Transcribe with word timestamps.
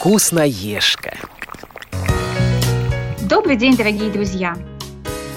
Вкусноежка. 0.00 1.12
Добрый 3.20 3.56
день, 3.56 3.76
дорогие 3.76 4.10
друзья! 4.10 4.56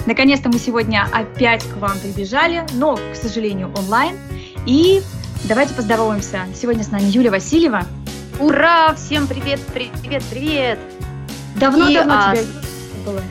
Наконец-то 0.06 0.48
мы 0.48 0.58
сегодня 0.58 1.06
опять 1.12 1.62
к 1.64 1.76
вам 1.76 1.98
прибежали, 1.98 2.64
но, 2.72 2.96
к 2.96 3.14
сожалению, 3.14 3.70
онлайн. 3.76 4.18
И 4.64 5.02
давайте 5.44 5.74
поздороваемся. 5.74 6.46
Сегодня 6.54 6.82
с 6.82 6.90
нами 6.90 7.02
Юлия 7.02 7.30
Васильева. 7.30 7.82
Ура! 8.40 8.94
Всем 8.94 9.26
привет, 9.26 9.60
привет, 9.74 10.22
привет! 10.30 10.78
Давно-давно 11.56 12.14
а, 12.14 12.34
тебя 12.34 12.46
было. 13.04 13.22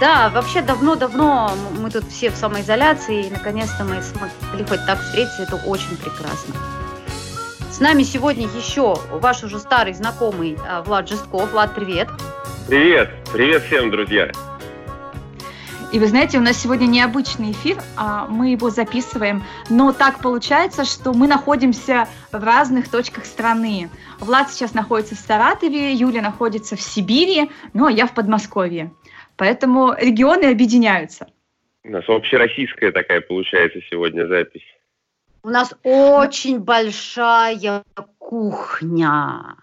Да, 0.00 0.30
вообще 0.30 0.62
давно-давно 0.62 1.50
мы 1.80 1.90
тут 1.90 2.08
все 2.12 2.30
в 2.30 2.36
самоизоляции, 2.36 3.26
и 3.26 3.30
наконец-то 3.30 3.82
мы 3.82 4.00
смогли 4.00 4.64
хоть 4.64 4.86
так 4.86 5.00
встретиться, 5.00 5.42
это 5.42 5.56
очень 5.66 5.96
прекрасно. 5.96 6.54
С 7.74 7.80
нами 7.80 8.04
сегодня 8.04 8.44
еще 8.44 8.94
ваш 9.10 9.42
уже 9.42 9.58
старый 9.58 9.94
знакомый 9.94 10.56
а, 10.64 10.84
Влад 10.84 11.08
Жестков. 11.08 11.50
Влад, 11.50 11.74
привет! 11.74 12.08
Привет! 12.68 13.10
Привет 13.32 13.62
всем, 13.64 13.90
друзья! 13.90 14.30
И 15.92 15.98
вы 15.98 16.06
знаете, 16.06 16.38
у 16.38 16.40
нас 16.40 16.56
сегодня 16.56 16.86
необычный 16.86 17.50
эфир, 17.50 17.78
а 17.96 18.28
мы 18.28 18.52
его 18.52 18.70
записываем, 18.70 19.42
но 19.70 19.92
так 19.92 20.20
получается, 20.20 20.84
что 20.84 21.12
мы 21.14 21.26
находимся 21.26 22.06
в 22.30 22.44
разных 22.44 22.88
точках 22.88 23.24
страны. 23.24 23.90
Влад 24.20 24.52
сейчас 24.52 24.72
находится 24.72 25.16
в 25.16 25.18
Саратове, 25.18 25.94
Юля 25.94 26.22
находится 26.22 26.76
в 26.76 26.80
Сибири, 26.80 27.50
ну 27.72 27.86
а 27.86 27.90
я 27.90 28.06
в 28.06 28.14
Подмосковье. 28.14 28.92
Поэтому 29.36 29.94
регионы 29.98 30.44
объединяются. 30.44 31.26
У 31.82 31.90
нас 31.90 32.04
общероссийская 32.06 32.92
такая 32.92 33.20
получается 33.20 33.80
сегодня 33.90 34.28
запись. 34.28 34.62
У 35.44 35.50
нас 35.50 35.74
очень 35.82 36.58
большая 36.58 37.84
кухня. 38.18 39.56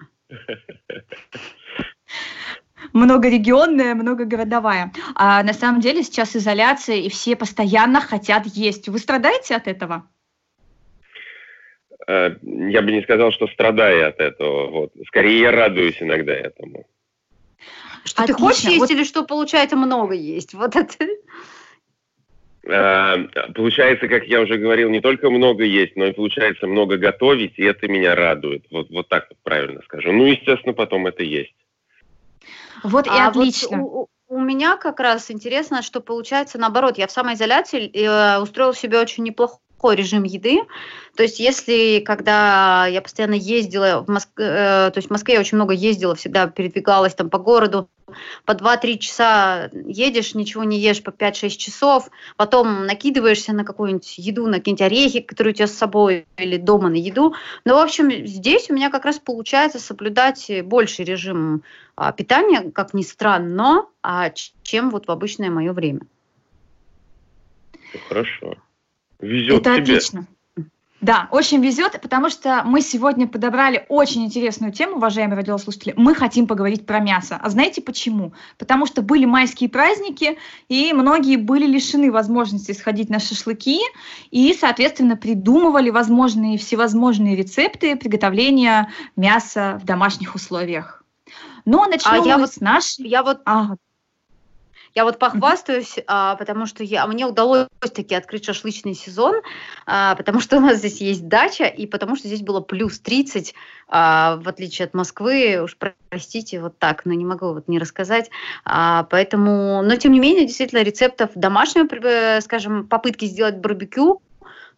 многорегионная, 2.93 3.95
многогородовая. 3.95 4.93
А 5.15 5.41
на 5.41 5.53
самом 5.53 5.81
деле 5.81 6.03
сейчас 6.03 6.35
изоляция, 6.35 6.97
и 6.97 7.09
все 7.09 7.35
постоянно 7.35 7.99
хотят 7.99 8.45
есть. 8.45 8.89
Вы 8.89 8.99
страдаете 8.99 9.55
от 9.55 9.67
этого? 9.67 10.07
Э, 12.07 12.35
я 12.43 12.81
бы 12.83 12.91
не 12.91 13.01
сказал, 13.01 13.31
что 13.31 13.47
страдаю 13.47 14.07
от 14.07 14.19
этого. 14.19 14.69
Вот. 14.69 14.91
Скорее, 15.07 15.39
я 15.39 15.51
радуюсь 15.51 15.99
иногда 15.99 16.33
этому. 16.33 16.85
Что 18.03 18.21
Отлично. 18.21 18.37
ты 18.37 18.43
хочешь 18.43 18.63
есть 18.65 18.79
вот... 18.79 18.91
или 18.91 19.03
что 19.03 19.23
получается 19.23 19.75
много 19.75 20.13
есть? 20.13 20.53
Вот 20.53 20.75
это. 20.75 21.07
Э, 22.63 23.27
получается, 23.55 24.07
как 24.07 24.25
я 24.25 24.41
уже 24.41 24.57
говорил, 24.57 24.89
не 24.89 25.01
только 25.01 25.29
много 25.29 25.63
есть, 25.63 25.95
но 25.95 26.05
и 26.05 26.13
получается 26.13 26.67
много 26.67 26.97
готовить, 26.97 27.53
и 27.57 27.63
это 27.63 27.87
меня 27.87 28.15
радует. 28.15 28.65
Вот, 28.71 28.89
вот 28.89 29.09
так 29.09 29.27
вот 29.29 29.39
правильно 29.43 29.81
скажу. 29.83 30.11
Ну, 30.11 30.25
естественно, 30.25 30.73
потом 30.73 31.07
это 31.07 31.23
есть. 31.23 31.55
Вот 32.83 33.07
и 33.07 33.09
а 33.09 33.27
отлично. 33.27 33.77
Вот 33.77 34.09
у, 34.29 34.35
у 34.35 34.39
меня 34.39 34.77
как 34.77 34.99
раз 34.99 35.31
интересно, 35.31 35.81
что 35.81 36.01
получается 36.01 36.57
наоборот. 36.57 36.97
Я 36.97 37.07
в 37.07 37.11
самоизоляции 37.11 37.89
э, 37.93 38.39
устроила 38.39 38.75
себе 38.75 38.99
очень 38.99 39.23
неплохой 39.23 39.59
такой 39.81 39.95
режим 39.95 40.23
еды. 40.23 40.61
То 41.15 41.23
есть, 41.23 41.39
если 41.39 42.03
когда 42.05 42.85
я 42.85 43.01
постоянно 43.01 43.33
ездила 43.33 44.03
в 44.05 44.09
Москве, 44.09 44.45
э, 44.45 44.91
то 44.91 44.97
есть 44.97 45.07
в 45.07 45.11
Москве 45.11 45.33
я 45.33 45.39
очень 45.39 45.57
много 45.57 45.73
ездила, 45.73 46.13
всегда 46.13 46.45
передвигалась 46.45 47.15
там 47.15 47.31
по 47.31 47.39
городу, 47.39 47.89
по 48.45 48.51
2-3 48.51 48.97
часа 48.99 49.69
едешь, 49.73 50.35
ничего 50.35 50.63
не 50.63 50.79
ешь 50.79 51.01
по 51.01 51.09
5-6 51.09 51.49
часов, 51.49 52.09
потом 52.37 52.85
накидываешься 52.85 53.53
на 53.53 53.65
какую-нибудь 53.65 54.19
еду, 54.19 54.45
на 54.45 54.59
какие-нибудь 54.59 54.85
орехи, 54.85 55.21
которые 55.21 55.53
у 55.53 55.55
тебя 55.55 55.67
с 55.67 55.73
собой, 55.73 56.27
или 56.37 56.57
дома 56.57 56.89
на 56.89 56.95
еду. 56.95 57.33
Но, 57.65 57.75
в 57.75 57.79
общем, 57.79 58.27
здесь 58.27 58.69
у 58.69 58.75
меня 58.75 58.91
как 58.91 59.05
раз 59.05 59.17
получается 59.17 59.79
соблюдать 59.79 60.51
больший 60.63 61.05
режим 61.05 61.63
а, 61.95 62.11
питания, 62.11 62.69
как 62.71 62.93
ни 62.93 63.01
странно, 63.01 63.85
а, 64.03 64.31
чем 64.61 64.91
вот 64.91 65.07
в 65.07 65.11
обычное 65.11 65.49
мое 65.49 65.73
время. 65.73 66.01
Хорошо. 68.07 68.55
Везет 69.21 69.61
Это 69.61 69.75
тебе. 69.75 69.95
отлично. 69.95 70.27
Да, 71.01 71.27
очень 71.31 71.63
везет, 71.63 71.99
потому 71.99 72.29
что 72.29 72.61
мы 72.63 72.81
сегодня 72.81 73.27
подобрали 73.27 73.87
очень 73.89 74.23
интересную 74.23 74.71
тему, 74.71 74.97
уважаемые 74.97 75.35
радиослушатели. 75.35 75.95
Мы 75.97 76.13
хотим 76.13 76.45
поговорить 76.45 76.85
про 76.85 76.99
мясо. 76.99 77.39
А 77.41 77.49
знаете 77.49 77.81
почему? 77.81 78.33
Потому 78.59 78.85
что 78.85 79.01
были 79.01 79.25
майские 79.25 79.67
праздники, 79.67 80.37
и 80.69 80.93
многие 80.93 81.37
были 81.37 81.65
лишены 81.65 82.11
возможности 82.11 82.73
сходить 82.73 83.09
на 83.09 83.19
шашлыки, 83.19 83.79
и, 84.29 84.53
соответственно, 84.53 85.17
придумывали 85.17 85.89
возможные 85.89 86.59
всевозможные 86.59 87.35
рецепты 87.35 87.95
приготовления 87.95 88.89
мяса 89.15 89.79
в 89.81 89.85
домашних 89.85 90.35
условиях. 90.35 91.03
Но 91.65 91.87
начнем 91.87 92.21
а 92.21 92.27
я 92.27 92.37
вот, 92.37 92.53
с 92.53 92.59
нашей... 92.59 93.07
Я 93.07 93.23
вот... 93.23 93.41
Ага. 93.45 93.77
Я 94.93 95.05
вот 95.05 95.19
похвастаюсь, 95.19 95.95
а, 96.07 96.35
потому 96.35 96.65
что 96.65 96.83
я, 96.83 97.07
мне 97.07 97.25
удалось 97.25 97.67
таки 97.93 98.13
открыть 98.13 98.45
шашлычный 98.45 98.93
сезон, 98.93 99.35
а, 99.85 100.15
потому 100.15 100.41
что 100.41 100.57
у 100.57 100.59
нас 100.59 100.79
здесь 100.79 100.99
есть 100.99 101.27
дача, 101.27 101.65
и 101.65 101.87
потому 101.87 102.15
что 102.15 102.27
здесь 102.27 102.41
было 102.41 102.59
плюс 102.59 102.99
30, 102.99 103.55
а, 103.87 104.37
в 104.37 104.49
отличие 104.49 104.85
от 104.85 104.93
Москвы, 104.93 105.61
уж 105.63 105.77
простите, 105.77 106.61
вот 106.61 106.77
так, 106.77 107.05
но 107.05 107.13
не 107.13 107.25
могу 107.25 107.53
вот 107.53 107.67
не 107.69 107.79
рассказать. 107.79 108.29
А, 108.65 109.03
поэтому, 109.03 109.81
но 109.81 109.95
тем 109.95 110.11
не 110.11 110.19
менее, 110.19 110.45
действительно, 110.45 110.83
рецептов 110.83 111.31
домашнего, 111.35 111.87
э, 112.03 112.41
скажем, 112.41 112.87
попытки 112.87 113.25
сделать 113.25 113.57
барбекю 113.57 114.21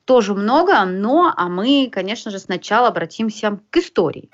тоже 0.06 0.34
много, 0.34 0.84
но 0.86 1.34
а 1.36 1.48
мы, 1.48 1.90
конечно 1.92 2.30
же, 2.30 2.38
сначала 2.38 2.90
обратимся 2.90 3.60
к 3.70 3.78
истории. 3.78 4.30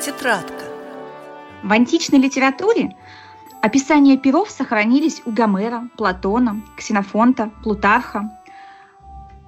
Тетрадка. 0.00 0.61
В 1.62 1.70
античной 1.70 2.18
литературе 2.18 2.96
описания 3.60 4.18
перов 4.18 4.50
сохранились 4.50 5.22
у 5.24 5.30
Гомера, 5.30 5.88
Платона, 5.96 6.60
Ксенофонта, 6.76 7.52
Плутарха, 7.62 8.36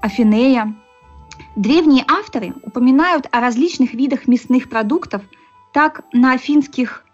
Афинея. 0.00 0.76
Древние 1.56 2.04
авторы 2.06 2.54
упоминают 2.62 3.26
о 3.32 3.40
различных 3.40 3.94
видах 3.94 4.28
мясных 4.28 4.68
продуктов, 4.68 5.22
так 5.72 6.04
на 6.12 6.34
афинских 6.34 7.04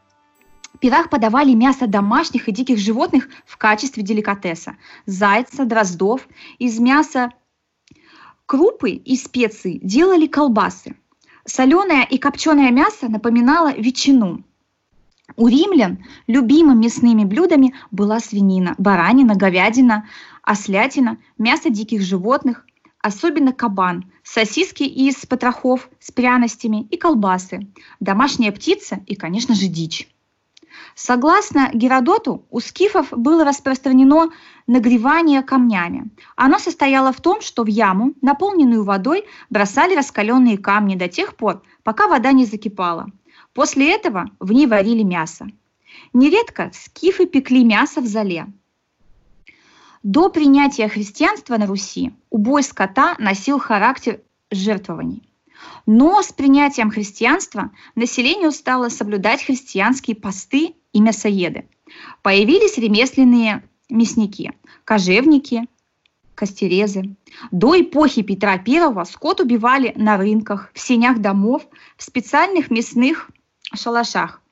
пирах 0.81 1.09
подавали 1.09 1.55
мясо 1.55 1.87
домашних 1.87 2.49
и 2.49 2.53
диких 2.53 2.79
животных 2.79 3.31
в 3.47 3.57
качестве 3.57 4.03
деликатеса. 4.03 4.77
Зайца, 5.07 5.65
дроздов. 5.65 6.29
Из 6.59 6.79
мяса 6.79 7.31
крупы 8.45 8.91
и 8.91 9.17
специй 9.17 9.81
делали 9.83 10.27
колбасы. 10.27 10.95
Соленое 11.47 12.05
и 12.05 12.19
копченое 12.19 12.71
мясо 12.71 13.09
напоминало 13.09 13.73
ветчину– 13.73 14.45
у 15.37 15.49
римлян 15.49 16.05
любимыми 16.27 16.85
мясными 16.85 17.25
блюдами 17.25 17.75
была 17.91 18.21
свинина, 18.21 18.75
баранина, 18.79 19.35
говядина, 19.35 20.09
ослятина, 20.43 21.19
мясо 21.39 21.71
диких 21.71 22.03
животных, 22.03 22.67
особенно 23.01 23.53
кабан, 23.53 24.11
сосиски 24.23 24.83
из 24.83 25.27
потрохов 25.27 25.89
с 25.99 26.11
пряностями 26.11 26.87
и 26.91 26.97
колбасы, 26.97 27.69
домашняя 28.01 28.53
птица 28.53 29.01
и, 29.07 29.15
конечно 29.15 29.55
же, 29.55 29.67
дичь. 29.67 30.09
Согласно 30.95 31.71
Геродоту, 31.75 32.47
у 32.51 32.61
скифов 32.61 33.09
было 33.11 33.45
распространено 33.45 34.31
нагревание 34.67 35.43
камнями. 35.43 36.11
Оно 36.37 36.59
состояло 36.59 37.13
в 37.13 37.21
том, 37.21 37.41
что 37.41 37.65
в 37.65 37.67
яму, 37.67 38.15
наполненную 38.23 38.85
водой, 38.85 39.25
бросали 39.51 39.97
раскаленные 39.97 40.59
камни 40.59 40.95
до 40.95 41.09
тех 41.09 41.37
пор, 41.37 41.63
пока 41.83 42.07
вода 42.07 42.33
не 42.33 42.45
закипала– 42.45 43.11
После 43.53 43.93
этого 43.93 44.31
в 44.39 44.53
ней 44.53 44.67
варили 44.67 45.03
мясо. 45.03 45.47
Нередко 46.13 46.71
скифы 46.73 47.27
пекли 47.27 47.65
мясо 47.65 48.01
в 48.01 48.07
зале. 48.07 48.47
До 50.03 50.31
принятия 50.31 50.89
христианства 50.89 51.57
на 51.59 51.67
Руси 51.67 52.13
убой 52.31 52.63
скота 52.63 53.17
носил 53.19 53.59
характер 53.59 54.21
жертвований. 54.51 55.23
Но 55.85 56.23
с 56.23 56.33
принятием 56.33 56.91
христианства 56.91 57.71
населению 57.95 58.53
стало 58.53 58.89
соблюдать 58.89 59.45
христианские 59.45 60.17
посты 60.17 60.75
и 60.93 61.01
мясоеды. 61.01 61.67
Появились 62.23 62.79
ремесленные 62.79 63.63
мясники, 63.91 64.53
кожевники, 64.85 65.67
костерезы. 66.35 67.15
До 67.51 67.79
эпохи 67.79 68.23
Петра 68.23 68.53
I 68.53 69.05
скот 69.05 69.41
убивали 69.41 69.93
на 69.97 70.17
рынках, 70.17 70.71
в 70.73 70.81
сенях 70.81 71.19
домов, 71.19 71.67
в 71.99 72.03
специальных 72.03 72.71
мясных 72.71 73.31
шалашах, 73.75 74.43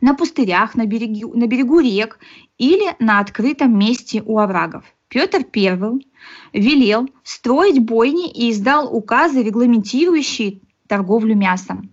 на 0.00 0.14
пустырях, 0.14 0.74
на 0.74 0.86
берегу, 0.86 1.36
на 1.36 1.46
берегу 1.46 1.80
рек 1.80 2.18
или 2.58 2.94
на 2.98 3.18
открытом 3.20 3.78
месте 3.78 4.22
у 4.24 4.38
оврагов. 4.38 4.84
Петр 5.08 5.44
I 5.54 6.00
велел 6.52 7.08
строить 7.22 7.78
бойни 7.78 8.30
и 8.30 8.50
издал 8.50 8.94
указы, 8.94 9.42
регламентирующие 9.42 10.60
торговлю 10.88 11.36
мясом. 11.36 11.90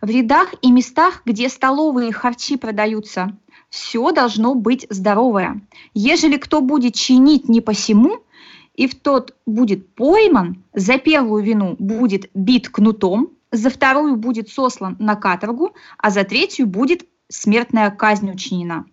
В 0.00 0.08
рядах 0.08 0.54
и 0.62 0.70
местах, 0.70 1.22
где 1.26 1.48
столовые 1.48 2.12
харчи 2.12 2.56
продаются, 2.56 3.36
все 3.68 4.12
должно 4.12 4.54
быть 4.54 4.86
здоровое. 4.90 5.60
Ежели 5.94 6.36
кто 6.36 6.60
будет 6.60 6.94
чинить 6.94 7.48
не 7.48 7.60
посему, 7.60 8.20
и 8.74 8.86
в 8.86 8.94
тот 8.94 9.36
будет 9.46 9.94
пойман, 9.94 10.62
за 10.72 10.98
первую 10.98 11.42
вину 11.42 11.76
будет 11.78 12.30
бит 12.34 12.68
кнутом, 12.68 13.30
за 13.52 13.70
вторую 13.70 14.16
будет 14.16 14.48
сослан 14.48 14.96
на 14.98 15.16
каторгу, 15.16 15.74
а 15.98 16.10
за 16.10 16.24
третью 16.24 16.66
будет 16.66 17.06
смертная 17.28 17.90
казнь 17.90 18.30
учинена. 18.30 18.84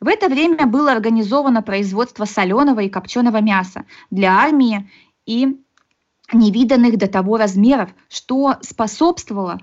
В 0.00 0.08
это 0.08 0.28
время 0.28 0.66
было 0.66 0.92
организовано 0.92 1.62
производство 1.62 2.24
соленого 2.24 2.80
и 2.80 2.88
копченого 2.88 3.40
мяса 3.40 3.84
для 4.10 4.36
армии 4.38 4.90
и 5.26 5.56
невиданных 6.32 6.96
до 6.98 7.08
того 7.08 7.36
размеров, 7.36 7.90
что 8.08 8.56
способствовало 8.60 9.60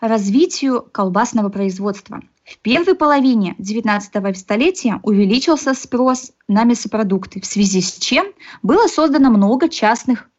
развитию 0.00 0.82
колбасного 0.92 1.48
производства. 1.50 2.22
В 2.44 2.58
первой 2.58 2.94
половине 2.94 3.54
XIX 3.58 4.34
столетия 4.34 4.98
увеличился 5.02 5.74
спрос 5.74 6.32
на 6.48 6.64
мясопродукты, 6.64 7.40
в 7.40 7.46
связи 7.46 7.80
с 7.80 7.98
чем 7.98 8.26
было 8.62 8.88
создано 8.88 9.30
много 9.30 9.68
частных 9.68 10.29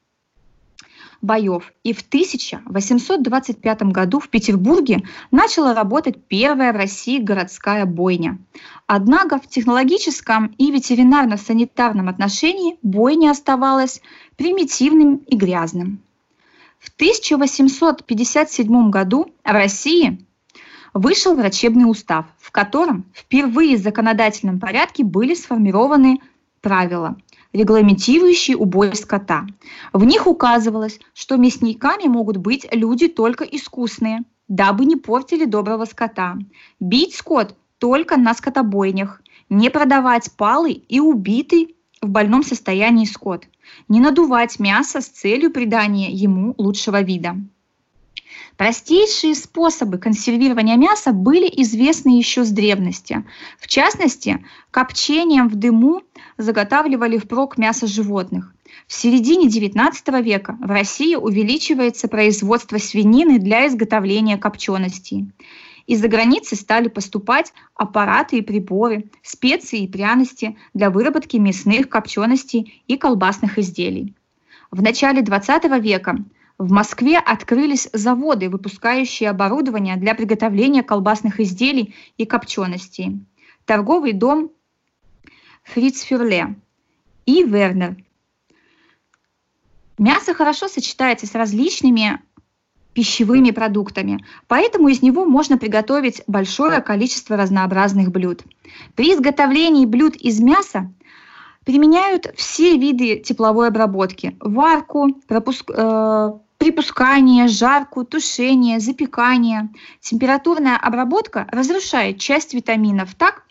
боев. 1.21 1.73
И 1.83 1.93
в 1.93 2.01
1825 2.01 3.83
году 3.83 4.19
в 4.19 4.29
Петербурге 4.29 5.03
начала 5.31 5.73
работать 5.73 6.23
первая 6.25 6.73
в 6.73 6.75
России 6.75 7.19
городская 7.19 7.85
бойня. 7.85 8.37
Однако 8.87 9.39
в 9.39 9.47
технологическом 9.47 10.47
и 10.57 10.71
ветеринарно-санитарном 10.71 12.09
отношении 12.09 12.77
бойня 12.81 13.31
оставалась 13.31 14.01
примитивным 14.35 15.17
и 15.17 15.35
грязным. 15.35 15.99
В 16.79 16.89
1857 16.95 18.89
году 18.89 19.31
в 19.43 19.51
России 19.51 20.25
вышел 20.93 21.35
врачебный 21.35 21.89
устав, 21.89 22.25
в 22.39 22.51
котором 22.51 23.05
впервые 23.13 23.77
в 23.77 23.81
законодательном 23.81 24.59
порядке 24.59 25.03
были 25.03 25.35
сформированы 25.35 26.19
правила, 26.61 27.17
регламентирующие 27.53 28.57
убой 28.57 28.95
скота. 28.95 29.45
В 29.93 30.03
них 30.03 30.27
указывалось, 30.27 30.99
что 31.13 31.37
мясниками 31.37 32.07
могут 32.07 32.37
быть 32.37 32.67
люди 32.71 33.07
только 33.07 33.43
искусные, 33.43 34.23
дабы 34.47 34.85
не 34.85 34.95
портили 34.95 35.45
доброго 35.45 35.85
скота. 35.85 36.37
Бить 36.79 37.15
скот 37.15 37.55
только 37.77 38.17
на 38.17 38.33
скотобойнях, 38.33 39.21
не 39.49 39.69
продавать 39.69 40.31
палый 40.37 40.73
и 40.73 40.99
убитый 40.99 41.75
в 42.01 42.07
больном 42.07 42.43
состоянии 42.43 43.05
скот, 43.05 43.45
не 43.87 43.99
надувать 43.99 44.59
мясо 44.59 45.01
с 45.01 45.07
целью 45.07 45.51
придания 45.51 46.11
ему 46.11 46.55
лучшего 46.57 47.01
вида. 47.01 47.35
Простейшие 48.57 49.35
способы 49.35 49.97
консервирования 49.97 50.75
мяса 50.75 51.13
были 51.13 51.47
известны 51.63 52.17
еще 52.17 52.43
с 52.43 52.49
древности. 52.49 53.25
В 53.59 53.67
частности, 53.67 54.45
копчением 54.69 55.47
в 55.47 55.55
дыму 55.55 56.01
заготавливали 56.41 57.17
впрок 57.17 57.57
мясо 57.57 57.87
животных. 57.87 58.53
В 58.87 58.93
середине 58.93 59.47
XIX 59.47 60.21
века 60.21 60.57
в 60.59 60.69
России 60.69 61.15
увеличивается 61.15 62.07
производство 62.07 62.77
свинины 62.77 63.39
для 63.39 63.67
изготовления 63.67 64.37
копченостей. 64.37 65.31
Из-за 65.87 66.07
границы 66.07 66.55
стали 66.55 66.87
поступать 66.87 67.53
аппараты 67.75 68.37
и 68.37 68.41
приборы, 68.41 69.05
специи 69.23 69.83
и 69.83 69.87
пряности 69.87 70.57
для 70.73 70.89
выработки 70.89 71.37
мясных 71.37 71.89
копченостей 71.89 72.83
и 72.87 72.97
колбасных 72.97 73.57
изделий. 73.57 74.15
В 74.69 74.81
начале 74.81 75.21
XX 75.21 75.79
века 75.81 76.17
в 76.57 76.71
Москве 76.71 77.17
открылись 77.17 77.89
заводы, 77.91 78.49
выпускающие 78.49 79.29
оборудование 79.29 79.97
для 79.97 80.15
приготовления 80.15 80.83
колбасных 80.83 81.39
изделий 81.39 81.95
и 82.17 82.25
копченостей. 82.25 83.19
Торговый 83.65 84.13
дом 84.13 84.51
Фриц 85.73 86.01
Фюрле 86.01 86.55
и 87.25 87.43
Вернер. 87.43 87.95
Мясо 89.97 90.33
хорошо 90.33 90.67
сочетается 90.67 91.27
с 91.27 91.33
различными 91.33 92.19
пищевыми 92.93 93.51
продуктами, 93.51 94.25
поэтому 94.47 94.89
из 94.89 95.01
него 95.01 95.23
можно 95.23 95.57
приготовить 95.57 96.23
большое 96.27 96.81
количество 96.81 97.37
разнообразных 97.37 98.11
блюд. 98.11 98.43
При 98.95 99.13
изготовлении 99.13 99.85
блюд 99.85 100.17
из 100.17 100.41
мяса 100.41 100.91
применяют 101.63 102.27
все 102.35 102.77
виды 102.77 103.19
тепловой 103.19 103.69
обработки– 103.69 104.35
варку, 104.41 105.13
пропуск, 105.25 105.71
э, 105.73 106.31
припускание, 106.57 107.47
жарку, 107.47 108.03
тушение, 108.03 108.81
запекание. 108.81 109.69
Температурная 110.01 110.75
обработка 110.75 111.47
разрушает 111.49 112.19
часть 112.19 112.53
витаминов 112.53 113.15
так, 113.15 113.45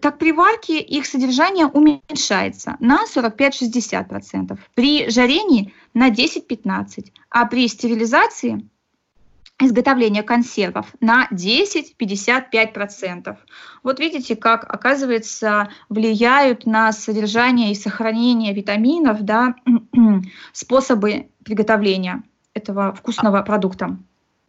так 0.00 0.18
при 0.18 0.32
варке 0.32 0.80
их 0.80 1.06
содержание 1.06 1.66
уменьшается 1.66 2.76
на 2.80 3.04
45-60%, 3.04 4.58
при 4.74 5.08
жарении 5.10 5.72
на 5.94 6.10
10-15%, 6.10 7.10
а 7.30 7.46
при 7.46 7.68
стерилизации 7.68 8.68
изготовления 9.60 10.22
консервов 10.22 10.94
на 11.00 11.28
10-55%. 11.32 13.36
Вот 13.82 14.00
видите, 14.00 14.36
как, 14.36 14.72
оказывается, 14.72 15.68
влияют 15.88 16.66
на 16.66 16.92
содержание 16.92 17.72
и 17.72 17.74
сохранение 17.74 18.52
витаминов 18.52 19.22
да, 19.22 19.56
способы 20.52 21.30
приготовления 21.44 22.22
этого 22.54 22.94
вкусного 22.94 23.42
продукта. 23.42 23.98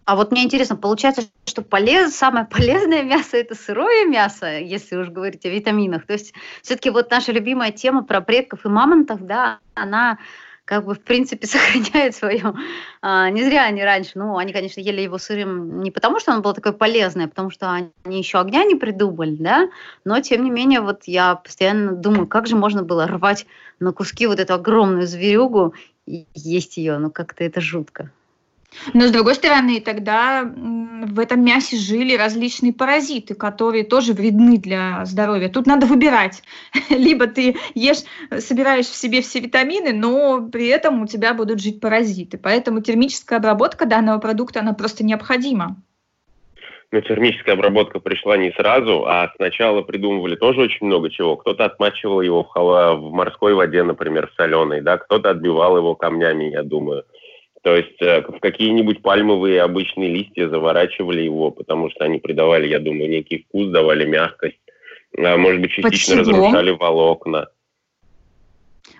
А 0.06 0.16
вот 0.16 0.32
мне 0.32 0.44
интересно, 0.44 0.76
получается, 0.76 1.24
что 1.46 1.62
полез, 1.62 2.16
самое 2.16 2.46
полезное 2.46 3.04
мясо 3.04 3.38
это 3.38 3.56
сырое 3.56 4.06
мясо, 4.06 4.60
если 4.60 4.96
уж 4.98 5.10
говорить 5.10 5.46
о 5.46 5.50
витаминах. 5.50 6.06
То 6.06 6.14
есть 6.14 6.34
все-таки 6.62 6.90
вот 6.90 7.10
наша 7.10 7.32
любимая 7.32 7.72
тема 7.72 8.04
про 8.04 8.20
предков 8.22 8.66
и 8.66 8.70
мамонтов, 8.70 9.26
да, 9.26 9.60
она 9.76 10.18
как 10.66 10.86
бы 10.86 10.94
в 10.94 11.02
принципе 11.02 11.48
сохраняет 11.48 12.16
свое. 12.16 12.54
А, 13.02 13.30
не 13.30 13.44
зря 13.44 13.64
они 13.66 13.84
раньше, 13.84 14.12
ну, 14.16 14.38
они, 14.38 14.52
конечно, 14.54 14.82
ели 14.82 15.02
его 15.02 15.18
сырым 15.18 15.82
не 15.82 15.92
потому, 15.92 16.20
что 16.20 16.34
оно 16.34 16.42
было 16.42 16.54
такое 16.54 16.74
полезное, 16.74 17.26
а 17.26 17.30
потому 17.30 17.50
что 17.50 17.72
они 17.72 18.18
еще 18.18 18.40
огня 18.40 18.64
не 18.66 18.76
придумали, 18.76 19.36
да, 19.36 19.70
но 20.04 20.20
тем 20.20 20.44
не 20.44 20.50
менее 20.50 20.82
вот 20.82 21.04
я 21.06 21.36
постоянно 21.36 21.94
думаю, 21.94 22.28
как 22.28 22.48
же 22.48 22.56
можно 22.56 22.84
было 22.84 23.08
рвать 23.08 23.46
на 23.80 23.94
куски 23.94 24.28
вот 24.28 24.40
эту 24.40 24.54
огромную 24.54 25.08
зверюгу 25.08 25.74
и 26.06 26.26
есть 26.34 26.78
ее, 26.78 26.98
ну 26.98 27.10
как-то 27.10 27.44
это 27.44 27.62
жутко. 27.62 28.12
Но 28.94 29.08
с 29.08 29.12
другой 29.12 29.36
стороны, 29.36 29.80
тогда 29.81 30.44
в 30.44 31.20
этом 31.20 31.44
мясе 31.44 31.78
жили 31.78 32.16
различные 32.16 32.74
паразиты, 32.74 33.36
которые 33.36 33.84
тоже 33.84 34.14
вредны 34.14 34.58
для 34.58 35.06
здоровья. 35.06 35.50
Тут 35.50 35.66
надо 35.66 35.86
выбирать. 35.86 36.44
Либо 36.89 37.27
ты 37.27 37.56
ешь, 37.75 38.03
собираешь 38.39 38.88
в 38.88 38.96
себе 38.96 39.22
все 39.22 39.39
витамины, 39.39 39.94
но 39.94 40.48
при 40.51 40.68
этом 40.68 41.03
у 41.03 41.08
тебя 41.08 41.34
будут 41.34 41.62
жить 41.62 41.80
паразиты. 41.80 42.38
Поэтому 42.38 42.82
термическая 42.82 43.39
обработка 43.39 43.86
данного 43.86 44.20
продукта, 44.20 44.62
она 44.62 44.74
просто 44.74 45.03
необходима. 45.03 45.77
Но 46.94 47.01
термическая 47.01 47.56
обработка 47.56 48.00
пришла 48.00 48.38
не 48.38 48.51
сразу, 48.51 49.06
а 49.08 49.32
сначала 49.36 49.82
придумывали 49.82 50.36
тоже 50.36 50.62
очень 50.62 50.86
много 50.86 51.10
чего. 51.10 51.36
Кто-то 51.36 51.65
отмачивал 51.65 52.22
его 52.22 52.44
в, 52.44 52.53
в 52.53 53.12
морской 53.12 53.56
воде, 53.56 53.82
например, 53.82 54.32
соленой, 54.38 54.82
да, 54.82 55.00
кто-то 55.00 55.32
отбивал 55.32 55.75
его 55.75 55.96
камнями, 55.96 56.51
я 56.51 56.62
думаю. 56.62 57.03
То 57.63 57.77
есть 57.77 58.01
э, 58.01 58.22
в 58.22 58.39
какие-нибудь 58.39 59.01
пальмовые 59.01 59.62
обычные 59.62 60.10
листья 60.10 60.50
заворачивали 60.50 61.22
его, 61.22 61.50
потому 61.50 61.89
что 61.89 62.03
они 62.03 62.20
придавали, 62.20 62.67
я 62.67 62.79
думаю, 62.79 63.10
некий 63.10 63.46
вкус, 63.48 63.70
давали 63.70 64.05
мягкость. 64.05 64.60
А, 65.17 65.38
может 65.38 65.62
быть, 65.62 65.72
частично 65.72 66.17
разрушали 66.17 66.72
волокна. 66.72 67.48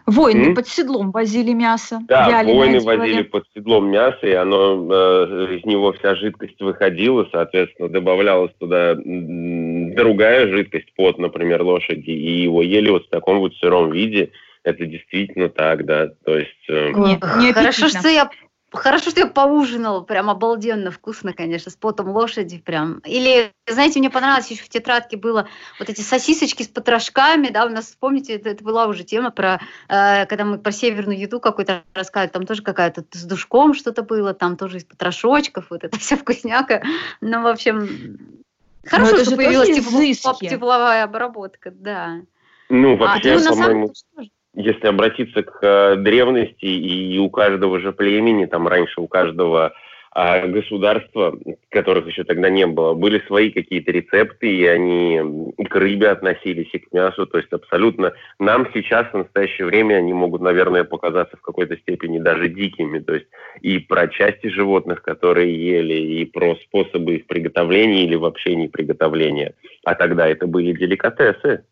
Войны 0.06 0.48
М? 0.48 0.56
под 0.56 0.68
седлом 0.68 1.12
возили 1.12 1.52
мясо. 1.52 2.00
Да, 2.08 2.44
войны 2.44 2.80
возили 2.80 3.24
под 3.24 3.44
седлом 3.54 3.90
мясо, 3.90 4.26
и 4.26 4.32
оно 4.34 4.88
э, 4.90 5.58
из 5.58 5.66
него 5.66 5.92
вся 5.92 6.16
жидкость 6.16 6.62
выходила, 6.62 7.28
соответственно, 7.32 7.90
добавлялась 7.90 8.54
туда 8.60 8.96
другая 8.96 10.48
жидкость, 10.48 10.94
под, 10.96 11.18
например, 11.20 11.64
лошади, 11.64 12.12
и 12.12 12.44
его 12.44 12.62
ели 12.62 12.90
вот 12.90 13.08
в 13.08 13.10
таком 13.10 13.40
вот 13.40 13.54
сыром 13.56 13.92
виде. 13.92 14.32
Это 14.64 14.86
действительно 14.86 15.50
так, 15.50 15.86
да. 15.86 16.12
То 16.24 16.38
есть. 16.38 16.70
Э, 16.70 16.92
не, 16.92 17.20
не 17.46 17.52
Хорошо, 17.52 17.90
что 17.90 18.08
я 18.08 18.30
Хорошо, 18.74 19.12
что 19.12 19.20
я 19.20 19.28
поужинала, 19.28 20.02
прям 20.02 20.32
обалденно 20.32 20.90
вкусно, 20.90 21.32
конечно, 21.32 21.70
с 21.70 21.76
потом 21.76 22.10
лошади 22.10 22.58
прям. 22.58 23.00
Или, 23.06 23.52
знаете, 23.68 24.00
мне 24.00 24.10
понравилось 24.10 24.50
еще 24.50 24.64
в 24.64 24.70
тетрадке 24.70 25.16
было 25.16 25.48
вот 25.78 25.90
эти 25.90 26.02
сосисочки 26.02 26.64
с 26.64 26.68
потрошками, 26.68 27.50
да, 27.50 27.66
у 27.66 27.70
нас, 27.70 27.96
помните, 28.00 28.34
это, 28.34 28.50
это 28.50 28.64
была 28.64 28.88
уже 28.88 29.04
тема 29.04 29.30
про, 29.30 29.62
э, 29.90 30.26
когда 30.26 30.44
мы 30.44 30.58
про 30.58 30.72
северную 30.72 31.20
еду 31.20 31.40
какой-то 31.40 31.84
рассказывали, 31.94 32.32
там 32.32 32.46
тоже 32.48 32.64
какая-то 32.64 33.06
с 33.12 33.24
душком 33.26 33.76
что-то 33.76 34.02
было, 34.02 34.34
там 34.34 34.58
тоже 34.58 34.78
из 34.78 34.86
потрошочков, 34.86 35.68
вот 35.70 35.84
это 35.84 35.98
вся 36.00 36.18
вкусняка. 36.18 36.82
Ну, 37.22 37.44
в 37.44 37.48
общем, 37.48 38.42
хорошо, 38.86 39.24
что 39.24 39.36
появилась 39.36 39.70
тепло, 39.70 40.34
тепловая 40.50 41.04
обработка, 41.04 41.70
да. 41.70 42.22
Ну, 42.70 42.98
вообще, 42.98 43.34
а, 43.34 43.40
ну, 43.40 43.50
по-моему... 43.50 43.94
Самом 43.94 44.30
если 44.56 44.88
обратиться 44.88 45.44
к 45.44 45.60
э, 45.62 45.96
древности, 45.98 46.66
и 46.66 47.18
у 47.18 47.30
каждого 47.30 47.80
же 47.80 47.92
племени, 47.92 48.46
там 48.46 48.68
раньше 48.68 49.02
у 49.02 49.08
каждого 49.08 49.74
а 50.16 50.46
государства, 50.46 51.36
которых 51.70 52.06
еще 52.06 52.24
тогда 52.24 52.48
не 52.48 52.68
было, 52.68 52.94
были 52.94 53.20
свои 53.26 53.50
какие-то 53.50 53.92
рецепты, 53.92 54.48
и 54.48 54.66
они, 54.68 55.20
к 55.58 55.76
рыбе 55.76 56.10
относились 56.10 56.70
и 56.72 56.78
к 56.78 56.94
мясу. 56.94 57.26
То 57.26 57.40
есть 57.40 57.52
абсолютно 57.52 58.14
нам 58.38 58.68
сейчас 58.76 59.08
в 59.08 59.18
настоящее 59.18 59.66
время 59.66 59.96
они 59.96 60.14
могут, 60.14 60.42
наверное, 60.42 60.84
показаться 60.84 61.36
в 61.36 61.42
какой-то 61.42 61.78
степени 61.78 62.20
даже 62.20 62.48
дикими. 62.48 63.00
То 63.00 63.16
есть 63.16 63.26
и 63.62 63.80
про 63.80 64.08
части 64.08 64.48
животных, 64.48 65.02
которые 65.02 65.52
ели, 65.52 65.96
и 65.96 66.26
про 66.26 66.58
способы 66.58 67.16
их 67.16 67.26
приготовления 67.26 68.04
или 68.04 68.16
вообще 68.16 68.56
не 68.56 68.68
приготовления. 68.68 69.56
А 69.84 69.96
тогда 69.96 70.28
это 70.28 70.46
были 70.46 70.74
деликатесы. 70.74 71.66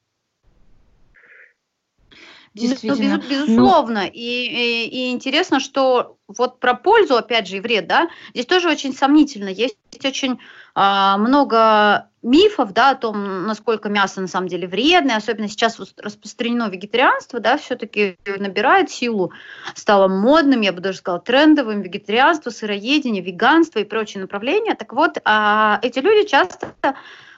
Действительно. 2.54 3.18
Ну, 3.18 3.30
безусловно. 3.30 4.02
Ну... 4.02 4.10
И, 4.12 4.12
и, 4.12 4.88
и 4.88 5.12
интересно, 5.12 5.60
что 5.60 6.18
вот 6.28 6.60
про 6.60 6.74
пользу, 6.74 7.16
опять 7.16 7.48
же, 7.48 7.58
и 7.58 7.60
вред, 7.60 7.88
да, 7.88 8.10
здесь 8.34 8.46
тоже 8.46 8.70
очень 8.70 8.94
сомнительно. 8.94 9.50
Есть 9.50 9.78
очень 10.04 10.40
а, 10.76 11.18
много 11.18 12.10
мифов, 12.22 12.74
да, 12.74 12.92
о 12.92 12.96
том, 12.96 13.46
насколько 13.46 13.90
мясо 13.90 14.22
на 14.22 14.28
самом 14.28 14.48
деле 14.48 14.68
вредное, 14.68 15.16
особенно 15.16 15.48
сейчас 15.48 15.80
распространено 15.98 16.70
вегетарианство, 16.70 17.40
да, 17.40 17.58
все-таки 17.58 18.18
набирает 18.26 18.92
силу, 18.92 19.32
стало 19.74 20.08
модным, 20.08 20.62
я 20.62 20.74
бы 20.74 20.82
даже 20.82 21.00
сказала, 21.00 21.22
трендовым, 21.22 21.82
вегетарианство, 21.82 22.50
сыроедение, 22.50 23.24
веганство 23.24 23.80
и 23.80 23.86
прочие 23.86 24.22
направления. 24.22 24.76
Так 24.76 24.94
вот, 24.94 25.18
а, 25.24 25.80
эти 25.82 26.00
люди 26.00 26.28
часто 26.28 26.74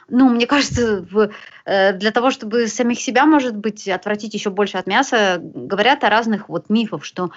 ну, 0.10 0.30
мне 0.30 0.48
кажется, 0.48 1.06
в, 1.10 1.30
э, 1.66 1.94
для 1.94 2.12
того, 2.12 2.32
чтобы 2.32 2.68
самих 2.68 3.00
себя, 3.00 3.26
может 3.26 3.56
быть, 3.56 3.88
отвратить 3.88 4.34
еще 4.34 4.50
больше 4.50 4.78
от 4.78 4.88
мяса, 4.88 5.40
говорят 5.42 6.04
о 6.04 6.10
разных 6.10 6.50
вот 6.50 6.70
мифах, 6.70 7.04
что 7.04 7.32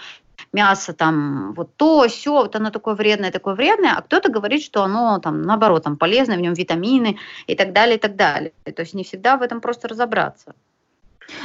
мясо 0.53 0.93
там 0.93 1.55
вот 1.55 1.75
то, 1.77 2.09
все, 2.09 2.33
вот 2.33 2.57
оно 2.57 2.71
такое 2.71 2.95
вредное, 2.95 3.31
такое 3.31 3.55
вредное, 3.55 3.95
а 3.97 4.03
кто-то 4.03 4.31
говорит, 4.31 4.63
что 4.63 4.83
оно 4.83 5.19
там 5.19 5.43
наоборот 5.43 5.85
там 5.85 5.97
полезное, 5.97 6.37
в 6.37 6.41
нем 6.41 6.55
витамины 6.55 7.19
и 7.47 7.55
так 7.55 7.73
далее, 7.73 7.97
и 7.97 8.01
так 8.01 8.17
далее. 8.17 8.53
То 8.65 8.83
есть 8.83 8.95
не 8.95 9.05
всегда 9.05 9.37
в 9.37 9.43
этом 9.43 9.61
просто 9.61 9.89
разобраться. 9.89 10.55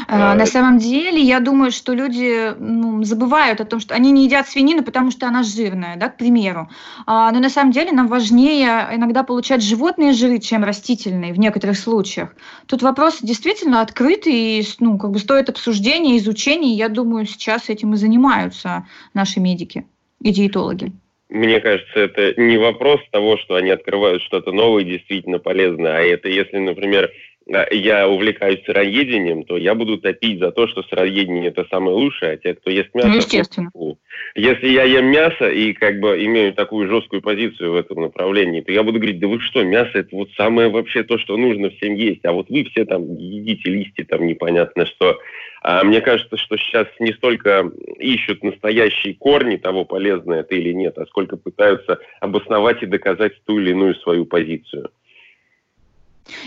А, 0.08 0.36
на 0.36 0.46
самом 0.46 0.78
деле, 0.78 1.20
я 1.22 1.40
думаю, 1.40 1.72
что 1.72 1.94
люди 1.94 2.54
ну, 2.58 3.04
забывают 3.04 3.62
о 3.62 3.66
том, 3.66 3.80
что 3.80 3.96
они 3.96 4.12
не 4.12 4.26
едят 4.26 4.48
свинину, 4.48 4.84
потому 4.84 5.12
что 5.12 5.28
она 5.28 5.44
жирная, 5.44 5.98
да, 5.98 6.10
к 6.10 6.18
примеру. 6.18 6.70
А, 7.06 7.32
но 7.32 7.40
на 7.40 7.50
самом 7.50 7.72
деле 7.72 7.92
нам 7.92 8.08
важнее 8.08 8.88
иногда 8.94 9.24
получать 9.24 9.64
животные 9.64 10.14
жиры, 10.14 10.40
чем 10.40 10.64
растительные 10.64 11.34
в 11.34 11.40
некоторых 11.40 11.78
случаях. 11.78 12.36
Тут 12.68 12.82
вопрос 12.82 13.20
действительно 13.22 13.82
открытый, 13.82 14.34
и 14.34 14.64
ну, 14.80 14.98
как 14.98 15.12
бы 15.12 15.20
стоит 15.20 15.50
обсуждения, 15.50 16.18
изучения. 16.18 16.74
Я 16.74 16.90
думаю, 16.90 17.26
сейчас 17.26 17.70
этим 17.70 17.94
и 17.94 17.98
занимаются 17.98 18.86
наши 19.14 19.40
медики 19.40 19.86
и 20.22 20.32
диетологи. 20.32 20.92
Мне 21.30 21.62
кажется, 21.62 21.98
это 21.98 22.34
не 22.42 22.58
вопрос 22.58 23.00
того, 23.10 23.38
что 23.38 23.56
они 23.56 23.70
открывают 23.70 24.22
что-то 24.22 24.52
новое, 24.52 24.84
действительно 24.84 25.40
полезное, 25.40 25.96
а 25.96 26.02
это 26.02 26.28
если, 26.28 26.58
например, 26.58 27.10
я 27.48 28.08
увлекаюсь 28.08 28.64
сыроедением, 28.66 29.44
то 29.44 29.58
я 29.58 29.76
буду 29.76 29.98
топить 29.98 30.40
за 30.40 30.52
то, 30.52 30.68
что 30.68 30.84
сыроедение 30.84 31.48
это 31.48 31.66
самое 31.70 31.96
лучшее, 31.96 32.34
а 32.34 32.38
те, 32.38 32.54
кто 32.54 32.70
ест 32.70 32.94
мясо... 32.94 33.08
Ну, 33.08 33.16
естественно. 33.16 33.70
То, 33.74 33.98
если 34.36 34.68
я 34.70 34.84
ем 34.84 35.06
мясо 35.08 35.50
и 35.50 35.74
как 35.74 36.00
бы 36.00 36.24
имею 36.24 36.54
такую 36.54 36.88
жесткую 36.88 37.22
позицию 37.22 37.74
в 37.74 37.76
этом 37.76 38.02
направлении, 38.02 38.62
то 38.62 38.72
я 38.72 38.84
буду 38.84 39.00
говорить, 39.00 39.20
да 39.20 39.28
вы 39.28 39.40
что, 39.40 39.64
мясо 39.64 39.92
это 39.94 40.16
вот 40.16 40.30
самое 40.38 40.70
вообще 40.70 41.04
то, 41.04 41.18
что 41.18 41.36
нужно 41.38 41.70
всем 41.72 41.96
есть, 41.96 42.24
а 42.26 42.32
вот 42.32 42.50
вы 42.50 42.64
все 42.66 42.86
там 42.86 43.16
едите 43.18 43.70
листья, 43.70 44.06
там 44.06 44.26
непонятно 44.28 44.86
что. 44.86 45.18
А 45.64 45.84
мне 45.84 46.02
кажется, 46.02 46.38
что 46.38 46.58
сейчас 46.58 46.88
не 47.00 47.14
столько 47.14 47.72
ищут 48.00 48.44
настоящие 48.44 49.14
корни 49.14 49.58
того, 49.58 49.86
полезное 49.86 50.40
это 50.40 50.56
или 50.56 50.72
нет, 50.72 50.98
а 50.98 51.06
сколько 51.06 51.38
пытаются 51.38 52.00
обосновать 52.20 52.82
и 52.82 52.88
доказать 52.88 53.34
ту 53.46 53.60
или 53.60 53.72
иную 53.72 53.96
свою 53.96 54.26
позицию. 54.26 54.90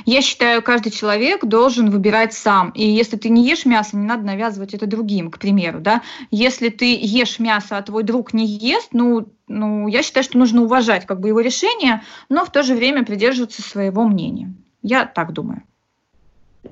Я 0.07 0.23
считаю, 0.23 0.63
каждый 0.63 0.91
человек 0.91 1.45
должен 1.45 1.91
выбирать 1.91 2.33
сам. 2.33 2.71
И 2.71 2.85
если 2.85 3.17
ты 3.17 3.29
не 3.29 3.47
ешь 3.47 3.67
мясо, 3.67 3.97
не 3.97 4.07
надо 4.07 4.25
навязывать 4.25 4.75
это 4.75 4.87
другим, 4.87 5.31
к 5.31 5.39
примеру. 5.39 5.81
Да? 5.81 6.03
Если 6.31 6.69
ты 6.69 6.99
ешь 7.01 7.39
мясо, 7.39 7.77
а 7.77 7.83
твой 7.83 8.03
друг 8.03 8.33
не 8.33 8.47
ест, 8.47 8.91
ну, 8.93 9.29
ну, 9.49 9.89
я 9.89 10.03
считаю, 10.03 10.25
что 10.25 10.39
нужно 10.39 10.63
уважать 10.63 11.07
как 11.07 11.21
бы 11.21 11.29
его 11.29 11.41
решение, 11.41 12.03
но 12.29 12.45
в 12.45 12.53
то 12.53 12.63
же 12.63 12.75
время 12.75 13.05
придерживаться 13.05 13.63
своего 13.63 14.07
мнения. 14.07 14.55
Я 14.83 15.07
так 15.07 15.33
думаю. 15.33 15.63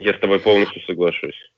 Я 0.00 0.14
с 0.14 0.20
тобой 0.20 0.40
полностью 0.40 0.82
соглашусь. 0.82 1.51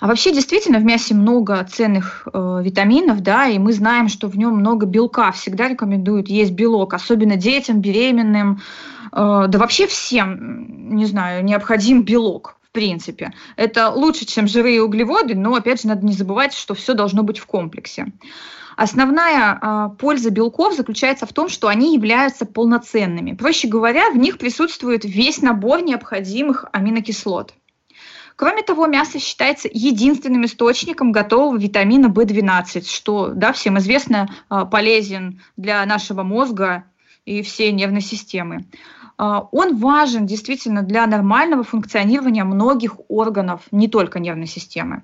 А 0.00 0.06
вообще 0.06 0.32
действительно 0.32 0.78
в 0.78 0.84
мясе 0.84 1.14
много 1.14 1.64
ценных 1.64 2.28
э, 2.32 2.60
витаминов, 2.62 3.20
да, 3.20 3.46
и 3.46 3.58
мы 3.58 3.72
знаем, 3.72 4.08
что 4.08 4.28
в 4.28 4.38
нем 4.38 4.54
много 4.54 4.86
белка. 4.86 5.32
Всегда 5.32 5.68
рекомендуют 5.68 6.28
есть 6.28 6.52
белок, 6.52 6.94
особенно 6.94 7.36
детям, 7.36 7.80
беременным, 7.80 8.60
э, 9.12 9.44
да 9.48 9.58
вообще 9.58 9.86
всем, 9.86 10.94
не 10.94 11.06
знаю, 11.06 11.44
необходим 11.44 12.02
белок. 12.02 12.56
В 12.62 12.70
принципе, 12.70 13.32
это 13.56 13.90
лучше, 13.90 14.24
чем 14.24 14.46
жиры 14.46 14.76
и 14.76 14.78
углеводы, 14.78 15.34
но 15.34 15.54
опять 15.54 15.82
же 15.82 15.88
надо 15.88 16.06
не 16.06 16.12
забывать, 16.12 16.52
что 16.52 16.74
все 16.74 16.94
должно 16.94 17.22
быть 17.24 17.38
в 17.38 17.46
комплексе. 17.46 18.12
Основная 18.76 19.58
э, 19.60 19.88
польза 19.98 20.30
белков 20.30 20.76
заключается 20.76 21.26
в 21.26 21.32
том, 21.32 21.48
что 21.48 21.66
они 21.66 21.94
являются 21.94 22.46
полноценными. 22.46 23.32
Проще 23.34 23.66
говоря, 23.66 24.10
в 24.10 24.16
них 24.16 24.38
присутствует 24.38 25.04
весь 25.04 25.42
набор 25.42 25.82
необходимых 25.82 26.66
аминокислот. 26.70 27.54
Кроме 28.38 28.62
того, 28.62 28.86
мясо 28.86 29.18
считается 29.18 29.68
единственным 29.72 30.44
источником 30.44 31.10
готового 31.10 31.58
витамина 31.58 32.06
В12, 32.06 32.88
что, 32.88 33.32
да, 33.34 33.52
всем 33.52 33.78
известно, 33.78 34.28
а, 34.48 34.64
полезен 34.64 35.42
для 35.56 35.84
нашего 35.84 36.22
мозга 36.22 36.84
и 37.24 37.42
всей 37.42 37.72
нервной 37.72 38.00
системы. 38.00 38.64
А, 39.16 39.48
он 39.50 39.76
важен 39.78 40.24
действительно 40.24 40.84
для 40.84 41.04
нормального 41.08 41.64
функционирования 41.64 42.44
многих 42.44 43.00
органов, 43.08 43.62
не 43.72 43.88
только 43.88 44.20
нервной 44.20 44.46
системы. 44.46 45.02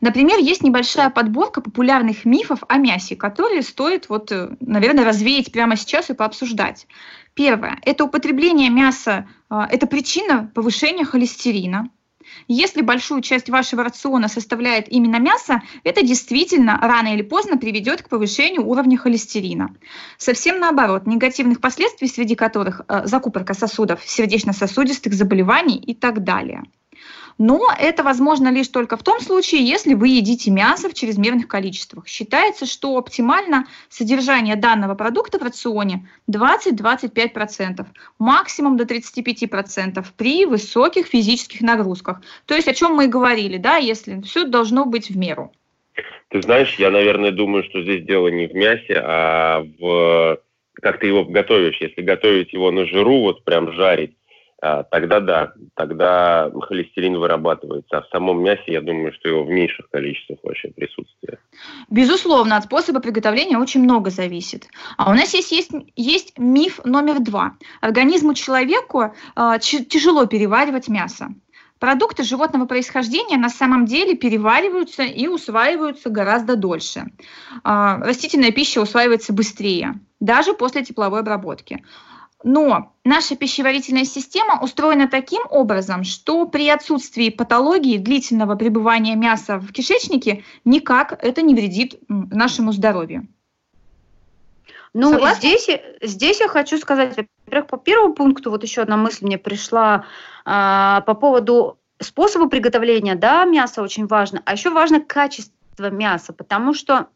Например, 0.00 0.38
есть 0.38 0.62
небольшая 0.62 1.10
подборка 1.10 1.60
популярных 1.60 2.24
мифов 2.24 2.60
о 2.66 2.78
мясе, 2.78 3.14
которые 3.14 3.60
стоит, 3.60 4.08
вот, 4.08 4.32
э, 4.32 4.56
наверное, 4.60 5.04
развеять 5.04 5.52
прямо 5.52 5.76
сейчас 5.76 6.08
и 6.08 6.14
пообсуждать. 6.14 6.86
Первое. 7.34 7.78
Это 7.82 8.04
употребление 8.04 8.70
мяса, 8.70 9.28
а, 9.50 9.66
это 9.70 9.86
причина 9.86 10.50
повышения 10.54 11.04
холестерина. 11.04 11.90
Если 12.48 12.82
большую 12.82 13.22
часть 13.22 13.48
вашего 13.48 13.84
рациона 13.84 14.28
составляет 14.28 14.88
именно 14.88 15.18
мясо, 15.18 15.62
это 15.84 16.02
действительно 16.02 16.78
рано 16.80 17.14
или 17.14 17.22
поздно 17.22 17.56
приведет 17.56 18.02
к 18.02 18.08
повышению 18.08 18.66
уровня 18.66 18.96
холестерина. 18.96 19.74
Совсем 20.18 20.58
наоборот, 20.58 21.06
негативных 21.06 21.60
последствий, 21.60 22.08
среди 22.08 22.34
которых 22.34 22.82
э, 22.88 23.06
закупорка 23.06 23.54
сосудов, 23.54 24.00
сердечно-сосудистых 24.04 25.12
заболеваний 25.12 25.76
и 25.76 25.94
так 25.94 26.24
далее. 26.24 26.62
Но 27.38 27.68
это 27.78 28.02
возможно 28.02 28.48
лишь 28.48 28.68
только 28.68 28.96
в 28.96 29.02
том 29.02 29.20
случае, 29.20 29.66
если 29.66 29.94
вы 29.94 30.08
едите 30.08 30.50
мясо 30.50 30.88
в 30.88 30.94
чрезмерных 30.94 31.48
количествах. 31.48 32.08
Считается, 32.08 32.64
что 32.64 32.96
оптимально 32.96 33.66
содержание 33.88 34.56
данного 34.56 34.94
продукта 34.94 35.38
в 35.38 35.42
рационе 35.42 36.08
20-25%, 36.30 37.86
максимум 38.18 38.76
до 38.76 38.84
35% 38.84 40.04
при 40.16 40.46
высоких 40.46 41.06
физических 41.06 41.60
нагрузках. 41.60 42.22
То 42.46 42.54
есть 42.54 42.68
о 42.68 42.74
чем 42.74 42.94
мы 42.94 43.04
и 43.04 43.08
говорили, 43.08 43.58
да, 43.58 43.76
если 43.76 44.20
все 44.22 44.44
должно 44.44 44.86
быть 44.86 45.10
в 45.10 45.16
меру. 45.16 45.52
Ты 46.28 46.42
знаешь, 46.42 46.74
я, 46.78 46.90
наверное, 46.90 47.30
думаю, 47.30 47.64
что 47.64 47.82
здесь 47.82 48.04
дело 48.04 48.28
не 48.28 48.46
в 48.46 48.54
мясе, 48.54 49.00
а 49.04 49.64
в 49.78 50.40
как 50.74 51.00
ты 51.00 51.06
его 51.06 51.24
готовишь. 51.24 51.78
Если 51.80 52.02
готовить 52.02 52.52
его 52.52 52.70
на 52.70 52.84
жиру, 52.84 53.20
вот 53.20 53.44
прям 53.44 53.72
жарить, 53.72 54.14
тогда 54.60 55.20
да, 55.20 55.52
тогда 55.74 56.50
холестерин 56.62 57.18
вырабатывается. 57.18 57.98
А 57.98 58.02
в 58.02 58.08
самом 58.08 58.42
мясе, 58.42 58.72
я 58.72 58.80
думаю, 58.80 59.12
что 59.12 59.28
его 59.28 59.44
в 59.44 59.48
меньших 59.48 59.88
количествах 59.90 60.38
вообще 60.42 60.68
присутствие. 60.68 61.38
Безусловно, 61.90 62.56
от 62.56 62.64
способа 62.64 63.00
приготовления 63.00 63.58
очень 63.58 63.82
много 63.82 64.10
зависит. 64.10 64.66
А 64.96 65.10
у 65.10 65.14
нас 65.14 65.34
есть, 65.34 65.52
есть, 65.52 65.72
есть 65.94 66.38
миф 66.38 66.80
номер 66.84 67.20
два. 67.20 67.52
Организму 67.80 68.34
человеку 68.34 69.02
э, 69.02 69.58
тяжело 69.60 70.26
переваривать 70.26 70.88
мясо. 70.88 71.28
Продукты 71.78 72.22
животного 72.22 72.64
происхождения 72.64 73.36
на 73.36 73.50
самом 73.50 73.84
деле 73.84 74.16
перевариваются 74.16 75.02
и 75.02 75.26
усваиваются 75.26 76.08
гораздо 76.08 76.56
дольше. 76.56 77.04
Э, 77.62 77.98
растительная 78.00 78.52
пища 78.52 78.80
усваивается 78.80 79.34
быстрее, 79.34 80.00
даже 80.18 80.54
после 80.54 80.82
тепловой 80.82 81.20
обработки. 81.20 81.84
Но 82.48 82.92
наша 83.02 83.34
пищеварительная 83.34 84.04
система 84.04 84.60
устроена 84.62 85.08
таким 85.08 85.42
образом, 85.50 86.04
что 86.04 86.46
при 86.46 86.68
отсутствии 86.68 87.28
патологии 87.28 87.98
длительного 87.98 88.54
пребывания 88.54 89.16
мяса 89.16 89.58
в 89.58 89.72
кишечнике 89.72 90.44
никак 90.64 91.18
это 91.24 91.42
не 91.42 91.56
вредит 91.56 91.98
нашему 92.08 92.70
здоровью. 92.70 93.26
Ну, 94.94 95.10
Согласна? 95.10 95.40
здесь, 95.40 95.68
здесь 96.00 96.38
я 96.38 96.46
хочу 96.46 96.78
сказать, 96.78 97.16
во-первых, 97.16 97.68
по 97.68 97.78
первому 97.78 98.14
пункту, 98.14 98.52
вот 98.52 98.62
еще 98.62 98.82
одна 98.82 98.96
мысль 98.96 99.26
мне 99.26 99.38
пришла 99.38 100.04
а, 100.44 101.00
по 101.00 101.14
поводу 101.14 101.80
способа 102.00 102.48
приготовления, 102.48 103.16
да, 103.16 103.44
мяса 103.44 103.82
очень 103.82 104.06
важно, 104.06 104.40
а 104.44 104.52
еще 104.52 104.70
важно 104.70 105.00
качество 105.00 105.90
мяса, 105.90 106.32
потому 106.32 106.74
что 106.74 107.08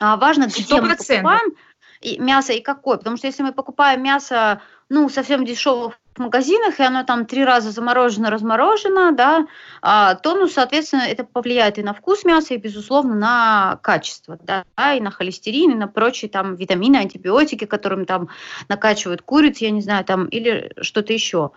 а, 0.00 0.16
важно, 0.16 0.46
где 0.46 0.62
100%. 0.62 0.80
мы 0.80 0.96
покупаем, 0.96 1.54
и 2.00 2.18
мясо 2.18 2.52
и 2.52 2.60
какое. 2.60 2.98
Потому 2.98 3.16
что 3.16 3.26
если 3.26 3.42
мы 3.42 3.52
покупаем 3.52 4.02
мясо, 4.02 4.60
ну, 4.88 5.08
совсем 5.08 5.44
дешевого 5.44 5.94
магазинах, 6.18 6.80
и 6.80 6.82
оно 6.82 7.04
там 7.04 7.26
три 7.26 7.44
раза 7.44 7.70
заморожено, 7.70 8.30
разморожено, 8.30 9.12
да, 9.12 9.46
а, 9.82 10.14
то, 10.14 10.34
ну, 10.34 10.48
соответственно, 10.48 11.02
это 11.02 11.24
повлияет 11.24 11.78
и 11.78 11.82
на 11.82 11.94
вкус 11.94 12.24
мяса, 12.24 12.54
и, 12.54 12.58
безусловно, 12.58 13.14
на 13.14 13.78
качество, 13.82 14.38
да, 14.42 14.64
и 14.94 15.00
на 15.00 15.10
холестерин, 15.10 15.72
и 15.72 15.76
на 15.76 15.88
прочие 15.88 16.30
там 16.30 16.56
витамины, 16.56 16.96
антибиотики, 16.96 17.64
которыми 17.66 18.04
там 18.04 18.28
накачивают 18.68 19.22
курицу, 19.22 19.64
я 19.64 19.70
не 19.70 19.80
знаю, 19.80 20.04
там, 20.04 20.26
или 20.26 20.72
что-то 20.80 21.12
еще. 21.12 21.52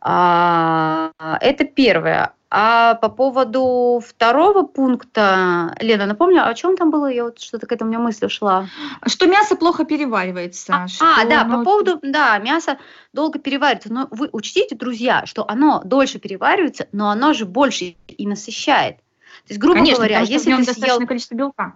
А, 0.00 1.12
это 1.40 1.64
первое. 1.64 2.34
А 2.56 2.94
по 2.94 3.08
поводу 3.08 4.00
второго 4.06 4.62
пункта, 4.62 5.74
Лена, 5.80 6.06
напомню, 6.06 6.46
о 6.46 6.54
чем 6.54 6.76
там 6.76 6.92
было? 6.92 7.10
Я 7.10 7.24
вот 7.24 7.40
что-то 7.40 7.66
к 7.66 7.72
этому 7.72 7.88
у 7.88 7.92
меня 7.92 8.00
мысль 8.00 8.26
ушла. 8.26 8.68
Что 9.06 9.26
мясо 9.26 9.56
плохо 9.56 9.84
переваривается. 9.84 10.72
А, 10.72 10.86
а 11.00 11.24
да, 11.24 11.40
оно... 11.40 11.58
по 11.58 11.64
поводу, 11.64 11.98
да, 12.00 12.38
мясо 12.38 12.78
долго 13.12 13.40
переваривается. 13.40 13.92
Но 13.92 14.06
вы 14.12 14.28
учтите, 14.30 14.76
друзья, 14.76 15.26
что 15.26 15.44
оно 15.50 15.82
дольше 15.84 16.20
переваривается, 16.20 16.86
но 16.92 17.10
оно 17.10 17.32
же 17.32 17.44
больше 17.44 17.96
и 18.06 18.24
насыщает. 18.24 18.98
То 18.98 19.48
есть, 19.48 19.60
грубо 19.60 19.78
Конечно, 19.78 19.96
говоря, 19.96 20.20
если 20.20 20.54
ты 20.54 20.74
съел 20.74 21.04
количество 21.08 21.34
белка. 21.34 21.74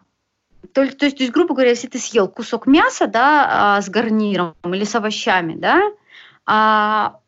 То, 0.75 0.87
то, 0.87 1.07
есть, 1.07 1.17
то 1.19 1.25
есть, 1.25 1.33
грубо 1.33 1.55
говоря, 1.55 1.71
если 1.71 1.89
ты 1.89 1.99
съел 1.99 2.29
кусок 2.29 2.69
мяса, 2.69 3.09
да, 3.09 3.49
а, 3.51 3.83
с 3.83 3.89
гарниром 3.89 4.55
или 4.63 4.85
с 4.85 4.95
овощами, 4.95 5.57
да, 5.57 5.83
а 6.47 7.19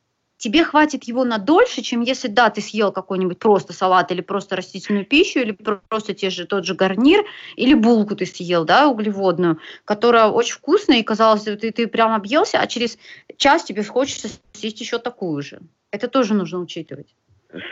тебе 0.41 0.65
хватит 0.65 1.05
его 1.05 1.25
на 1.25 1.39
дольше, 1.39 1.83
чем 1.83 2.01
если, 2.01 2.27
да, 2.29 2.49
ты 2.49 2.63
съел 2.63 2.93
какой-нибудь 2.93 3.39
просто 3.39 3.73
салат 3.75 4.11
или 4.11 4.23
просто 4.23 4.57
растительную 4.57 5.05
пищу, 5.05 5.39
или 5.39 5.53
просто 5.53 6.15
те 6.15 6.31
же, 6.31 6.47
тот 6.47 6.65
же 6.65 6.75
гарнир, 6.75 7.25
или 7.57 7.75
булку 7.75 8.17
ты 8.17 8.25
съел, 8.25 8.65
да, 8.65 8.89
углеводную, 8.89 9.59
которая 9.85 10.27
очень 10.29 10.55
вкусная, 10.55 10.99
и 10.99 11.03
казалось, 11.03 11.43
ты, 11.43 11.71
ты 11.71 11.87
прям 11.87 12.13
объелся, 12.13 12.59
а 12.59 12.67
через 12.67 12.99
час 13.37 13.65
тебе 13.65 13.85
хочется 13.85 14.29
съесть 14.53 14.81
еще 14.81 14.99
такую 14.99 15.43
же. 15.43 15.61
Это 15.93 16.09
тоже 16.09 16.33
нужно 16.33 16.59
учитывать. 16.59 17.15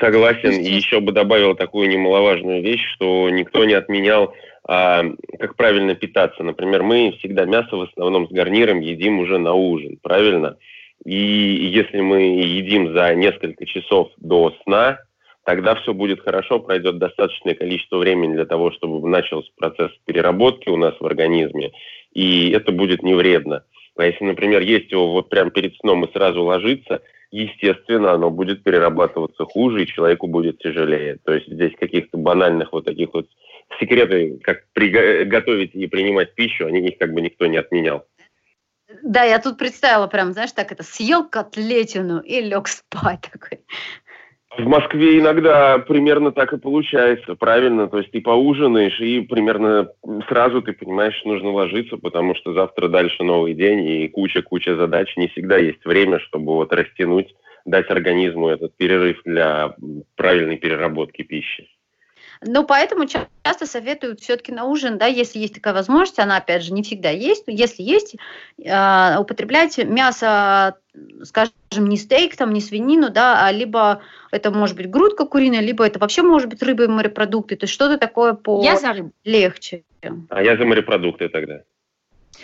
Согласен. 0.00 0.50
И 0.50 0.70
еще 0.70 1.00
бы 1.00 1.12
добавил 1.12 1.54
такую 1.54 1.88
немаловажную 1.88 2.62
вещь, 2.62 2.84
что 2.94 3.30
никто 3.30 3.64
не 3.64 3.74
отменял, 3.74 4.34
а, 4.64 5.04
как 5.38 5.56
правильно 5.56 5.94
питаться. 5.94 6.42
Например, 6.42 6.82
мы 6.82 7.14
всегда 7.18 7.46
мясо 7.46 7.76
в 7.76 7.82
основном 7.82 8.28
с 8.28 8.30
гарниром 8.30 8.80
едим 8.80 9.20
уже 9.20 9.38
на 9.38 9.54
ужин, 9.54 9.98
правильно? 10.02 10.58
И 11.04 11.14
если 11.14 12.00
мы 12.00 12.20
едим 12.20 12.92
за 12.92 13.14
несколько 13.14 13.66
часов 13.66 14.10
до 14.18 14.54
сна, 14.64 14.98
тогда 15.44 15.76
все 15.76 15.94
будет 15.94 16.20
хорошо, 16.20 16.58
пройдет 16.60 16.98
достаточное 16.98 17.54
количество 17.54 17.98
времени 17.98 18.34
для 18.34 18.46
того, 18.46 18.70
чтобы 18.72 19.08
начался 19.08 19.48
процесс 19.56 19.92
переработки 20.04 20.68
у 20.68 20.76
нас 20.76 20.94
в 21.00 21.06
организме, 21.06 21.72
и 22.12 22.50
это 22.50 22.72
будет 22.72 23.02
не 23.02 23.14
вредно. 23.14 23.64
А 23.96 24.04
если, 24.04 24.24
например, 24.24 24.62
есть 24.62 24.92
его 24.92 25.10
вот 25.12 25.28
прямо 25.28 25.50
перед 25.50 25.74
сном 25.76 26.04
и 26.04 26.12
сразу 26.12 26.42
ложиться, 26.42 27.00
естественно, 27.30 28.12
оно 28.12 28.30
будет 28.30 28.62
перерабатываться 28.62 29.44
хуже, 29.44 29.82
и 29.82 29.86
человеку 29.86 30.26
будет 30.26 30.58
тяжелее. 30.58 31.18
То 31.24 31.34
есть 31.34 31.48
здесь 31.48 31.72
каких-то 31.78 32.16
банальных 32.16 32.72
вот 32.72 32.84
таких 32.84 33.12
вот 33.12 33.26
секреты, 33.80 34.38
как 34.42 34.64
приготовить 34.72 35.74
и 35.74 35.86
принимать 35.86 36.34
пищу, 36.34 36.66
они 36.66 36.80
их 36.80 36.98
как 36.98 37.12
бы 37.12 37.20
никто 37.20 37.46
не 37.46 37.56
отменял. 37.56 38.04
Да, 39.02 39.22
я 39.24 39.38
тут 39.38 39.58
представила 39.58 40.06
прям, 40.06 40.32
знаешь, 40.32 40.52
так 40.52 40.72
это, 40.72 40.82
съел 40.82 41.28
котлетину 41.28 42.20
и 42.20 42.40
лег 42.40 42.68
спать 42.68 43.28
такой. 43.30 43.60
В 44.56 44.66
Москве 44.66 45.18
иногда 45.18 45.78
примерно 45.78 46.32
так 46.32 46.52
и 46.52 46.58
получается, 46.58 47.36
правильно? 47.36 47.86
То 47.86 47.98
есть 47.98 48.10
ты 48.10 48.20
поужинаешь, 48.20 48.98
и 48.98 49.20
примерно 49.20 49.88
сразу 50.28 50.62
ты 50.62 50.72
понимаешь, 50.72 51.14
что 51.16 51.28
нужно 51.28 51.50
ложиться, 51.52 51.96
потому 51.96 52.34
что 52.34 52.54
завтра 52.54 52.88
дальше 52.88 53.22
новый 53.22 53.54
день, 53.54 53.86
и 53.86 54.08
куча-куча 54.08 54.74
задач. 54.74 55.14
Не 55.16 55.28
всегда 55.28 55.58
есть 55.58 55.84
время, 55.84 56.18
чтобы 56.18 56.54
вот 56.54 56.72
растянуть, 56.72 57.34
дать 57.66 57.90
организму 57.90 58.48
этот 58.48 58.74
перерыв 58.76 59.20
для 59.24 59.76
правильной 60.16 60.56
переработки 60.56 61.22
пищи. 61.22 61.68
Ну, 62.40 62.64
поэтому 62.64 63.06
часто 63.06 63.66
советуют 63.66 64.20
все-таки 64.20 64.52
на 64.52 64.64
ужин, 64.64 64.98
да, 64.98 65.06
если 65.06 65.38
есть 65.38 65.54
такая 65.54 65.74
возможность, 65.74 66.18
она, 66.18 66.36
опять 66.36 66.62
же, 66.62 66.72
не 66.72 66.82
всегда 66.82 67.10
есть, 67.10 67.46
но 67.46 67.52
если 67.52 67.82
есть, 67.82 68.16
э, 68.62 69.18
употреблять 69.18 69.78
мясо, 69.78 70.76
скажем, 71.24 71.52
не 71.88 71.96
стейк, 71.96 72.36
там, 72.36 72.52
не 72.52 72.60
свинину, 72.60 73.10
да, 73.10 73.44
а 73.44 73.52
либо 73.52 74.02
это 74.30 74.50
может 74.50 74.76
быть 74.76 74.90
грудка 74.90 75.26
куриная, 75.26 75.60
либо 75.60 75.84
это 75.84 75.98
вообще 75.98 76.22
может 76.22 76.48
быть 76.48 76.62
рыба 76.62 76.84
и 76.84 76.88
морепродукты, 76.88 77.56
то 77.56 77.64
есть 77.64 77.74
что-то 77.74 77.98
такое 77.98 78.34
по 78.34 78.62
я 78.62 78.76
за 78.76 78.92
рыбу. 78.92 79.12
легче. 79.24 79.84
А 80.28 80.42
я 80.42 80.56
за 80.56 80.64
морепродукты 80.64 81.28
тогда. 81.28 81.62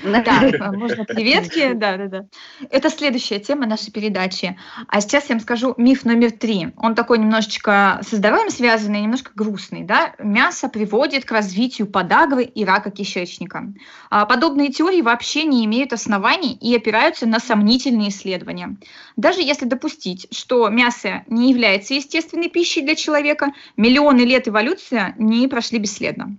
Да, 0.02 0.72
можно 0.72 1.04
креветки, 1.06 1.72
да, 1.74 1.96
да, 1.96 2.06
да. 2.06 2.24
Это 2.70 2.90
следующая 2.90 3.38
тема 3.38 3.66
нашей 3.66 3.92
передачи. 3.92 4.58
А 4.88 5.00
сейчас 5.00 5.28
я 5.28 5.36
вам 5.36 5.40
скажу 5.40 5.74
миф 5.76 6.04
номер 6.04 6.32
три. 6.32 6.68
Он 6.76 6.94
такой 6.94 7.18
немножечко 7.18 8.00
со 8.02 8.16
здоровьем 8.16 8.50
связанный, 8.50 9.00
немножко 9.00 9.30
грустный. 9.34 9.82
Да? 9.82 10.14
Мясо 10.18 10.68
приводит 10.68 11.24
к 11.24 11.32
развитию 11.32 11.86
подагры 11.86 12.44
и 12.44 12.64
рака 12.64 12.90
кишечника. 12.90 13.72
А 14.10 14.26
подобные 14.26 14.70
теории 14.70 15.02
вообще 15.02 15.44
не 15.44 15.64
имеют 15.64 15.92
оснований 15.92 16.54
и 16.54 16.74
опираются 16.74 17.26
на 17.26 17.38
сомнительные 17.38 18.08
исследования. 18.08 18.76
Даже 19.16 19.40
если 19.40 19.66
допустить, 19.66 20.26
что 20.32 20.68
мясо 20.68 21.22
не 21.28 21.50
является 21.50 21.94
естественной 21.94 22.48
пищей 22.48 22.82
для 22.82 22.94
человека, 22.94 23.52
миллионы 23.76 24.20
лет 24.20 24.48
эволюции 24.48 25.14
не 25.18 25.46
прошли 25.48 25.78
бесследно. 25.78 26.36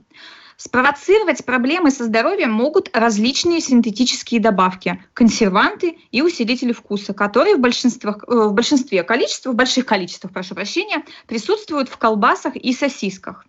Спровоцировать 0.58 1.44
проблемы 1.44 1.92
со 1.92 2.06
здоровьем 2.06 2.52
могут 2.52 2.90
различные 2.96 3.60
синтетические 3.60 4.40
добавки, 4.40 5.04
консерванты 5.14 5.98
и 6.12 6.22
усилители 6.22 6.72
вкуса, 6.72 7.14
которые 7.14 7.58
в, 7.58 7.60
большинстве, 7.60 8.12
э, 8.12 8.34
в 8.34 8.54
большинстве 8.54 9.04
количеств, 9.04 9.48
в 9.48 9.54
больших 9.54 9.86
количествах, 9.86 10.32
прошу 10.32 10.56
прощения, 10.56 11.04
присутствуют 11.28 11.90
в 11.90 11.98
колбасах 11.98 12.56
и 12.56 12.72
сосисках. 12.72 13.46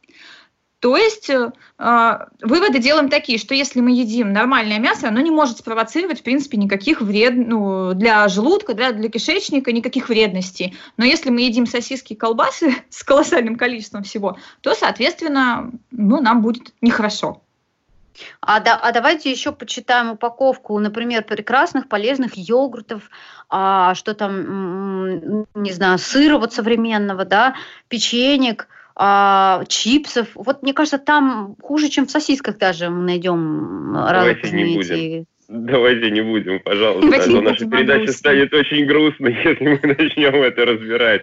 То 0.81 0.97
есть 0.97 1.31
э, 1.31 1.51
выводы 2.43 2.79
делаем 2.79 3.09
такие, 3.09 3.39
что 3.39 3.55
если 3.55 3.81
мы 3.81 3.93
едим 3.93 4.33
нормальное 4.33 4.79
мясо, 4.79 5.09
оно 5.09 5.21
не 5.21 5.31
может 5.31 5.59
спровоцировать, 5.59 6.21
в 6.21 6.23
принципе, 6.23 6.59
никаких 6.59 7.01
вред 7.01 7.35
ну, 7.35 7.95
для 7.95 8.29
желудка, 8.29 8.75
для, 8.75 8.93
для 8.93 9.09
кишечника, 9.09 9.73
никаких 9.73 10.11
вредностей. 10.11 10.77
Но 10.99 11.05
если 11.05 11.31
мы 11.31 11.43
едим 11.43 11.67
сосиски 11.67 12.12
и 12.12 12.17
колбасы 12.17 12.75
с 12.91 13.03
колоссальным 13.05 13.57
количеством 13.57 14.03
всего, 14.03 14.37
то, 14.61 14.75
соответственно, 14.75 15.71
ну, 15.91 16.21
нам 16.21 16.43
будет 16.43 16.75
нехорошо. 16.83 17.43
А, 18.41 18.61
да, 18.61 18.77
а 18.77 18.93
давайте 18.93 19.31
еще 19.31 19.53
почитаем 19.53 20.11
упаковку, 20.11 20.79
например, 20.79 21.25
прекрасных 21.25 21.89
полезных 21.89 22.37
йогуртов, 22.37 23.11
а, 23.49 23.95
что 23.95 24.15
там, 24.15 25.47
не 25.55 25.73
знаю, 25.73 25.99
сыра 25.99 26.39
вот 26.39 26.53
современного, 26.53 27.25
да, 27.25 27.57
печенек, 27.89 28.69
а, 28.96 29.62
чипсов. 29.68 30.28
Вот 30.35 30.62
мне 30.62 30.72
кажется, 30.72 30.98
там 30.98 31.54
хуже, 31.62 31.88
чем 31.88 32.06
в 32.06 32.11
сосисках 32.11 32.56
даже 32.56 32.88
мы 32.88 33.02
найдем 33.02 33.92
Давайте 33.92 34.42
разные 34.42 34.64
не 34.64 34.80
эти... 34.80 35.26
Давайте 35.48 36.11
не 36.11 36.22
будем, 36.22 36.59
пожалуйста, 36.59 37.16
а 37.16 37.22
то 37.22 37.40
наша 37.40 37.66
передача 37.66 38.11
станет 38.11 38.52
очень 38.52 38.85
грустной, 38.85 39.32
если 39.44 39.64
мы 39.64 39.80
начнем 39.82 40.35
это 40.42 40.64
разбирать. 40.64 41.22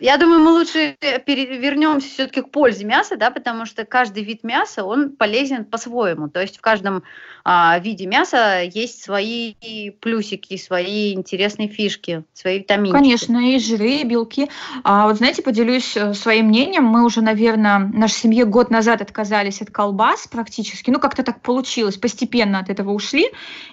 Я 0.00 0.16
думаю, 0.16 0.40
мы 0.40 0.52
лучше 0.52 0.96
вернемся 1.26 2.08
все-таки 2.08 2.42
к 2.42 2.50
пользе 2.50 2.84
мяса, 2.84 3.16
да, 3.16 3.30
потому 3.30 3.66
что 3.66 3.84
каждый 3.84 4.24
вид 4.24 4.44
мяса, 4.44 4.84
он 4.84 5.14
полезен 5.16 5.64
по-своему. 5.64 6.28
То 6.28 6.40
есть 6.40 6.58
в 6.58 6.60
каждом 6.60 7.04
а, 7.46 7.78
виде 7.78 8.06
мяса 8.06 8.62
есть 8.62 9.02
свои 9.02 9.54
плюсики, 10.00 10.56
свои 10.56 11.12
интересные 11.12 11.68
фишки, 11.68 12.24
свои 12.32 12.60
витамины. 12.60 12.96
Конечно, 12.96 13.54
и 13.54 13.58
жиры, 13.58 13.96
и 13.96 14.04
белки. 14.04 14.48
А, 14.82 15.06
вот 15.06 15.18
знаете, 15.18 15.42
поделюсь 15.42 15.94
э, 15.94 16.14
своим 16.14 16.46
мнением. 16.46 16.84
Мы 16.84 17.04
уже, 17.04 17.20
наверное, 17.20 17.80
нашей 17.80 18.14
семье 18.14 18.46
год 18.46 18.70
назад 18.70 19.02
отказались 19.02 19.60
от 19.60 19.70
колбас 19.70 20.26
практически. 20.26 20.90
Ну, 20.90 20.98
как-то 20.98 21.22
так 21.22 21.42
получилось, 21.42 21.98
постепенно 21.98 22.60
от 22.60 22.70
этого 22.70 22.92
ушли. 22.92 23.26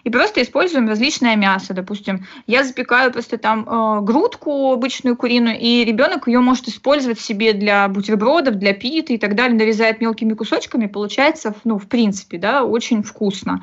И 0.03 0.09
просто 0.09 0.41
используем 0.41 0.89
различное 0.89 1.37
мясо. 1.37 1.73
Допустим, 1.73 2.27
я 2.47 2.65
запекаю 2.65 3.13
просто 3.13 3.37
там 3.37 3.65
э, 3.65 4.01
грудку 4.01 4.73
обычную 4.73 5.15
куриную, 5.15 5.57
и 5.57 5.85
ребенок 5.85 6.27
ее 6.27 6.41
может 6.41 6.67
использовать 6.67 7.21
себе 7.21 7.53
для 7.53 7.87
бутербродов, 7.87 8.55
для 8.55 8.73
питы 8.73 9.13
и 9.13 9.17
так 9.17 9.35
далее, 9.35 9.57
нарезает 9.57 10.01
мелкими 10.01 10.33
кусочками. 10.33 10.87
Получается, 10.87 11.55
ну, 11.63 11.77
в 11.77 11.87
принципе, 11.87 12.37
да, 12.37 12.65
очень 12.65 13.01
вкусно. 13.01 13.60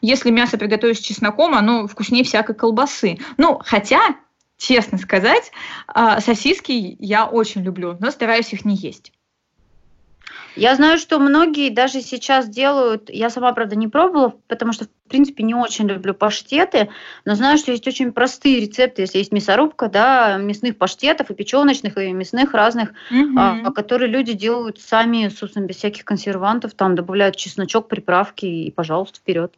Если 0.00 0.30
мясо 0.30 0.58
приготовить 0.58 0.98
с 0.98 1.02
чесноком, 1.02 1.54
оно 1.54 1.86
вкуснее 1.86 2.24
всякой 2.24 2.54
колбасы. 2.54 3.18
Ну, 3.36 3.60
хотя, 3.64 4.16
честно 4.56 4.98
сказать, 4.98 5.50
а, 5.86 6.20
сосиски 6.20 6.96
я 6.98 7.26
очень 7.26 7.62
люблю, 7.62 7.96
но 7.98 8.10
стараюсь 8.10 8.52
их 8.52 8.64
не 8.64 8.76
есть. 8.76 9.12
Я 10.58 10.74
знаю, 10.74 10.98
что 10.98 11.18
многие 11.18 11.70
даже 11.70 12.00
сейчас 12.00 12.48
делают, 12.48 13.10
я 13.10 13.30
сама, 13.30 13.52
правда, 13.52 13.76
не 13.76 13.86
пробовала, 13.86 14.34
потому 14.48 14.72
что, 14.72 14.86
в 14.86 15.08
принципе, 15.08 15.44
не 15.44 15.54
очень 15.54 15.86
люблю 15.86 16.14
паштеты, 16.14 16.88
но 17.24 17.34
знаю, 17.34 17.58
что 17.58 17.70
есть 17.70 17.86
очень 17.86 18.12
простые 18.12 18.60
рецепты, 18.60 19.02
если 19.02 19.18
есть 19.18 19.32
мясорубка, 19.32 19.88
да, 19.88 20.36
мясных 20.36 20.76
паштетов 20.76 21.30
и 21.30 21.34
печеночных, 21.34 21.96
и 21.96 22.12
мясных 22.12 22.54
разных, 22.54 22.90
угу. 23.10 23.38
а, 23.38 23.70
которые 23.70 24.10
люди 24.10 24.32
делают 24.32 24.80
сами, 24.80 25.28
собственно, 25.28 25.64
без 25.64 25.76
всяких 25.76 26.04
консервантов, 26.04 26.74
там 26.74 26.96
добавляют 26.96 27.36
чесночок, 27.36 27.86
приправки, 27.86 28.46
и, 28.46 28.70
пожалуйста, 28.72 29.20
вперед. 29.20 29.54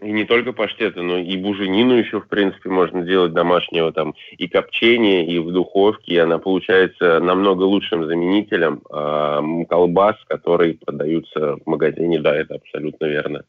И 0.00 0.12
не 0.12 0.24
только 0.24 0.52
паштеты, 0.52 1.02
но 1.02 1.18
и 1.18 1.36
буженину 1.36 1.94
еще, 1.94 2.20
в 2.20 2.28
принципе, 2.28 2.68
можно 2.68 3.02
делать 3.02 3.32
домашнего 3.32 3.92
там 3.92 4.14
и 4.36 4.46
копчение, 4.46 5.26
и 5.26 5.38
в 5.38 5.50
духовке, 5.50 6.14
и 6.14 6.18
она 6.18 6.38
получается 6.38 7.18
намного 7.18 7.64
лучшим 7.64 8.06
заменителем 8.06 8.80
э, 8.90 9.64
колбас, 9.68 10.16
которые 10.28 10.74
продаются 10.74 11.56
в 11.56 11.66
магазине, 11.66 12.20
да, 12.20 12.34
это 12.36 12.56
абсолютно 12.56 13.06
верно. 13.06 13.44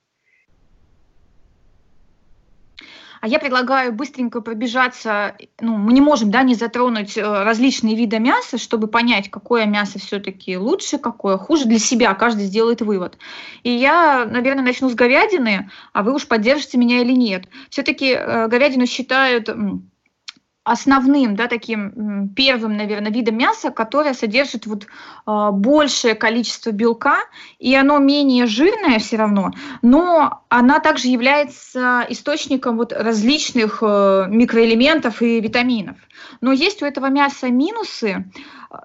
А 3.21 3.27
я 3.27 3.39
предлагаю 3.39 3.91
быстренько 3.91 4.41
пробежаться, 4.41 5.35
ну, 5.59 5.75
мы 5.77 5.93
не 5.93 6.01
можем, 6.01 6.31
да, 6.31 6.43
не 6.43 6.55
затронуть 6.55 7.17
э, 7.17 7.21
различные 7.21 7.95
виды 7.95 8.19
мяса, 8.19 8.57
чтобы 8.57 8.87
понять, 8.87 9.29
какое 9.29 9.65
мясо 9.65 9.99
все-таки 9.99 10.57
лучше, 10.57 10.97
какое 10.97 11.37
хуже 11.37 11.65
для 11.65 11.79
себя, 11.79 12.13
каждый 12.13 12.45
сделает 12.45 12.81
вывод. 12.81 13.17
И 13.63 13.71
я, 13.71 14.25
наверное, 14.25 14.63
начну 14.63 14.89
с 14.89 14.95
говядины, 14.95 15.69
а 15.91 16.03
вы 16.03 16.13
уж 16.13 16.27
поддержите 16.27 16.77
меня 16.77 17.01
или 17.01 17.11
нет. 17.11 17.47
Все-таки 17.69 18.11
э, 18.11 18.47
говядину 18.47 18.85
считают 18.85 19.49
основным, 20.69 21.35
да, 21.35 21.47
таким 21.47 22.29
первым, 22.35 22.77
наверное, 22.77 23.11
видом 23.11 23.37
мяса, 23.37 23.71
которое 23.71 24.13
содержит 24.13 24.65
вот 24.67 24.85
э, 24.85 25.49
большее 25.51 26.15
количество 26.15 26.71
белка, 26.71 27.17
и 27.57 27.73
оно 27.75 27.97
менее 27.97 28.45
жирное 28.45 28.99
все 28.99 29.17
равно, 29.17 29.51
но 29.81 30.43
она 30.49 30.79
также 30.79 31.07
является 31.07 32.05
источником 32.09 32.77
вот 32.77 32.93
различных 32.93 33.79
э, 33.81 34.25
микроэлементов 34.29 35.21
и 35.21 35.39
витаминов. 35.39 35.97
Но 36.41 36.51
есть 36.51 36.83
у 36.83 36.85
этого 36.85 37.07
мяса 37.07 37.49
минусы. 37.49 38.25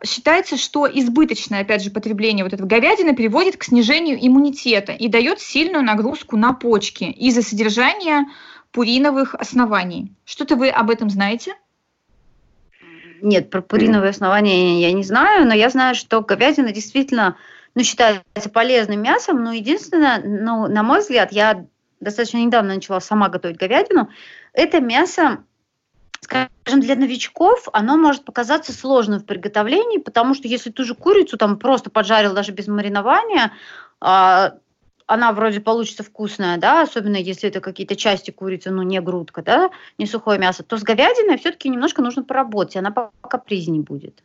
Считается, 0.05 0.57
что 0.57 0.87
избыточное, 0.87 1.61
опять 1.61 1.83
же, 1.83 1.90
потребление 1.90 2.44
вот 2.44 2.55
этого 2.55 2.66
говядины 2.66 3.14
приводит 3.14 3.59
к 3.59 3.64
снижению 3.64 4.18
иммунитета 4.20 4.92
и 4.92 5.09
дает 5.09 5.40
сильную 5.40 5.85
нагрузку 5.85 6.37
на 6.37 6.55
почки 6.55 7.05
из-за 7.05 7.42
содержания 7.42 8.27
пуриновых 8.73 9.35
оснований. 9.35 10.12
Что-то 10.25 10.57
вы 10.57 10.68
об 10.68 10.90
этом 10.90 11.11
знаете? 11.11 11.55
Нет, 13.25 13.49
про 13.49 13.63
пуриновые 13.63 14.11
основания 14.11 14.83
я 14.83 14.93
не 14.93 15.03
знаю, 15.03 15.47
но 15.47 15.55
я 15.55 15.71
знаю, 15.71 15.95
что 15.95 16.21
говядина 16.21 16.73
действительно 16.73 17.39
ну, 17.75 17.83
считается 17.83 18.51
полезным 18.53 19.01
мясом, 19.01 19.43
но 19.43 19.55
единственное, 19.55 20.23
ну, 20.23 20.69
на 20.69 20.83
мой 20.83 21.01
взгляд, 21.01 21.33
я 21.33 21.65
достаточно 22.01 22.37
недавно 22.37 22.75
начала 22.75 23.01
сама 23.01 23.31
готовить 23.31 23.57
говядину, 23.57 24.11
это 24.53 24.83
мясо, 24.83 25.39
скажем, 26.21 26.51
для 26.67 26.97
новичков, 26.97 27.67
оно 27.73 27.97
может 27.97 28.27
показаться 28.27 28.75
сложным 28.75 29.21
в 29.21 29.25
приготовлении, 29.25 29.99
потому 29.99 30.35
что 30.35 30.47
если 30.47 30.71
ту 30.71 30.85
же 30.85 30.95
курицу 30.95 31.39
там 31.39 31.59
просто 31.59 31.89
поджарил 31.89 32.35
даже 32.35 32.53
без 32.53 32.67
маринования, 32.67 33.53
а, 34.03 34.57
она 35.07 35.33
вроде 35.33 35.61
получится 35.61 36.03
вкусная, 36.03 36.57
да, 36.59 36.83
особенно 36.83 37.17
если 37.17 37.49
это 37.49 37.61
какие-то 37.61 37.97
части 37.97 38.31
курицы, 38.31 38.71
ну, 38.71 38.83
не 38.83 39.01
грудка, 39.01 39.43
да, 39.43 39.71
не 39.99 40.07
сухое 40.07 40.38
мясо, 40.38 40.62
то 40.62 40.77
с 40.77 40.83
говядиной 40.83 41.38
все-таки 41.38 41.69
немножко 41.69 42.03
нужно 42.03 42.23
поработать, 42.23 42.77
она 42.77 42.90
покапризнее 42.90 43.83
будет. 43.83 44.23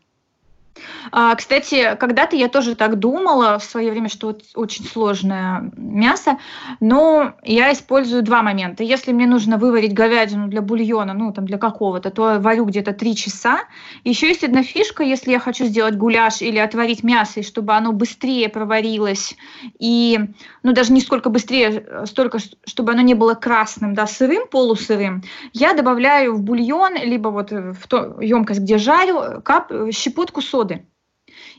А, 1.11 1.35
кстати, 1.35 1.95
когда-то 1.99 2.35
я 2.35 2.47
тоже 2.47 2.75
так 2.75 2.99
думала 2.99 3.57
в 3.59 3.63
свое 3.63 3.91
время, 3.91 4.09
что 4.09 4.37
очень 4.55 4.85
сложное 4.85 5.71
мясо, 5.75 6.37
но 6.79 7.33
я 7.43 7.73
использую 7.73 8.23
два 8.23 8.41
момента. 8.41 8.83
Если 8.83 9.11
мне 9.11 9.27
нужно 9.27 9.57
выварить 9.57 9.93
говядину 9.93 10.47
для 10.47 10.61
бульона, 10.61 11.13
ну 11.13 11.31
там 11.33 11.45
для 11.45 11.57
какого-то, 11.57 12.11
то 12.11 12.39
варю 12.39 12.65
где-то 12.65 12.93
три 12.93 13.15
часа. 13.15 13.61
Еще 14.03 14.27
есть 14.27 14.43
одна 14.43 14.63
фишка, 14.63 15.03
если 15.03 15.31
я 15.31 15.39
хочу 15.39 15.65
сделать 15.65 15.95
гуляш 15.95 16.41
или 16.41 16.57
отварить 16.57 17.03
мясо, 17.03 17.39
и 17.39 17.43
чтобы 17.43 17.73
оно 17.73 17.91
быстрее 17.91 18.49
проварилось, 18.49 19.35
и, 19.79 20.19
ну 20.63 20.73
даже 20.73 20.93
не 20.93 21.01
сколько 21.01 21.29
быстрее, 21.29 22.05
столько, 22.05 22.37
чтобы 22.65 22.91
оно 22.91 23.01
не 23.01 23.13
было 23.13 23.33
красным, 23.33 23.93
да, 23.93 24.07
сырым, 24.07 24.47
полусырым, 24.47 25.23
я 25.53 25.73
добавляю 25.73 26.35
в 26.35 26.41
бульон, 26.41 26.95
либо 26.95 27.29
вот 27.29 27.51
в 27.51 27.87
ту 27.87 28.19
емкость, 28.21 28.61
где 28.61 28.77
жарю, 28.77 29.41
кап, 29.41 29.71
щепотку 29.91 30.41
соды 30.41 30.68
соды. 30.69 30.85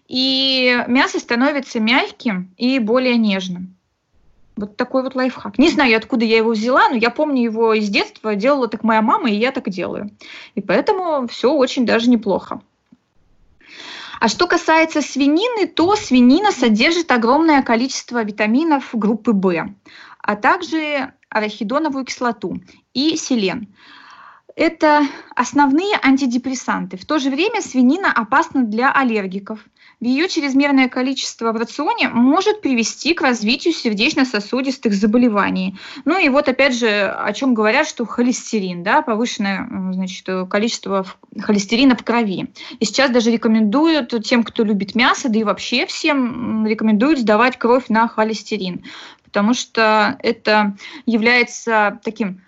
И 0.08 0.84
мясо 0.88 1.18
становится 1.18 1.80
мягким 1.80 2.52
и 2.56 2.78
более 2.78 3.16
нежным. 3.16 3.76
Вот 4.56 4.76
такой 4.76 5.02
вот 5.02 5.14
лайфхак. 5.14 5.58
Не 5.58 5.70
знаю, 5.70 5.96
откуда 5.96 6.24
я 6.24 6.38
его 6.38 6.50
взяла, 6.50 6.88
но 6.88 6.96
я 6.96 7.10
помню 7.10 7.42
его 7.42 7.72
из 7.72 7.88
детства. 7.88 8.34
Делала 8.34 8.68
так 8.68 8.82
моя 8.82 9.00
мама, 9.00 9.30
и 9.30 9.36
я 9.36 9.52
так 9.52 9.68
делаю. 9.70 10.10
И 10.54 10.60
поэтому 10.60 11.26
все 11.28 11.52
очень 11.52 11.86
даже 11.86 12.10
неплохо. 12.10 12.60
А 14.20 14.28
что 14.28 14.46
касается 14.46 15.00
свинины, 15.00 15.66
то 15.66 15.96
свинина 15.96 16.52
содержит 16.52 17.10
огромное 17.10 17.62
количество 17.62 18.22
витаминов 18.22 18.90
группы 18.92 19.32
В, 19.32 19.74
а 20.18 20.36
также 20.36 21.14
арахидоновую 21.30 22.04
кислоту 22.04 22.60
и 22.92 23.16
селен. 23.16 23.68
Это 24.56 25.06
основные 25.34 25.98
антидепрессанты. 26.02 26.96
В 26.96 27.04
то 27.04 27.18
же 27.18 27.30
время 27.30 27.60
свинина 27.62 28.12
опасна 28.12 28.64
для 28.64 28.92
аллергиков. 28.92 29.60
Ее 30.00 30.28
чрезмерное 30.28 30.88
количество 30.88 31.52
в 31.52 31.56
рационе 31.56 32.08
может 32.08 32.62
привести 32.62 33.12
к 33.12 33.20
развитию 33.20 33.74
сердечно-сосудистых 33.74 34.94
заболеваний. 34.94 35.78
Ну 36.06 36.18
и 36.18 36.30
вот 36.30 36.48
опять 36.48 36.74
же, 36.74 36.88
о 36.88 37.30
чем 37.34 37.52
говорят, 37.52 37.86
что 37.86 38.06
холестерин, 38.06 38.82
да, 38.82 39.02
повышенное 39.02 39.68
значит, 39.92 40.26
количество 40.48 41.04
холестерина 41.38 41.96
в 41.96 42.02
крови. 42.02 42.50
И 42.78 42.84
сейчас 42.86 43.10
даже 43.10 43.30
рекомендуют 43.30 44.14
тем, 44.24 44.42
кто 44.42 44.64
любит 44.64 44.94
мясо, 44.94 45.28
да 45.28 45.38
и 45.38 45.44
вообще 45.44 45.84
всем 45.84 46.66
рекомендуют 46.66 47.18
сдавать 47.18 47.58
кровь 47.58 47.90
на 47.90 48.08
холестерин, 48.08 48.84
потому 49.24 49.52
что 49.52 50.16
это 50.22 50.76
является 51.04 52.00
таким 52.02 52.40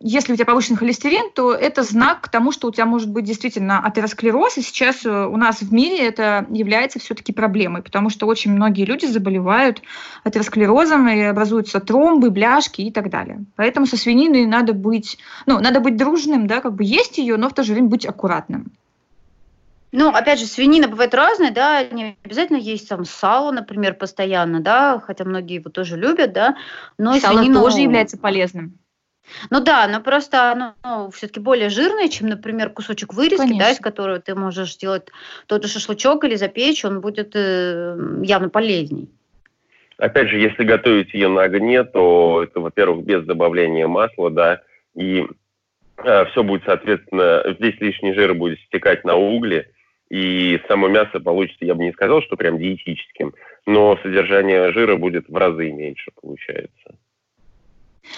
если 0.00 0.32
у 0.32 0.36
тебя 0.36 0.46
повышенный 0.46 0.78
холестерин, 0.78 1.30
то 1.34 1.52
это 1.52 1.82
знак 1.82 2.22
к 2.22 2.28
тому, 2.28 2.52
что 2.52 2.68
у 2.68 2.72
тебя 2.72 2.86
может 2.86 3.10
быть 3.10 3.24
действительно 3.24 3.84
атеросклероз, 3.84 4.56
и 4.58 4.62
сейчас 4.62 5.04
э, 5.04 5.26
у 5.26 5.36
нас 5.36 5.60
в 5.60 5.72
мире 5.72 6.06
это 6.06 6.46
является 6.50 6.98
все-таки 6.98 7.32
проблемой, 7.32 7.82
потому 7.82 8.10
что 8.10 8.26
очень 8.26 8.52
многие 8.52 8.84
люди 8.84 9.06
заболевают 9.06 9.82
атеросклерозом, 10.24 11.08
и 11.08 11.20
образуются 11.22 11.80
тромбы, 11.80 12.30
бляшки 12.30 12.82
и 12.82 12.90
так 12.90 13.10
далее. 13.10 13.44
Поэтому 13.56 13.86
со 13.86 13.96
свининой 13.96 14.46
надо 14.46 14.72
быть, 14.72 15.18
ну, 15.46 15.58
надо 15.60 15.80
быть 15.80 15.96
дружным, 15.96 16.46
да, 16.46 16.60
как 16.60 16.74
бы 16.74 16.84
есть 16.84 17.18
ее, 17.18 17.36
но 17.36 17.48
в 17.48 17.54
то 17.54 17.62
же 17.62 17.72
время 17.72 17.88
быть 17.88 18.06
аккуратным. 18.06 18.72
Ну, 19.90 20.10
опять 20.10 20.38
же, 20.38 20.46
свинина 20.46 20.86
бывает 20.86 21.14
разная, 21.14 21.50
да, 21.50 21.82
не 21.82 22.16
обязательно 22.22 22.58
есть 22.58 22.88
там 22.88 23.04
сало, 23.06 23.52
например, 23.52 23.94
постоянно, 23.94 24.60
да, 24.60 25.00
хотя 25.04 25.24
многие 25.24 25.54
его 25.54 25.70
тоже 25.70 25.96
любят, 25.96 26.32
да, 26.32 26.56
но 26.98 27.18
сало 27.18 27.38
свинину... 27.38 27.60
тоже 27.60 27.78
является 27.78 28.18
полезным. 28.18 28.78
Ну 29.50 29.60
да, 29.60 29.86
но 29.88 30.00
просто 30.00 30.52
оно 30.52 30.74
ну, 30.84 31.10
все-таки 31.10 31.40
более 31.40 31.68
жирное, 31.68 32.08
чем, 32.08 32.28
например, 32.28 32.70
кусочек 32.70 33.14
вырезки, 33.14 33.58
да, 33.58 33.70
из 33.70 33.78
которого 33.78 34.20
ты 34.20 34.34
можешь 34.34 34.74
сделать 34.74 35.08
тот 35.46 35.64
же 35.64 35.68
шашлычок 35.68 36.24
или 36.24 36.36
запечь, 36.36 36.84
он 36.84 37.00
будет 37.00 37.32
э, 37.34 37.96
явно 38.22 38.48
полезней. 38.48 39.08
Опять 39.98 40.28
же, 40.28 40.38
если 40.38 40.62
готовить 40.62 41.12
ее 41.12 41.28
на 41.28 41.42
огне, 41.42 41.82
то 41.82 42.42
это, 42.44 42.60
во-первых, 42.60 43.04
без 43.04 43.24
добавления 43.24 43.88
масла, 43.88 44.30
да, 44.30 44.62
и 44.94 45.26
э, 46.04 46.24
все 46.26 46.42
будет, 46.44 46.62
соответственно, 46.64 47.42
здесь 47.58 47.74
лишний 47.80 48.14
жир 48.14 48.34
будет 48.34 48.60
стекать 48.60 49.04
на 49.04 49.16
угли, 49.16 49.68
и 50.08 50.60
само 50.68 50.88
мясо 50.88 51.20
получится, 51.20 51.64
я 51.64 51.74
бы 51.74 51.84
не 51.84 51.92
сказал, 51.92 52.22
что 52.22 52.36
прям 52.36 52.58
диетическим, 52.58 53.34
но 53.66 53.98
содержание 54.02 54.72
жира 54.72 54.96
будет 54.96 55.28
в 55.28 55.36
разы 55.36 55.70
меньше, 55.70 56.10
получается. 56.20 56.96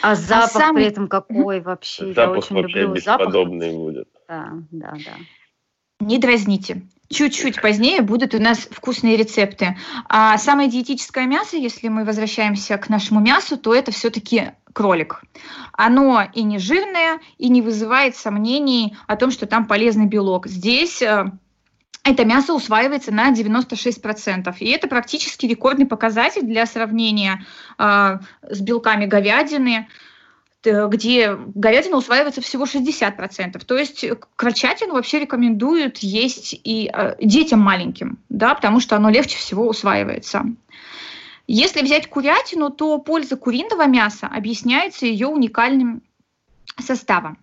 А, 0.03 0.13
а 0.13 0.15
запах 0.15 0.45
а 0.45 0.59
сам... 0.59 0.77
при 0.77 0.85
этом 0.85 1.09
какой 1.09 1.61
вообще? 1.61 2.13
Запах 2.15 2.17
Я 2.17 2.31
очень 2.31 2.57
вообще 2.57 2.81
люблю 2.81 2.95
бесподобный 2.95 3.71
запах. 3.71 3.81
будет. 3.81 4.09
Да, 4.29 4.53
да, 4.71 4.93
да. 4.93 5.13
Не 6.01 6.19
дразните. 6.19 6.83
Чуть-чуть 7.11 7.61
позднее 7.61 8.01
будут 8.01 8.35
у 8.35 8.39
нас 8.39 8.59
вкусные 8.59 9.17
рецепты. 9.17 9.77
А 10.09 10.39
самое 10.39 10.71
диетическое 10.71 11.27
мясо, 11.27 11.57
если 11.57 11.89
мы 11.89 12.05
возвращаемся 12.05 12.79
к 12.79 12.89
нашему 12.89 13.21
мясу, 13.21 13.59
то 13.59 13.75
это 13.75 13.91
все-таки 13.91 14.53
кролик. 14.73 15.23
Оно 15.73 16.23
и 16.33 16.43
не 16.43 16.59
жирное, 16.59 17.21
и 17.37 17.49
не 17.49 17.61
вызывает 17.61 18.17
сомнений 18.17 18.97
о 19.07 19.17
том, 19.17 19.31
что 19.31 19.47
там 19.47 19.67
полезный 19.67 20.07
белок. 20.07 20.47
Здесь 20.47 21.03
э, 21.03 21.27
это 22.11 22.25
мясо 22.25 22.55
усваивается 22.55 23.13
на 23.13 23.33
96%. 23.33 24.55
И 24.59 24.71
это 24.71 24.89
практически 24.89 25.47
рекордный 25.47 25.87
показатель 25.87 26.43
для 26.43 26.67
сравнения 26.67 27.45
э, 27.79 28.19
с 28.43 28.61
белками 28.61 29.07
говядины, 29.07 29.89
где 30.63 31.37
говядина 31.55 31.97
усваивается 31.97 32.43
всего 32.43 32.65
60%. 32.65 33.65
То 33.65 33.77
есть 33.79 34.05
крольчатину 34.37 34.95
вообще 34.95 35.21
рекомендуют 35.21 35.99
есть 35.99 36.59
и 36.63 36.91
э, 36.93 37.15
детям 37.21 37.61
маленьким, 37.61 38.19
да, 38.29 38.55
потому 38.55 38.81
что 38.81 38.97
оно 38.97 39.09
легче 39.09 39.39
всего 39.39 39.67
усваивается. 39.67 40.45
Если 41.47 41.83
взять 41.83 42.09
курятину, 42.09 42.71
то 42.71 42.99
польза 42.99 43.37
куриного 43.37 43.87
мяса 43.87 44.29
объясняется 44.29 45.07
ее 45.07 45.29
уникальным 45.29 46.03
составом. 46.79 47.39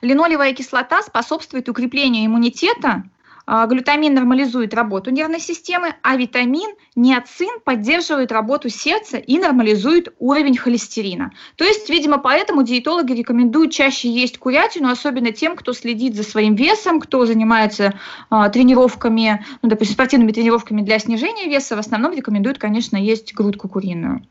Линолевая 0.00 0.52
кислота 0.52 1.02
способствует 1.02 1.68
укреплению 1.68 2.26
иммунитета, 2.26 3.04
глютамин 3.66 4.12
нормализует 4.12 4.74
работу 4.74 5.10
нервной 5.10 5.40
системы, 5.40 5.94
а 6.02 6.16
витамин 6.16 6.74
ниацин 6.96 7.60
поддерживает 7.64 8.30
работу 8.30 8.68
сердца 8.68 9.16
и 9.16 9.38
нормализует 9.38 10.12
уровень 10.18 10.56
холестерина. 10.56 11.32
То 11.56 11.64
есть, 11.64 11.88
видимо, 11.88 12.18
поэтому 12.18 12.62
диетологи 12.62 13.12
рекомендуют 13.12 13.72
чаще 13.72 14.10
есть 14.10 14.38
курятину, 14.38 14.90
особенно 14.90 15.32
тем, 15.32 15.56
кто 15.56 15.72
следит 15.72 16.14
за 16.14 16.24
своим 16.24 16.56
весом, 16.56 17.00
кто 17.00 17.24
занимается 17.24 17.94
а, 18.28 18.50
тренировками, 18.50 19.44
ну, 19.62 19.70
допустим, 19.70 19.94
спортивными 19.94 20.32
тренировками 20.32 20.82
для 20.82 20.98
снижения 20.98 21.46
веса, 21.46 21.76
в 21.76 21.78
основном 21.78 22.12
рекомендуют, 22.12 22.58
конечно, 22.58 22.96
есть 22.96 23.32
грудку 23.34 23.68
куриную. 23.68 24.22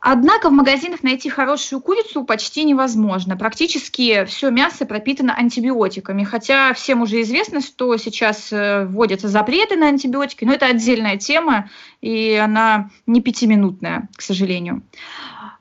Однако 0.00 0.48
в 0.48 0.52
магазинах 0.52 1.02
найти 1.02 1.28
хорошую 1.28 1.80
курицу 1.80 2.24
почти 2.24 2.64
невозможно. 2.64 3.36
Практически 3.36 4.24
все 4.26 4.50
мясо 4.50 4.86
пропитано 4.86 5.34
антибиотиками. 5.34 6.24
Хотя 6.24 6.72
всем 6.72 7.02
уже 7.02 7.22
известно, 7.22 7.60
что 7.60 7.96
сейчас 7.96 8.52
э, 8.52 8.84
вводятся 8.86 9.28
запреты 9.28 9.76
на 9.76 9.88
антибиотики, 9.88 10.44
но 10.44 10.52
это 10.52 10.66
отдельная 10.66 11.16
тема, 11.16 11.70
и 12.00 12.34
она 12.34 12.90
не 13.06 13.20
пятиминутная, 13.20 14.08
к 14.16 14.22
сожалению. 14.22 14.82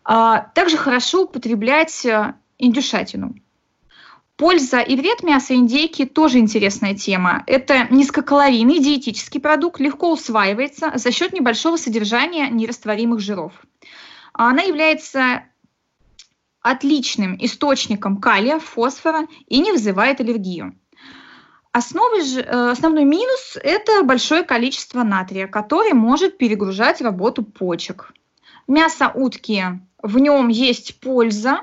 А, 0.04 0.40
также 0.54 0.78
хорошо 0.78 1.24
употреблять 1.24 2.06
э, 2.06 2.36
индюшатину. 2.60 3.36
Польза 4.38 4.82
и 4.82 4.96
вред 4.96 5.24
мяса 5.24 5.56
индейки 5.56 6.06
тоже 6.06 6.38
интересная 6.38 6.94
тема. 6.94 7.44
Это 7.48 7.88
низкокалорийный 7.90 8.78
диетический 8.78 9.42
продукт, 9.42 9.80
легко 9.80 10.12
усваивается 10.12 10.92
за 10.94 11.12
счет 11.12 11.34
небольшого 11.34 11.78
содержания 11.78 12.48
нерастворимых 12.48 13.20
жиров. 13.20 13.54
Она 14.38 14.62
является 14.62 15.44
отличным 16.62 17.38
источником 17.40 18.18
калия, 18.18 18.60
фосфора 18.60 19.28
и 19.48 19.60
не 19.60 19.72
вызывает 19.72 20.22
аллергию. 20.22 20.78
Основой 21.72 22.22
э, 22.22 22.70
основной 22.72 23.04
минус– 23.04 23.58
это 23.64 24.04
большое 24.04 24.44
количество 24.44 25.04
натрия, 25.04 25.48
который 25.48 25.94
может 25.94 26.38
перегружать 26.38 27.02
работу 27.02 27.44
почек. 27.44 28.14
Мясо 28.68 29.12
утки, 29.14 29.64
в 30.02 30.20
нем 30.20 30.50
есть 30.50 31.00
польза, 31.00 31.62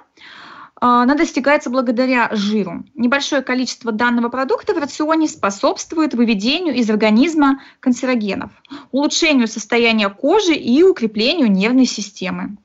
она 0.80 1.14
достигается 1.14 1.70
благодаря 1.70 2.28
жиру. 2.32 2.84
Небольшое 2.94 3.42
количество 3.42 3.92
данного 3.92 4.28
продукта 4.28 4.74
в 4.74 4.78
рационе 4.78 5.28
способствует 5.28 6.14
выведению 6.14 6.74
из 6.74 6.90
организма 6.90 7.62
канцерогенов, 7.80 8.50
улучшению 8.90 9.48
состояния 9.48 10.10
кожи 10.10 10.54
и 10.54 10.82
укреплению 10.82 11.50
нервной 11.50 11.86
системы. 11.86 12.56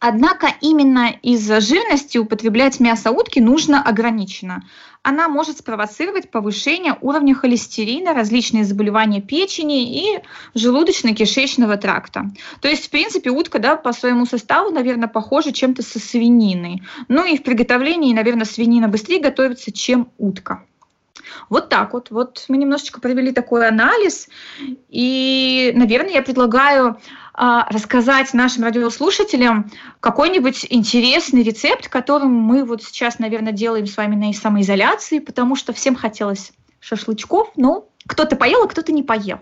Однако 0.00 0.48
именно 0.62 1.10
из-за 1.22 1.60
жирности 1.60 2.16
употреблять 2.16 2.80
мясо 2.80 3.10
утки 3.10 3.38
нужно 3.38 3.82
ограниченно. 3.82 4.64
Она 5.02 5.28
может 5.28 5.58
спровоцировать 5.58 6.30
повышение 6.30 6.96
уровня 7.00 7.34
холестерина, 7.34 8.14
различные 8.14 8.64
заболевания 8.64 9.20
печени 9.20 10.14
и 10.14 10.20
желудочно-кишечного 10.54 11.76
тракта. 11.76 12.30
То 12.60 12.68
есть, 12.68 12.86
в 12.86 12.90
принципе, 12.90 13.30
утка 13.30 13.58
да, 13.58 13.76
по 13.76 13.92
своему 13.92 14.24
составу, 14.26 14.70
наверное, 14.70 15.08
похожа 15.08 15.52
чем-то 15.52 15.82
со 15.82 15.98
свининой. 15.98 16.82
Ну 17.08 17.24
и 17.24 17.36
в 17.36 17.42
приготовлении, 17.42 18.14
наверное, 18.14 18.46
свинина 18.46 18.88
быстрее 18.88 19.20
готовится, 19.20 19.70
чем 19.70 20.08
утка. 20.18 20.64
Вот 21.48 21.68
так 21.68 21.92
вот. 21.92 22.10
Вот 22.10 22.44
мы 22.48 22.56
немножечко 22.56 23.00
провели 23.00 23.32
такой 23.32 23.66
анализ. 23.66 24.28
И, 24.88 25.72
наверное, 25.74 26.14
я 26.14 26.22
предлагаю 26.22 26.98
рассказать 27.40 28.34
нашим 28.34 28.64
радиослушателям 28.64 29.70
какой-нибудь 30.00 30.66
интересный 30.68 31.42
рецепт, 31.42 31.88
которым 31.88 32.30
мы 32.32 32.64
вот 32.64 32.82
сейчас, 32.82 33.18
наверное, 33.18 33.52
делаем 33.52 33.86
с 33.86 33.96
вами 33.96 34.14
на 34.14 34.32
самоизоляции, 34.34 35.20
потому 35.20 35.56
что 35.56 35.72
всем 35.72 35.94
хотелось 35.94 36.52
шашлычков, 36.80 37.52
но 37.56 37.88
кто-то 38.06 38.36
поел, 38.36 38.64
а 38.64 38.68
кто-то 38.68 38.92
не 38.92 39.02
поел. 39.02 39.40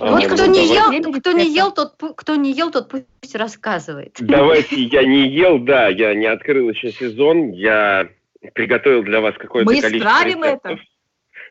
А, 0.00 0.12
вот 0.12 0.24
кто 0.24 0.46
не, 0.46 0.66
ел, 0.66 1.12
кто 1.12 1.32
не 1.32 1.54
ел, 1.54 1.72
тот 1.72 1.94
кто 2.16 2.34
не 2.34 2.52
ел, 2.52 2.70
тот 2.72 2.88
пусть 2.88 3.34
рассказывает. 3.34 4.16
Давайте, 4.18 4.82
я 4.82 5.04
не 5.04 5.28
ел, 5.28 5.58
да, 5.58 5.88
я 5.88 6.14
не 6.14 6.26
открыл 6.26 6.70
еще 6.70 6.90
сезон, 6.90 7.52
я 7.52 8.08
приготовил 8.54 9.02
для 9.02 9.20
вас 9.20 9.34
какое-то 9.38 9.68
количество 9.68 9.92
Мы 9.92 9.98
исправим 9.98 10.42
рецептов. 10.42 10.72
это. 10.72 10.82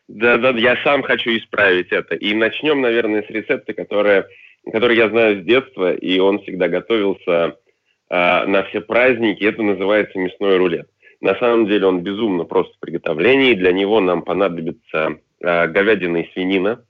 Да, 0.08 0.36
да, 0.38 0.50
я 0.50 0.76
сам 0.82 1.02
хочу 1.04 1.30
исправить 1.30 1.92
это. 1.92 2.16
И 2.16 2.34
начнем, 2.34 2.80
наверное, 2.80 3.22
с 3.22 3.30
рецепта, 3.30 3.72
которое 3.72 4.26
который 4.64 4.96
я 4.96 5.08
знаю 5.08 5.40
с 5.40 5.44
детства, 5.44 5.92
и 5.92 6.18
он 6.18 6.40
всегда 6.40 6.68
готовился 6.68 7.32
э, 7.32 8.46
на 8.46 8.62
все 8.64 8.80
праздники. 8.80 9.44
Это 9.44 9.62
называется 9.62 10.18
мясной 10.18 10.56
рулет. 10.56 10.88
На 11.20 11.34
самом 11.36 11.66
деле 11.66 11.86
он 11.86 12.00
безумно 12.00 12.44
прост 12.44 12.74
в 12.74 12.80
приготовлении. 12.80 13.54
Для 13.54 13.72
него 13.72 14.00
нам 14.00 14.22
понадобится 14.22 15.18
э, 15.40 15.66
говядина 15.68 16.18
и 16.18 16.32
свинина. 16.32 16.84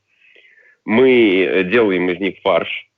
Мы 0.85 1.68
делаем 1.70 2.09
из 2.11 2.20
них 2.20 2.38
фарш. 2.42 2.90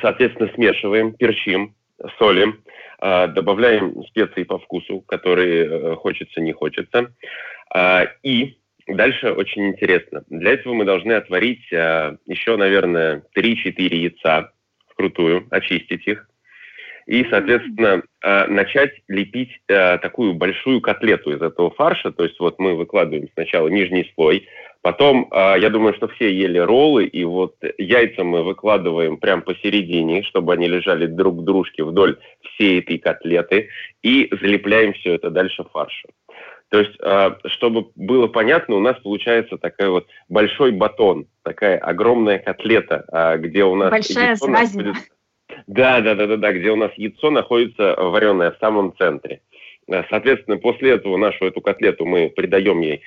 Соответственно, 0.00 0.50
смешиваем, 0.54 1.12
перчим, 1.12 1.74
солим, 2.18 2.62
э, 3.00 3.28
добавляем 3.28 4.04
специи 4.06 4.44
по 4.44 4.58
вкусу, 4.58 5.00
которые 5.00 5.66
э, 5.66 5.94
хочется, 5.96 6.40
не 6.40 6.52
хочется. 6.52 7.12
Э, 7.74 8.06
и 8.22 8.59
Дальше 8.94 9.32
очень 9.32 9.68
интересно. 9.68 10.24
Для 10.28 10.52
этого 10.52 10.74
мы 10.74 10.84
должны 10.84 11.12
отварить 11.12 11.72
э, 11.72 12.16
еще, 12.26 12.56
наверное, 12.56 13.22
3-4 13.36 13.72
яйца 13.94 14.52
вкрутую, 14.88 15.46
очистить 15.50 16.06
их. 16.06 16.26
И, 17.06 17.24
соответственно, 17.30 18.02
э, 18.22 18.46
начать 18.48 18.92
лепить 19.08 19.50
э, 19.68 19.98
такую 19.98 20.34
большую 20.34 20.80
котлету 20.80 21.32
из 21.32 21.40
этого 21.40 21.70
фарша. 21.70 22.10
То 22.10 22.24
есть 22.24 22.38
вот 22.40 22.58
мы 22.58 22.74
выкладываем 22.74 23.28
сначала 23.34 23.68
нижний 23.68 24.10
слой, 24.14 24.48
потом, 24.82 25.28
э, 25.30 25.54
я 25.60 25.70
думаю, 25.70 25.94
что 25.94 26.08
все 26.08 26.32
ели 26.32 26.58
роллы, 26.58 27.04
и 27.04 27.24
вот 27.24 27.56
яйца 27.78 28.24
мы 28.24 28.42
выкладываем 28.42 29.18
прямо 29.18 29.42
посередине, 29.42 30.24
чтобы 30.24 30.52
они 30.52 30.66
лежали 30.66 31.06
друг 31.06 31.40
к 31.40 31.44
дружке 31.44 31.84
вдоль 31.84 32.18
всей 32.42 32.80
этой 32.80 32.98
котлеты, 32.98 33.68
и 34.02 34.28
залепляем 34.40 34.92
все 34.94 35.14
это 35.14 35.30
дальше 35.30 35.64
фаршем. 35.72 36.10
То 36.70 36.78
есть, 36.78 36.96
а, 37.02 37.36
чтобы 37.46 37.88
было 37.96 38.28
понятно, 38.28 38.76
у 38.76 38.80
нас 38.80 38.96
получается 39.00 39.58
такой 39.58 39.88
вот 39.88 40.06
большой 40.28 40.70
батон, 40.70 41.26
такая 41.42 41.78
огромная 41.78 42.38
котлета, 42.38 43.04
а, 43.10 43.36
где 43.36 43.64
у 43.64 43.74
нас... 43.74 43.90
Большая 43.90 44.36
связина. 44.36 44.94
Да, 45.66 46.00
да, 46.00 46.14
да, 46.14 46.26
да, 46.28 46.36
да, 46.36 46.52
где 46.52 46.70
у 46.70 46.76
нас 46.76 46.92
яйцо 46.96 47.30
находится 47.30 47.96
вареное 47.96 48.52
в 48.52 48.58
самом 48.58 48.94
центре. 48.96 49.40
А, 49.90 50.04
соответственно, 50.10 50.58
после 50.58 50.92
этого 50.92 51.16
нашу 51.16 51.46
эту 51.46 51.60
котлету 51.60 52.06
мы 52.06 52.30
придаем 52.30 52.80
ей 52.80 53.02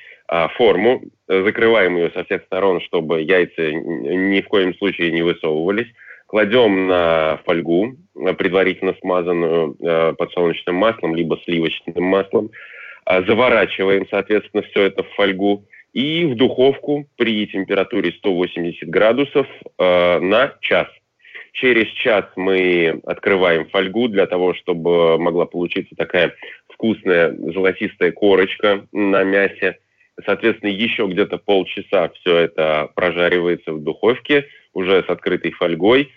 форму, 0.55 1.03
закрываем 1.27 1.97
ее 1.97 2.09
со 2.11 2.23
всех 2.23 2.43
сторон, 2.45 2.81
чтобы 2.81 3.21
яйца 3.21 3.71
ни 3.71 4.41
в 4.41 4.47
коем 4.47 4.73
случае 4.75 5.11
не 5.11 5.21
высовывались, 5.21 5.87
кладем 6.27 6.87
на 6.87 7.39
фольгу, 7.45 7.97
предварительно 8.37 8.95
смазанную 9.01 9.75
подсолнечным 10.15 10.75
маслом, 10.75 11.15
либо 11.15 11.37
сливочным 11.43 12.03
маслом, 12.03 12.51
а, 12.51 12.73
заворачиваем, 13.05 14.07
соответственно, 14.09 14.63
все 14.63 14.83
это 14.83 15.03
в 15.03 15.09
фольгу 15.15 15.65
и 15.93 16.25
в 16.25 16.35
духовку 16.35 17.07
при 17.17 17.47
температуре 17.47 18.11
180 18.11 18.89
градусов 18.89 19.47
э, 19.77 20.19
на 20.19 20.55
час. 20.61 20.87
Через 21.53 21.87
час 21.89 22.25
мы 22.35 22.99
открываем 23.05 23.69
фольгу 23.69 24.07
для 24.07 24.25
того, 24.25 24.55
чтобы 24.55 25.19
могла 25.19 25.45
получиться 25.45 25.95
такая 25.95 26.33
вкусная 26.69 27.31
золотистая 27.53 28.11
корочка 28.11 28.87
на 28.91 29.23
мясе. 29.23 29.77
Соответственно, 30.25 30.71
еще 30.71 31.05
где-то 31.05 31.37
полчаса 31.37 32.09
все 32.09 32.37
это 32.37 32.89
прожаривается 32.95 33.71
в 33.73 33.83
духовке 33.83 34.47
уже 34.73 35.03
с 35.03 35.09
открытой 35.09 35.51
фольгой. 35.51 36.11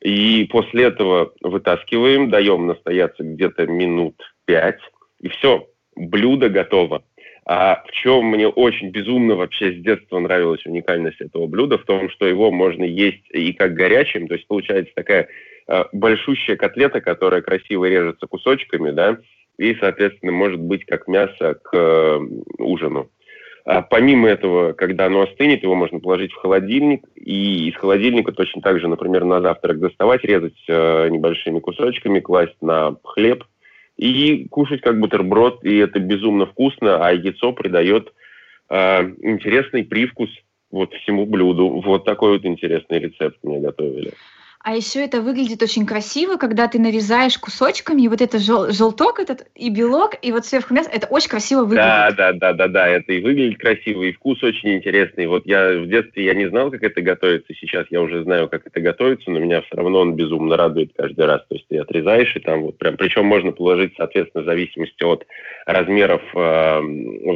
И 0.00 0.48
после 0.50 0.84
этого 0.84 1.32
вытаскиваем, 1.42 2.30
даем 2.30 2.66
настояться 2.66 3.24
где-то 3.24 3.66
минут 3.66 4.14
пять. 4.46 4.80
И 5.20 5.28
все, 5.28 5.68
блюдо 5.98 6.48
готово. 6.48 7.02
А 7.44 7.82
в 7.86 7.90
чем 7.92 8.26
мне 8.26 8.46
очень 8.46 8.90
безумно 8.90 9.34
вообще 9.34 9.72
с 9.72 9.76
детства 9.76 10.18
нравилась 10.18 10.64
уникальность 10.66 11.20
этого 11.20 11.46
блюда, 11.46 11.78
в 11.78 11.84
том, 11.84 12.10
что 12.10 12.26
его 12.26 12.50
можно 12.50 12.84
есть 12.84 13.24
и 13.30 13.54
как 13.54 13.72
горячим, 13.72 14.28
то 14.28 14.34
есть 14.34 14.46
получается 14.46 14.92
такая 14.94 15.28
э, 15.66 15.84
большущая 15.92 16.56
котлета, 16.56 17.00
которая 17.00 17.40
красиво 17.40 17.86
режется 17.86 18.26
кусочками, 18.26 18.90
да, 18.90 19.16
и, 19.56 19.74
соответственно, 19.80 20.32
может 20.32 20.60
быть 20.60 20.84
как 20.84 21.08
мясо 21.08 21.54
к 21.54 21.70
э, 21.72 22.20
ужину. 22.58 23.08
А 23.64 23.80
помимо 23.80 24.28
этого, 24.28 24.72
когда 24.74 25.06
оно 25.06 25.22
остынет, 25.22 25.62
его 25.62 25.74
можно 25.74 26.00
положить 26.00 26.32
в 26.32 26.36
холодильник, 26.36 27.02
и 27.14 27.70
из 27.70 27.76
холодильника 27.76 28.32
точно 28.32 28.60
так 28.60 28.78
же, 28.78 28.88
например, 28.88 29.24
на 29.24 29.40
завтрак 29.40 29.78
доставать, 29.78 30.22
резать 30.22 30.62
э, 30.68 31.08
небольшими 31.08 31.60
кусочками, 31.60 32.20
класть 32.20 32.60
на 32.60 32.96
хлеб– 33.04 33.44
и 33.98 34.46
кушать 34.48 34.80
как 34.80 34.98
бутерброд, 34.98 35.64
и 35.64 35.76
это 35.76 35.98
безумно 35.98 36.46
вкусно, 36.46 37.04
а 37.04 37.12
яйцо 37.12 37.52
придает 37.52 38.12
э, 38.70 39.02
интересный 39.22 39.84
привкус 39.84 40.30
вот 40.70 40.94
всему 40.94 41.26
блюду. 41.26 41.80
Вот 41.84 42.04
такой 42.04 42.32
вот 42.32 42.44
интересный 42.44 43.00
рецепт 43.00 43.38
мне 43.42 43.58
готовили. 43.58 44.12
А 44.60 44.74
еще 44.74 45.04
это 45.04 45.22
выглядит 45.22 45.62
очень 45.62 45.86
красиво, 45.86 46.36
когда 46.36 46.66
ты 46.66 46.80
нарезаешь 46.80 47.38
кусочками, 47.38 48.02
и 48.02 48.08
вот 48.08 48.20
это 48.20 48.38
жел 48.38 48.70
желток 48.70 49.20
этот, 49.20 49.46
и 49.54 49.70
белок, 49.70 50.16
и 50.20 50.32
вот 50.32 50.46
сверху 50.46 50.74
мясо, 50.74 50.90
это 50.92 51.06
очень 51.06 51.30
красиво 51.30 51.60
выглядит. 51.60 51.84
Да, 51.84 52.10
да, 52.10 52.32
да, 52.32 52.52
да, 52.52 52.68
да, 52.68 52.88
это 52.88 53.12
и 53.12 53.22
выглядит 53.22 53.58
красиво, 53.58 54.02
и 54.02 54.12
вкус 54.12 54.42
очень 54.42 54.74
интересный. 54.74 55.28
Вот 55.28 55.46
я 55.46 55.78
в 55.78 55.86
детстве 55.86 56.24
я 56.24 56.34
не 56.34 56.48
знал, 56.48 56.72
как 56.72 56.82
это 56.82 57.00
готовится, 57.00 57.54
сейчас 57.54 57.86
я 57.90 58.02
уже 58.02 58.24
знаю, 58.24 58.48
как 58.48 58.66
это 58.66 58.80
готовится, 58.80 59.30
но 59.30 59.38
меня 59.38 59.62
все 59.62 59.76
равно 59.76 60.00
он 60.00 60.16
безумно 60.16 60.56
радует 60.56 60.90
каждый 60.96 61.26
раз. 61.26 61.46
То 61.48 61.54
есть 61.54 61.68
ты 61.68 61.78
отрезаешь, 61.78 62.34
и 62.34 62.40
там 62.40 62.62
вот 62.62 62.78
прям, 62.78 62.96
причем 62.96 63.26
можно 63.26 63.52
положить, 63.52 63.94
соответственно, 63.96 64.42
в 64.42 64.46
зависимости 64.46 65.04
от 65.04 65.24
размеров 65.66 66.22
э, 66.34 66.80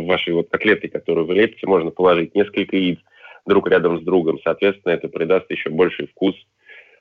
вашей 0.07 0.35
вот 0.35 0.49
котлеты, 0.51 0.89
которую 0.89 1.27
вы 1.27 1.35
лепите, 1.35 1.69
можно 1.69 1.93
положить 1.93 2.35
несколько 2.35 2.77
яиц 2.77 2.99
друг 3.47 3.69
рядом 3.69 4.01
с 4.01 4.03
другом. 4.03 4.41
Соответственно, 4.43 4.93
это 4.93 5.09
придаст 5.09 5.51
еще 5.51 5.71
больший 5.71 6.09
вкус 6.09 6.35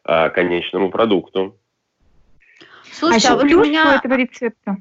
э, 0.05 0.29
конечному 0.29 0.89
продукту. 0.89 1.57
Слушайте, 2.91 3.29
а, 3.29 3.33
а 3.33 3.35
вот 3.35 3.45
у 3.45 3.63
меня... 3.63 3.95
этого 3.95 4.15
рецепта. 4.15 4.77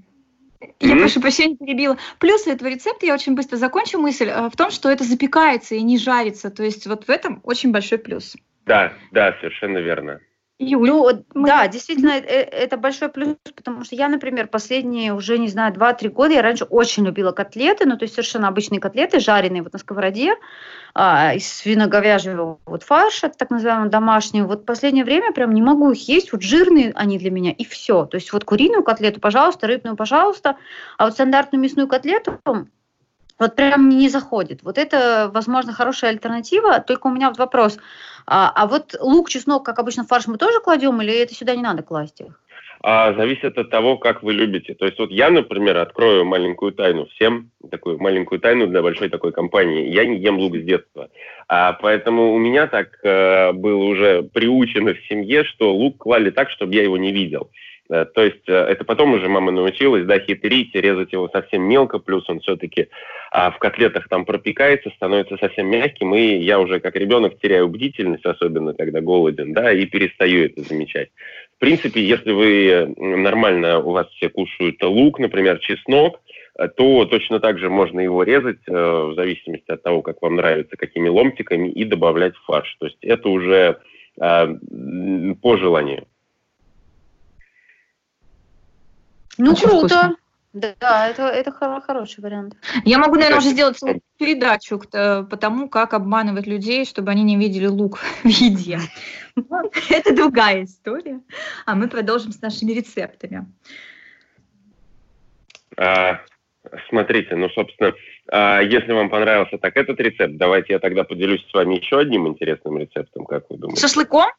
Я 0.79 0.95
mm-hmm. 0.95 0.99
прошу 1.01 1.21
прощения, 1.21 1.57
перебила. 1.57 1.97
Плюсы 2.19 2.51
этого 2.51 2.69
рецепта, 2.69 3.07
я 3.07 3.15
очень 3.15 3.35
быстро 3.35 3.57
закончу 3.57 3.99
мысль, 3.99 4.29
э, 4.29 4.49
в 4.49 4.57
том, 4.57 4.71
что 4.71 4.91
это 4.91 5.05
запекается 5.05 5.75
и 5.75 5.83
не 5.83 5.99
жарится. 5.99 6.51
То 6.51 6.63
есть 6.63 6.87
вот 6.87 7.05
в 7.05 7.11
этом 7.11 7.41
очень 7.45 7.73
большой 7.73 7.99
плюс. 7.99 8.37
Да, 8.67 8.93
да, 9.11 9.35
совершенно 9.41 9.79
верно. 9.79 10.21
Юль, 10.63 10.91
ну, 10.91 11.25
мы... 11.33 11.49
да, 11.49 11.67
действительно, 11.69 12.11
э, 12.11 12.21
это 12.21 12.77
большой 12.77 13.09
плюс, 13.09 13.35
потому 13.57 13.83
что 13.83 13.97
я, 13.97 14.11
например, 14.11 14.47
последние 14.47 15.15
уже, 15.15 15.39
не 15.39 15.49
знаю, 15.49 15.73
2-3 15.73 16.11
года, 16.11 16.35
я 16.35 16.43
раньше 16.43 16.65
очень 16.65 17.07
любила 17.07 17.33
котлеты, 17.33 17.87
ну, 17.87 17.97
то 17.97 18.05
есть 18.05 18.15
совершенно 18.15 18.49
обычные 18.49 18.79
котлеты, 18.79 19.21
жареные 19.21 19.63
вот 19.63 19.73
на 19.73 19.79
сковороде, 19.79 20.35
а, 20.95 21.33
из 21.33 21.51
свино-говяжьего 21.51 22.59
вот 22.67 22.83
фарша, 22.83 23.31
так 23.31 23.49
называемого 23.49 23.89
домашнего. 23.89 24.47
Вот 24.49 24.67
последнее 24.67 25.07
время 25.07 25.33
прям 25.33 25.55
не 25.55 25.63
могу 25.63 25.93
их 25.93 26.09
есть, 26.09 26.31
вот 26.31 26.43
жирные 26.43 26.93
они 26.95 27.19
для 27.19 27.31
меня, 27.31 27.53
и 27.53 27.65
все. 27.65 28.05
То 28.05 28.17
есть 28.17 28.31
вот 28.35 28.45
куриную 28.45 28.83
котлету, 28.83 29.19
пожалуйста, 29.19 29.67
рыбную, 29.67 29.97
пожалуйста, 29.97 30.57
а 30.99 31.07
вот 31.07 31.15
стандартную 31.15 31.63
мясную 31.63 31.89
котлету 31.89 32.39
вот 33.41 33.57
прям 33.57 33.89
не 33.89 34.09
заходит. 34.09 34.63
Вот 34.63 34.79
это, 34.79 35.31
возможно, 35.35 35.73
хорошая 35.73 36.13
альтернатива, 36.13 36.79
только 36.81 37.09
у 37.09 37.11
меня 37.11 37.29
вот 37.29 37.39
вопрос– 37.39 37.79
а, 38.27 38.53
а 38.55 38.67
вот 38.67 38.95
лук, 39.01 39.29
чеснок, 39.29 39.65
как 39.65 39.79
обычно, 39.79 40.05
фарш 40.05 40.27
мы 40.29 40.39
тоже 40.39 40.61
кладем 40.61 41.01
или 41.03 41.13
это 41.13 41.35
сюда 41.35 41.55
не 41.57 41.63
надо 41.63 41.83
класть 41.83 42.21
их? 42.21 42.41
А, 42.83 43.13
зависит 43.13 43.59
от 43.59 43.69
того, 43.71 43.99
как 43.99 44.23
вы 44.23 44.33
любите. 44.33 44.75
То 44.75 44.87
есть 44.87 44.99
вот 44.99 45.11
я, 45.11 45.31
например, 45.31 45.77
открою 45.77 46.25
маленькую 46.25 46.73
тайну 46.73 47.07
всем, 47.07 47.51
такую 47.71 47.99
маленькую 47.99 48.41
тайну 48.41 48.69
для 48.69 48.83
большой 48.83 49.09
такой 49.09 49.33
компании. 49.33 49.93
Я 49.93 50.07
не 50.07 50.19
ем 50.19 50.39
лук 50.39 50.57
с 50.57 50.63
детства. 50.63 51.11
А, 51.49 51.73
поэтому 51.75 52.33
у 52.33 52.39
меня 52.39 52.69
так 52.69 52.99
э, 53.03 53.53
было 53.53 53.85
уже 53.85 54.23
приучено 54.23 54.95
в 54.95 55.07
семье, 55.09 55.45
что 55.45 55.75
лук 55.75 55.99
клали 55.99 56.31
так, 56.31 56.51
чтобы 56.51 56.75
я 56.75 56.85
его 56.85 56.97
не 56.97 57.13
видел. 57.13 57.51
Э, 57.91 58.07
то 58.07 58.23
есть 58.23 58.49
э, 58.49 58.55
это 58.55 58.85
потом 58.85 59.13
уже 59.13 59.29
мама 59.29 59.51
научилась, 59.51 60.07
да, 60.07 60.19
хитрить, 60.19 60.75
резать 60.75 61.13
его 61.13 61.29
совсем 61.29 61.63
мелко, 61.63 61.99
плюс 61.99 62.27
он 62.31 62.41
все-таки 62.41 62.89
а, 63.33 63.53
в 63.53 63.59
котлетах 63.59 64.09
там 64.09 64.25
пропекается, 64.25 64.91
становится 64.91 65.37
совсем 65.37 65.69
мягким, 65.69 66.15
и 66.15 66.39
я 66.39 66.59
уже 66.59 66.81
как 66.81 66.97
ребенок 66.97 67.39
теряю 67.39 67.69
бдительность, 67.69 68.27
особенно 68.27 68.75
когда 68.75 69.01
голоден, 69.01 69.53
да, 69.53 69.73
и 69.73 69.87
перестаю 69.87 70.47
это 70.47 70.63
замечать. 70.63 71.11
В 71.57 71.61
принципе, 71.61 72.03
если 72.03 72.33
вы 72.33 72.95
нормально, 72.97 73.79
у 73.79 73.93
вас 73.93 74.09
все 74.17 74.31
кушают 74.31 74.83
лук, 74.83 75.21
например, 75.21 75.59
чеснок, 75.61 76.21
э, 76.59 76.67
то 76.69 77.05
точно 77.05 77.39
так 77.39 77.59
же 77.59 77.71
можно 77.71 78.01
его 78.01 78.25
резать 78.25 78.67
в 78.67 79.15
зависимости 79.15 79.71
от 79.71 79.83
того, 79.83 80.03
как 80.03 80.21
вам 80.23 80.37
нравится, 80.37 80.77
какими 80.77 81.09
ломтиками, 81.09 81.69
и 81.69 81.85
добавлять 81.85 82.35
в 82.35 82.45
фарш. 82.45 82.77
То 82.81 82.87
есть 82.87 82.99
это 83.03 83.29
уже 83.29 83.79
по 84.17 85.57
желанию. 85.57 86.07
Ну, 89.39 89.53
Очень 89.53 89.69
круто. 89.69 89.87
Вкусно. 89.87 90.17
Да, 90.53 91.09
это, 91.09 91.29
это 91.29 91.53
хороший 91.53 92.21
вариант. 92.23 92.57
Я 92.85 92.99
могу, 92.99 93.15
наверное, 93.15 93.39
уже 93.39 93.51
сделать 93.51 93.79
передачу 94.19 94.81
по 94.81 95.37
тому, 95.37 95.69
как 95.69 95.95
обманывать 95.95 96.47
людей, 96.47 96.85
чтобы 96.85 97.13
они 97.13 97.23
не 97.23 97.37
видели 97.37 97.67
лук 97.67 97.99
в 98.25 98.29
еде. 98.29 98.79
Это 99.91 100.15
другая 100.15 100.65
история. 100.65 101.21
А 101.67 101.77
мы 101.77 101.89
продолжим 101.89 102.33
с 102.33 102.43
нашими 102.43 102.73
рецептами. 102.73 103.47
А, 105.77 106.21
смотрите, 106.89 107.37
ну, 107.37 107.49
собственно, 107.51 107.95
а, 108.29 108.61
если 108.61 108.93
вам 108.93 109.09
понравился 109.09 109.57
так 109.57 109.77
этот 109.77 110.01
рецепт, 110.01 110.37
давайте 110.37 110.73
я 110.73 110.79
тогда 110.81 111.05
поделюсь 111.05 111.47
с 111.49 111.55
вами 111.55 111.77
еще 111.77 112.01
одним 112.01 112.27
интересным 112.27 112.77
рецептом, 112.79 113.25
как 113.25 113.49
вы 113.51 113.57
думаете? 113.57 113.81
Шашлыком? 113.81 114.31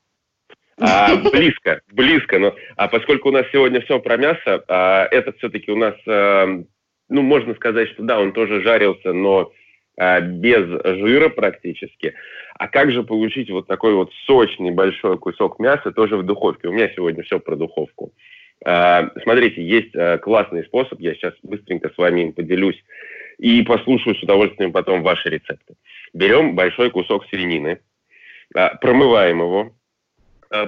А, 0.81 1.15
близко, 1.15 1.81
близко. 1.91 2.39
Но, 2.39 2.55
а 2.75 2.87
поскольку 2.87 3.29
у 3.29 3.31
нас 3.31 3.45
сегодня 3.51 3.81
все 3.81 3.99
про 3.99 4.17
мясо, 4.17 4.63
а, 4.67 5.07
этот 5.11 5.37
все-таки 5.37 5.71
у 5.71 5.75
нас, 5.75 5.93
а, 6.07 6.47
ну, 7.09 7.21
можно 7.21 7.53
сказать, 7.53 7.89
что 7.89 8.03
да, 8.03 8.19
он 8.19 8.33
тоже 8.33 8.61
жарился, 8.61 9.13
но 9.13 9.51
а, 9.97 10.19
без 10.21 10.65
жира 10.83 11.29
практически. 11.29 12.15
А 12.57 12.67
как 12.67 12.91
же 12.91 13.03
получить 13.03 13.51
вот 13.51 13.67
такой 13.67 13.93
вот 13.93 14.11
сочный 14.25 14.71
большой 14.71 15.17
кусок 15.19 15.59
мяса 15.59 15.91
тоже 15.91 16.17
в 16.17 16.23
духовке? 16.23 16.67
У 16.67 16.73
меня 16.73 16.89
сегодня 16.95 17.23
все 17.23 17.39
про 17.39 17.55
духовку. 17.55 18.11
А, 18.65 19.09
смотрите, 19.21 19.63
есть 19.63 19.95
а, 19.95 20.17
классный 20.17 20.63
способ, 20.65 20.99
я 20.99 21.13
сейчас 21.13 21.33
быстренько 21.43 21.89
с 21.89 21.97
вами 21.97 22.21
им 22.21 22.33
поделюсь 22.33 22.81
и 23.37 23.61
послушаю 23.63 24.15
с 24.15 24.23
удовольствием 24.23 24.71
потом 24.71 25.03
ваши 25.03 25.29
рецепты. 25.29 25.75
Берем 26.13 26.55
большой 26.55 26.89
кусок 26.89 27.25
свинины, 27.27 27.79
а, 28.55 28.75
промываем 28.75 29.39
его, 29.39 29.75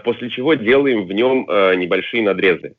после 0.03 0.29
чего 0.29 0.53
делаем 0.53 1.05
в 1.05 1.11
нем 1.11 1.45
э, 1.49 1.75
небольшие 1.75 2.23
надрезы. 2.23 2.75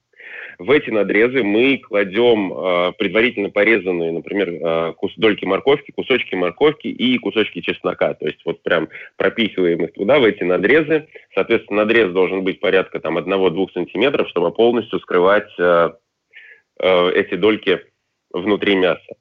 В 0.58 0.70
эти 0.70 0.90
надрезы 0.90 1.42
мы 1.42 1.78
кладем 1.78 2.52
э, 2.52 2.92
предварительно 2.96 3.50
порезанные, 3.50 4.12
например, 4.12 4.94
дольки 5.16 5.44
морковки, 5.44 5.90
кусочки 5.90 6.34
морковки 6.34 6.86
и 6.86 7.18
кусочки 7.18 7.60
чеснока. 7.60 8.14
То 8.14 8.26
есть 8.26 8.40
вот 8.44 8.62
прям 8.62 8.88
пропихиваем 9.16 9.84
их 9.84 9.92
туда, 9.92 10.18
в 10.18 10.24
эти 10.24 10.44
надрезы. 10.44 11.08
Соответственно, 11.34 11.82
надрез 11.82 12.12
должен 12.12 12.44
быть 12.44 12.60
порядка 12.60 13.00
там 13.00 13.18
1-2 13.18 13.72
сантиметров, 13.72 14.28
чтобы 14.28 14.52
полностью 14.52 15.00
скрывать 15.00 15.50
эти 16.78 17.34
дольки 17.34 17.80
внутри 18.32 18.76
мяса. 18.76 19.14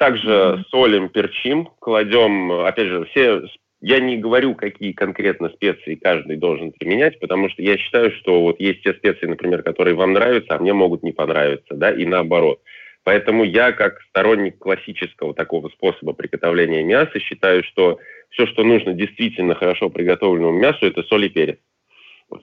Также 0.00 0.28
mm-hmm. 0.28 0.62
солим, 0.70 1.08
перчим, 1.10 1.68
кладем, 1.78 2.50
опять 2.52 2.88
же, 2.88 3.04
все 3.04 3.42
я 3.80 3.98
не 3.98 4.18
говорю, 4.18 4.54
какие 4.54 4.92
конкретно 4.92 5.48
специи 5.48 5.94
каждый 5.94 6.36
должен 6.36 6.72
применять, 6.72 7.18
потому 7.18 7.48
что 7.48 7.62
я 7.62 7.78
считаю, 7.78 8.12
что 8.12 8.42
вот 8.42 8.60
есть 8.60 8.82
те 8.82 8.92
специи, 8.92 9.26
например, 9.26 9.62
которые 9.62 9.94
вам 9.94 10.12
нравятся, 10.12 10.54
а 10.54 10.58
мне 10.58 10.72
могут 10.72 11.02
не 11.02 11.12
понравиться, 11.12 11.74
да, 11.74 11.90
и 11.90 12.04
наоборот. 12.04 12.60
Поэтому 13.04 13.44
я, 13.44 13.72
как 13.72 14.00
сторонник 14.10 14.58
классического 14.58 15.34
такого 15.34 15.70
способа 15.70 16.12
приготовления 16.12 16.82
мяса, 16.82 17.18
считаю, 17.18 17.64
что 17.64 17.98
все, 18.28 18.46
что 18.46 18.62
нужно 18.62 18.92
действительно 18.92 19.54
хорошо 19.54 19.88
приготовленному 19.88 20.58
мясу, 20.58 20.84
это 20.84 21.02
соль 21.04 21.24
и 21.26 21.28
перец. 21.30 21.58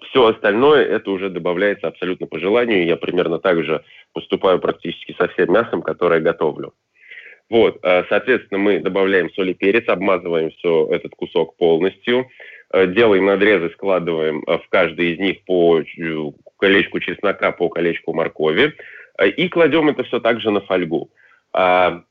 Все 0.10 0.26
остальное, 0.26 0.84
это 0.84 1.12
уже 1.12 1.30
добавляется 1.30 1.88
абсолютно 1.88 2.28
по 2.28 2.40
желанию. 2.40 2.86
Я 2.86 2.98
примерно 2.98 3.40
так 3.40 3.64
же 3.64 3.84
поступаю 4.12 4.60
практически 4.60 5.16
со 5.18 5.28
всем 5.30 5.54
мясом, 5.54 5.82
которое 5.82 6.20
готовлю. 6.20 6.74
Вот, 7.50 7.80
э, 7.82 8.04
соответственно, 8.10 8.60
мы 8.60 8.80
добавляем 8.80 9.32
соль 9.32 9.52
и 9.52 9.54
перец, 9.54 9.88
обмазываем 9.88 10.52
все 10.52 10.88
этот 10.92 11.14
кусок 11.16 11.56
полностью, 11.58 12.28
э, 12.74 12.88
делаем 12.88 13.26
надрезы, 13.26 13.70
складываем 13.72 14.44
э, 14.46 14.58
в 14.58 14.68
каждый 14.70 15.14
из 15.14 15.20
них 15.20 15.44
по 15.46 15.82
колечку 16.58 17.00
чеснока, 17.00 17.52
по 17.52 17.70
колечку 17.70 18.14
моркови 18.14 18.74
и 19.26 19.50
кладем 19.50 19.90
это 19.90 20.04
все 20.04 20.20
также 20.20 20.52
на 20.52 20.62
фольгу. 20.62 21.10
А, 21.54 22.04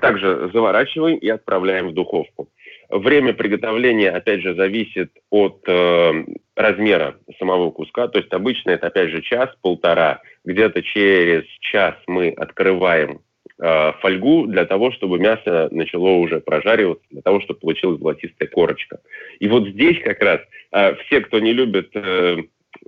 также 0.00 0.50
заворачиваем 0.52 1.18
и 1.18 1.28
отправляем 1.28 1.88
в 1.88 1.94
духовку. 1.94 2.48
Время 2.88 3.34
приготовления, 3.34 4.10
опять 4.10 4.42
же, 4.42 4.54
зависит 4.54 5.10
от 5.30 5.62
э, 5.66 6.24
размера 6.54 7.16
самого 7.38 7.70
куска. 7.70 8.06
То 8.08 8.18
есть 8.18 8.32
обычно 8.32 8.70
это, 8.70 8.86
опять 8.86 9.10
же, 9.10 9.22
час-полтора. 9.22 10.20
Где-то 10.44 10.82
через 10.82 11.44
час 11.60 11.94
мы 12.06 12.30
открываем 12.30 13.20
Э, 13.58 13.92
фольгу 14.02 14.46
для 14.46 14.66
того, 14.66 14.92
чтобы 14.92 15.18
мясо 15.18 15.68
начало 15.70 16.10
уже 16.10 16.40
прожариваться, 16.40 17.06
для 17.10 17.22
того, 17.22 17.40
чтобы 17.40 17.60
получилась 17.60 17.98
золотистая 17.98 18.50
корочка. 18.50 19.00
И 19.40 19.48
вот 19.48 19.66
здесь 19.68 19.98
как 20.04 20.20
раз 20.20 20.40
э, 20.72 20.94
все, 20.96 21.22
кто 21.22 21.38
не 21.38 21.54
любит 21.54 21.88
э, 21.94 22.36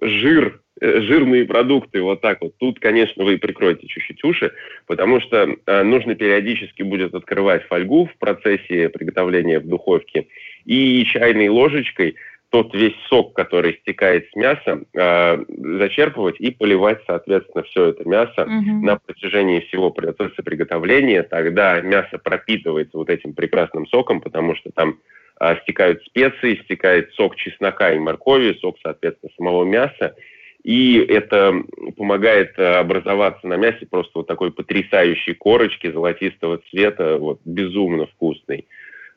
жир, 0.02 0.60
жирные 0.78 1.46
продукты, 1.46 2.02
вот 2.02 2.20
так 2.20 2.42
вот, 2.42 2.52
тут, 2.58 2.80
конечно, 2.80 3.24
вы 3.24 3.38
прикроете 3.38 3.86
чуть-чуть 3.86 4.22
уши, 4.22 4.52
потому 4.86 5.20
что 5.20 5.56
нужно 5.66 6.14
периодически 6.14 6.82
будет 6.82 7.14
открывать 7.14 7.64
фольгу 7.64 8.04
в 8.04 8.16
процессе 8.18 8.90
приготовления 8.90 9.60
в 9.60 9.66
духовке 9.66 10.28
и 10.66 11.02
чайной 11.06 11.48
ложечкой– 11.48 12.16
тот 12.50 12.74
весь 12.74 12.96
сок, 13.08 13.34
который 13.34 13.78
стекает 13.82 14.28
с 14.30 14.36
мяса, 14.36 14.80
э, 14.94 15.44
зачерпывать 15.78 16.40
и 16.40 16.50
поливать, 16.50 17.00
соответственно, 17.06 17.62
все 17.64 17.86
это 17.88 18.08
мясо 18.08 18.42
угу. 18.42 18.84
на 18.84 18.96
протяжении 18.96 19.60
всего 19.60 19.90
процесса 19.90 20.42
приготовления. 20.42 21.22
Тогда 21.24 21.80
мясо 21.80 22.18
пропитывается 22.18 22.96
вот 22.96 23.10
этим 23.10 23.34
прекрасным 23.34 23.86
соком, 23.88 24.20
потому 24.20 24.54
что 24.54 24.70
там 24.70 24.98
а, 25.38 25.56
стекают 25.56 26.02
специи, 26.04 26.60
стекает 26.64 27.12
сок 27.14 27.36
чеснока 27.36 27.92
и 27.92 27.98
моркови, 27.98 28.58
сок, 28.60 28.76
соответственно, 28.82 29.32
самого 29.36 29.64
мяса. 29.64 30.16
И 30.64 30.98
это 30.98 31.54
помогает 31.96 32.54
а, 32.58 32.80
образоваться 32.80 33.46
на 33.46 33.56
мясе 33.56 33.86
просто 33.86 34.12
вот 34.14 34.26
такой 34.26 34.50
потрясающей 34.50 35.34
корочки 35.34 35.90
золотистого 35.90 36.60
цвета, 36.70 37.18
вот 37.18 37.40
безумно 37.44 38.06
вкусный. 38.06 38.66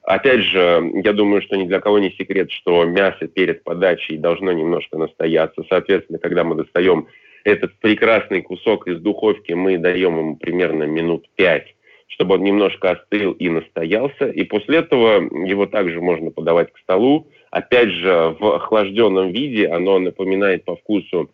Опять 0.04 0.42
же, 0.42 0.92
я 1.04 1.14
думаю, 1.14 1.42
что 1.42 1.56
ни 1.56 1.68
для 1.68 1.80
кого 1.80 2.00
не 2.00 2.12
секрет, 2.12 2.52
что 2.52 2.86
мясо 2.86 3.28
перед 3.28 3.64
подачей 3.64 4.18
должно 4.18 4.52
немножко 4.52 4.98
настояться. 4.98 5.64
Соответственно, 5.70 6.20
когда 6.20 6.44
мы 6.44 6.56
достаем 6.56 7.08
этот 7.44 7.78
прекрасный 7.80 8.42
кусок 8.42 8.88
из 8.88 9.00
духовки, 9.00 9.54
мы 9.54 9.78
даем 9.78 10.18
ему 10.18 10.36
примерно 10.38 10.84
минут 10.84 11.28
пять 11.36 11.76
чтобы 12.12 12.36
он 12.36 12.44
немножко 12.44 12.92
остыл 12.92 13.32
и 13.32 13.50
настоялся. 13.50 14.28
И 14.28 14.44
после 14.44 14.80
этого 14.80 15.22
его 15.48 15.66
также 15.66 16.02
можно 16.02 16.30
подавать 16.30 16.72
к 16.72 16.78
столу. 16.80 17.28
Опять 17.52 17.90
же, 17.90 18.36
в 18.38 18.56
охлажденном 18.56 19.32
виде 19.32 19.68
оно 19.68 19.98
напоминает 19.98 20.66
по 20.66 20.76
вкусу, 20.76 21.32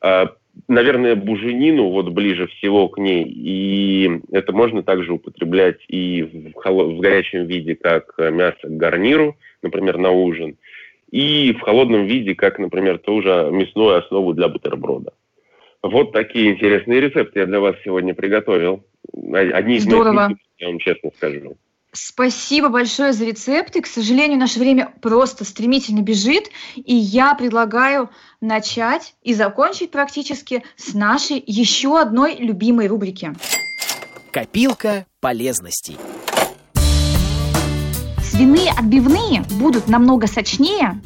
э, 0.00 0.26
наверное, 0.68 1.16
буженину, 1.16 1.88
вот 1.88 2.08
ближе 2.10 2.46
всего 2.46 2.88
к 2.88 2.98
ней. 2.98 3.24
И 3.24 4.20
это 4.30 4.52
можно 4.52 4.82
также 4.82 5.12
употреблять 5.12 5.78
и 5.88 6.22
в, 6.22 6.52
в 6.54 7.00
горячем 7.00 7.46
виде, 7.46 7.74
как 7.74 8.14
мясо 8.18 8.60
к 8.62 8.76
гарниру, 8.76 9.36
например, 9.62 9.98
на 9.98 10.10
ужин. 10.10 10.56
И 11.10 11.52
в 11.52 11.60
холодном 11.60 12.06
виде, 12.06 12.34
как, 12.34 12.58
например, 12.58 12.98
тоже 12.98 13.48
мясную 13.52 13.98
основу 13.98 14.32
для 14.32 14.48
бутерброда. 14.48 15.12
Вот 15.82 16.12
такие 16.12 16.52
интересные 16.52 17.00
рецепты 17.00 17.40
я 17.40 17.46
для 17.46 17.60
вас 17.60 17.76
сегодня 17.84 18.14
приготовил. 18.14 18.84
Одни 19.32 19.76
из 19.76 19.82
Здорово. 19.82 20.12
моих 20.12 20.38
я 20.58 20.68
вам 20.68 20.78
честно 20.78 21.10
скажу. 21.16 21.56
Спасибо 21.94 22.70
большое 22.70 23.12
за 23.12 23.26
рецепты. 23.26 23.82
К 23.82 23.86
сожалению, 23.86 24.38
наше 24.38 24.58
время 24.58 24.94
просто 25.02 25.44
стремительно 25.44 26.00
бежит, 26.00 26.48
и 26.74 26.94
я 26.94 27.34
предлагаю 27.34 28.08
начать 28.40 29.14
и 29.22 29.34
закончить 29.34 29.90
практически 29.90 30.64
с 30.76 30.94
нашей 30.94 31.42
еще 31.46 32.00
одной 32.00 32.36
любимой 32.36 32.86
рубрики. 32.86 33.34
Копилка 34.30 35.04
полезностей. 35.20 35.98
Свиные 38.24 38.70
отбивные 38.70 39.44
будут 39.50 39.88
намного 39.88 40.26
сочнее, 40.26 41.02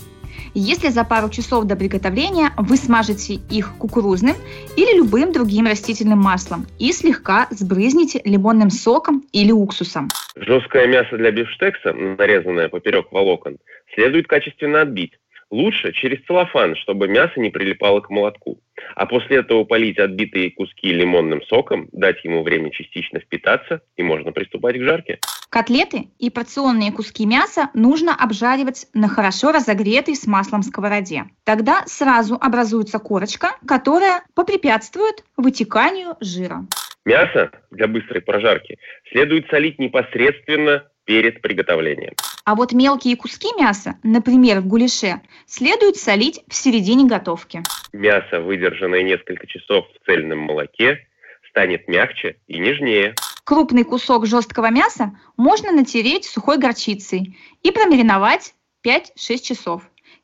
если 0.58 0.88
за 0.88 1.04
пару 1.04 1.28
часов 1.28 1.64
до 1.64 1.76
приготовления 1.76 2.50
вы 2.56 2.76
смажете 2.76 3.34
их 3.50 3.76
кукурузным 3.76 4.34
или 4.76 4.96
любым 4.96 5.32
другим 5.32 5.66
растительным 5.66 6.18
маслом 6.18 6.66
и 6.78 6.92
слегка 6.92 7.46
сбрызните 7.50 8.22
лимонным 8.24 8.70
соком 8.70 9.22
или 9.32 9.52
уксусом. 9.52 10.08
Жесткое 10.34 10.86
мясо 10.86 11.16
для 11.16 11.30
бифштекса, 11.30 11.92
нарезанное 11.92 12.68
поперек 12.68 13.12
волокон, 13.12 13.58
следует 13.94 14.26
качественно 14.26 14.80
отбить. 14.80 15.12
Лучше 15.50 15.92
через 15.92 16.24
целлофан, 16.26 16.74
чтобы 16.76 17.06
мясо 17.08 17.38
не 17.38 17.50
прилипало 17.50 18.00
к 18.00 18.10
молотку. 18.10 18.60
А 18.94 19.06
после 19.06 19.38
этого 19.38 19.64
полить 19.64 19.98
отбитые 19.98 20.50
куски 20.50 20.92
лимонным 20.92 21.42
соком, 21.42 21.88
дать 21.92 22.24
ему 22.24 22.42
время 22.42 22.70
частично 22.70 23.20
впитаться, 23.20 23.80
и 23.96 24.02
можно 24.02 24.32
приступать 24.32 24.76
к 24.76 24.82
жарке. 24.82 25.20
Котлеты 25.48 26.08
и 26.18 26.28
порционные 26.28 26.92
куски 26.92 27.24
мяса 27.24 27.70
нужно 27.72 28.14
обжаривать 28.14 28.86
на 28.92 29.08
хорошо 29.08 29.52
разогретой 29.52 30.16
с 30.16 30.26
маслом 30.26 30.62
сковороде. 30.62 31.24
Тогда 31.44 31.84
сразу 31.86 32.34
образуется 32.34 32.98
корочка, 32.98 33.56
которая 33.66 34.22
попрепятствует 34.34 35.24
вытеканию 35.36 36.16
жира. 36.20 36.66
Мясо 37.06 37.52
для 37.70 37.86
быстрой 37.86 38.20
прожарки 38.20 38.78
следует 39.12 39.48
солить 39.48 39.78
непосредственно 39.78 40.88
перед 41.04 41.40
приготовлением. 41.40 42.14
А 42.44 42.56
вот 42.56 42.72
мелкие 42.72 43.16
куски 43.16 43.46
мяса, 43.56 43.94
например, 44.02 44.60
в 44.60 44.66
гуляше, 44.66 45.20
следует 45.46 45.96
солить 45.96 46.40
в 46.48 46.54
середине 46.54 47.06
готовки. 47.06 47.62
Мясо, 47.92 48.40
выдержанное 48.40 49.02
несколько 49.04 49.46
часов 49.46 49.86
в 49.86 50.04
цельном 50.04 50.40
молоке, 50.40 51.06
станет 51.48 51.86
мягче 51.86 52.38
и 52.48 52.58
нежнее. 52.58 53.14
Крупный 53.44 53.84
кусок 53.84 54.26
жесткого 54.26 54.70
мяса 54.70 55.16
можно 55.36 55.70
натереть 55.70 56.24
сухой 56.24 56.58
горчицей 56.58 57.38
и 57.62 57.70
промариновать 57.70 58.54
5-6 58.84 59.42
часов. 59.42 59.82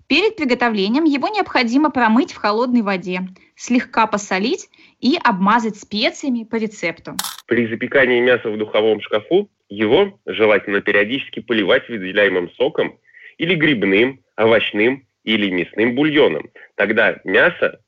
Перед 0.09 0.35
приготовлением 0.35 1.05
его 1.05 1.29
необходимо 1.29 1.91
промыть 1.91 2.33
в 2.33 2.39
холодной 2.39 2.83
воде, 2.83 3.21
слегка 3.55 4.09
посолить 4.09 4.69
и 5.03 5.19
обмазать 5.23 5.77
специями 5.77 6.45
по 6.45 6.57
рецепту. 6.57 7.17
При 7.47 7.67
запекании 7.67 8.21
мяса 8.21 8.49
в 8.49 8.57
духовом 8.57 9.03
шкафу 9.03 9.51
его 9.69 10.19
желательно 10.25 10.81
периодически 10.81 11.41
поливать 11.41 11.89
выделяемым 11.89 12.51
соком 12.53 12.99
или 13.37 13.55
грибным, 13.55 14.21
овощным 14.37 15.07
или 15.25 15.51
мясным 15.51 15.95
бульоном. 15.95 16.49
Тогда 16.77 17.17
мясо 17.25 17.81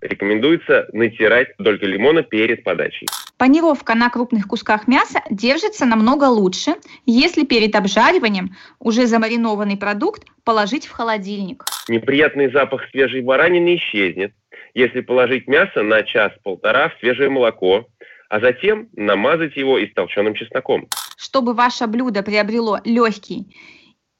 рекомендуется 0.00 0.88
натирать 0.92 1.56
только 1.58 1.86
лимона 1.86 2.22
перед 2.22 2.64
подачей. 2.64 3.06
Панировка 3.36 3.94
на 3.94 4.10
крупных 4.10 4.46
кусках 4.46 4.86
мяса 4.86 5.20
держится 5.28 5.86
намного 5.86 6.24
лучше, 6.24 6.74
если 7.04 7.44
перед 7.44 7.74
обжариванием 7.74 8.54
уже 8.78 9.06
замаринованный 9.06 9.76
продукт 9.76 10.22
положить 10.44 10.86
в 10.86 10.92
холодильник. 10.92 11.64
Неприятный 11.88 12.50
запах 12.50 12.88
свежей 12.90 13.22
баранины 13.22 13.76
исчезнет, 13.76 14.32
если 14.74 15.00
положить 15.00 15.46
мясо 15.46 15.82
на 15.82 16.02
час-полтора 16.02 16.90
в 16.90 16.98
свежее 16.98 17.30
молоко, 17.30 17.86
а 18.28 18.40
затем 18.40 18.88
намазать 18.94 19.56
его 19.56 19.82
истолченным 19.82 20.34
чесноком. 20.34 20.88
Чтобы 21.16 21.54
ваше 21.54 21.86
блюдо 21.86 22.22
приобрело 22.22 22.80
легкий 22.84 23.46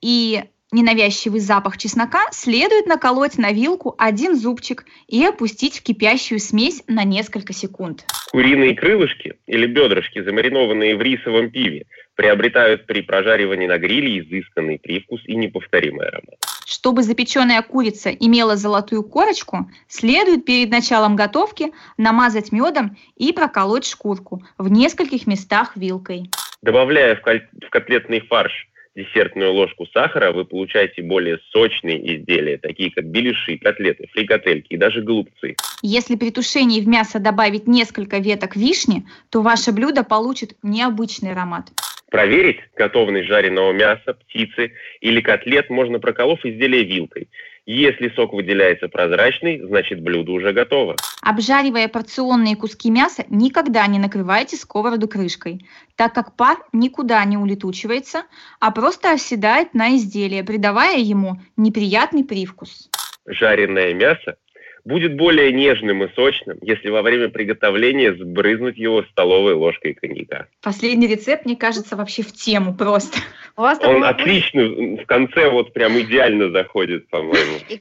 и 0.01 0.45
ненавязчивый 0.71 1.41
запах 1.41 1.79
чеснока, 1.79 2.27
следует 2.33 2.87
наколоть 2.87 3.39
на 3.39 3.53
вилку 3.53 3.95
один 3.99 4.37
зубчик 4.37 4.85
и 5.07 5.25
опустить 5.25 5.79
в 5.79 5.83
кипящую 5.83 6.41
смесь 6.41 6.83
на 6.89 7.05
несколько 7.05 7.53
секунд. 7.53 8.05
Куриные 8.31 8.75
крылышки 8.75 9.35
или 9.47 9.67
бедрышки, 9.67 10.23
замаринованные 10.23 10.97
в 10.97 11.03
рисовом 11.03 11.51
пиве, 11.51 11.87
приобретают 12.15 12.87
при 12.87 13.03
прожаривании 13.03 13.67
на 13.67 13.79
гриле 13.79 14.21
изысканный 14.21 14.79
привкус 14.79 15.21
и 15.25 15.37
неповторимый 15.37 16.09
аромат. 16.09 16.37
Чтобы 16.67 17.03
запеченная 17.03 17.63
курица 17.63 18.11
имела 18.11 18.57
золотую 18.57 19.03
корочку, 19.03 19.71
следует 19.89 20.45
перед 20.45 20.71
началом 20.71 21.17
готовки 21.17 21.73
намазать 21.99 22.53
медом 22.53 22.97
и 23.17 23.33
проколоть 23.33 23.87
шкурку 23.87 24.43
в 24.59 24.71
нескольких 24.71 25.27
местах 25.27 25.77
вилкой. 25.77 26.31
Добавляя 26.63 27.17
в 27.17 27.71
котлетный 27.71 28.21
фарш 28.21 28.69
десертную 28.95 29.53
ложку 29.53 29.87
сахара, 29.93 30.33
вы 30.33 30.45
получаете 30.45 31.03
более 31.03 31.39
сочные 31.51 32.17
изделия, 32.17 32.59
такие 32.59 32.91
как 32.91 33.05
беляши, 33.07 33.59
котлеты, 33.59 34.09
фрикадельки 34.13 34.75
и 34.75 34.77
даже 34.77 35.03
голубцы. 35.03 35.57
Если 35.83 36.17
при 36.17 36.31
тушении 36.31 36.81
в 36.81 36.89
мясо 36.89 37.19
добавить 37.19 37.67
несколько 37.67 38.19
веток 38.19 38.57
вишни, 38.57 39.05
то 39.31 39.43
ваше 39.43 39.73
блюдо 39.73 40.05
получит 40.05 40.55
необычный 40.63 41.33
аромат. 41.33 41.67
Проверить 42.11 42.61
готовность 42.77 43.27
жареного 43.27 43.73
мяса, 43.73 44.15
птицы 44.15 44.73
или 45.01 45.21
котлет 45.21 45.69
можно 45.69 45.99
проколов 45.99 46.45
изделие 46.45 46.85
вилкой. 46.85 47.29
Если 47.67 48.11
сок 48.11 48.35
выделяется 48.35 48.89
прозрачный, 48.89 49.59
значит 49.59 50.03
блюдо 50.03 50.33
уже 50.33 50.53
готово. 50.53 50.97
Обжаривая 51.23 51.89
порционные 51.89 52.57
куски 52.57 52.91
мяса, 52.91 53.25
никогда 53.31 53.87
не 53.87 53.99
накрывайте 53.99 54.57
сковороду 54.57 55.09
крышкой, 55.09 55.65
так 55.97 56.13
как 56.13 56.37
пар 56.37 56.59
никуда 56.73 57.25
не 57.25 57.39
улетучивается, 57.39 58.25
а 58.61 58.71
просто 58.71 59.13
оседает 59.13 59.73
на 59.73 59.97
изделие, 59.97 60.45
придавая 60.45 60.99
ему 60.99 61.41
неприятный 61.57 62.25
привкус. 62.25 62.91
Жареное 63.27 63.95
мясо 63.95 64.37
будет 64.85 65.17
более 65.17 65.53
нежным 65.53 66.05
и 66.05 66.15
сочным, 66.15 66.59
если 66.63 66.91
во 66.91 67.03
время 67.03 67.29
приготовления 67.29 68.15
сбрызнуть 68.15 68.77
его 68.77 69.03
столовой 69.05 69.55
ложкой 69.55 69.95
коньяка. 69.95 70.47
Последний 70.63 71.07
рецепт, 71.07 71.47
мне 71.47 71.57
кажется, 71.57 71.97
вообще 71.97 72.23
в 72.23 72.33
тему 72.33 72.75
просто. 72.75 73.19
Он 73.57 74.05
отлично, 74.05 74.63
в 74.63 75.07
конце 75.07 75.49
вот 75.49 75.73
прям 75.73 75.99
идеально 75.99 76.51
заходит, 76.51 77.09
по-моему. 77.09 77.59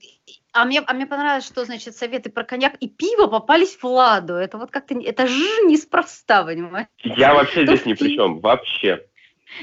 А 0.55 0.65
мне, 0.65 0.83
а 0.85 0.93
мне 0.93 1.07
понравилось, 1.07 1.47
что, 1.47 1.65
значит, 1.65 1.95
советы 1.95 2.29
про 2.29 2.43
коньяк 2.43 2.75
и 2.79 2.87
пиво 2.87 3.25
попались 3.25 3.75
Владу. 3.81 4.33
Это 4.35 4.59
вот 4.59 4.69
как-то, 4.69 4.93
это 4.99 5.25
же 5.25 5.65
неспроста, 5.65 6.43
понимаете? 6.43 6.91
Я 7.03 7.33
вообще 7.33 7.65
здесь 7.65 7.87
ни 7.87 7.95
при 7.95 8.13
чем, 8.13 8.39
вообще. 8.39 9.03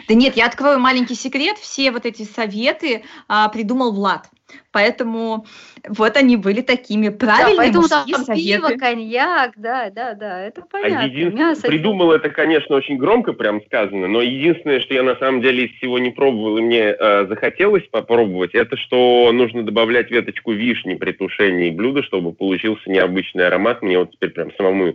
Да 0.09 0.15
нет, 0.15 0.37
я 0.37 0.47
открою 0.47 0.79
маленький 0.79 1.15
секрет. 1.15 1.59
Все 1.59 1.91
вот 1.91 2.07
эти 2.07 2.23
советы 2.23 3.05
а, 3.29 3.49
придумал 3.49 3.93
Влад. 3.93 4.29
Поэтому 4.73 5.47
вот 5.89 6.17
они 6.17 6.37
были 6.37 6.61
такими 6.61 7.09
правильными 7.09 7.57
да, 7.57 7.57
поэтому 7.57 7.89
там 7.89 8.07
советы. 8.25 8.69
пиво, 8.69 8.79
коньяк, 8.79 9.53
да, 9.57 9.91
да, 9.91 10.15
да, 10.15 10.43
это 10.43 10.63
а 10.63 10.67
понятно. 10.71 11.01
А 11.01 11.07
един... 11.07 11.35
Мясо, 11.35 11.67
придумал 11.67 12.13
это, 12.13 12.31
конечно, 12.31 12.77
очень 12.77 12.97
громко 12.97 13.33
прям 13.33 13.63
сказано, 13.65 14.07
но 14.07 14.23
единственное, 14.23 14.81
что 14.81 14.95
я 14.95 15.03
на 15.03 15.17
самом 15.17 15.41
деле 15.41 15.67
из 15.67 15.77
всего 15.77 15.99
не 15.99 16.11
пробовал 16.11 16.59
и 16.59 16.63
мне 16.63 16.95
э, 16.99 17.27
захотелось 17.27 17.85
попробовать, 17.91 18.55
это 18.55 18.77
что 18.77 19.31
нужно 19.33 19.63
добавлять 19.65 20.11
веточку 20.11 20.53
вишни 20.53 20.95
при 20.95 21.13
тушении 21.13 21.71
блюда, 21.71 22.03
чтобы 22.03 22.33
получился 22.33 22.91
необычный 22.91 23.47
аромат. 23.47 23.83
Мне 23.83 23.99
вот 23.99 24.13
теперь 24.13 24.31
прям 24.31 24.53
самому 24.57 24.95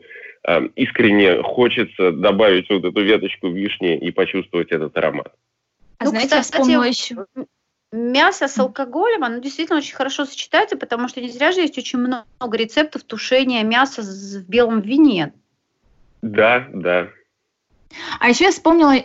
искренне 0.76 1.42
хочется 1.42 2.12
добавить 2.12 2.70
вот 2.70 2.84
эту 2.84 3.02
веточку 3.02 3.50
вишни 3.50 3.98
и 3.98 4.12
почувствовать 4.12 4.72
этот 4.72 4.96
аромат. 4.98 5.34
А 5.98 6.06
ну, 6.06 6.10
знаете, 6.12 6.28
кстати, 6.28 6.38
я 6.38 6.44
вспомнила 6.44 6.84
еще 6.84 7.26
мясо 7.92 8.48
с 8.48 8.58
алкоголем, 8.60 9.24
оно 9.24 9.40
действительно 9.40 9.78
очень 9.80 9.96
хорошо 9.96 10.26
сочетается, 10.26 10.78
потому 10.78 11.08
что 11.08 11.22
не 11.22 11.30
зря 11.30 11.52
же 11.52 11.62
есть 11.62 11.78
очень 11.78 12.00
много 12.00 12.58
рецептов 12.58 13.04
тушения 13.04 13.64
мяса 13.64 14.02
в 14.02 14.50
белом 14.50 14.82
вине. 14.82 15.34
Да, 16.22 16.68
да. 16.74 17.10
А 18.20 18.30
еще 18.30 18.46
я 18.46 18.52
вспомнила 18.52 18.96
э, 18.96 19.04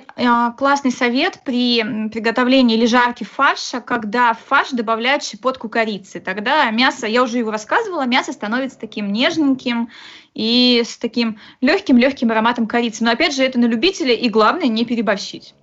классный 0.56 0.92
совет 0.92 1.40
при 1.44 2.08
приготовлении 2.08 2.76
или 2.76 2.86
жарке 2.86 3.24
фарша, 3.24 3.80
когда 3.80 4.34
в 4.34 4.40
фарш 4.40 4.70
добавляют 4.70 5.22
щепотку 5.22 5.68
корицы. 5.68 6.20
Тогда 6.20 6.70
мясо, 6.70 7.06
я 7.06 7.22
уже 7.22 7.38
его 7.38 7.50
рассказывала, 7.50 8.06
мясо 8.06 8.32
становится 8.32 8.78
таким 8.78 9.12
нежненьким 9.12 9.90
и 10.34 10.82
с 10.84 10.96
таким 10.98 11.38
легким-легким 11.60 12.30
ароматом 12.30 12.66
корицы. 12.66 13.04
Но 13.04 13.10
опять 13.10 13.34
же, 13.34 13.42
это 13.44 13.58
на 13.58 13.66
любителя, 13.66 14.14
и 14.14 14.28
главное 14.28 14.68
не 14.68 14.84
переборщить. 14.84 15.54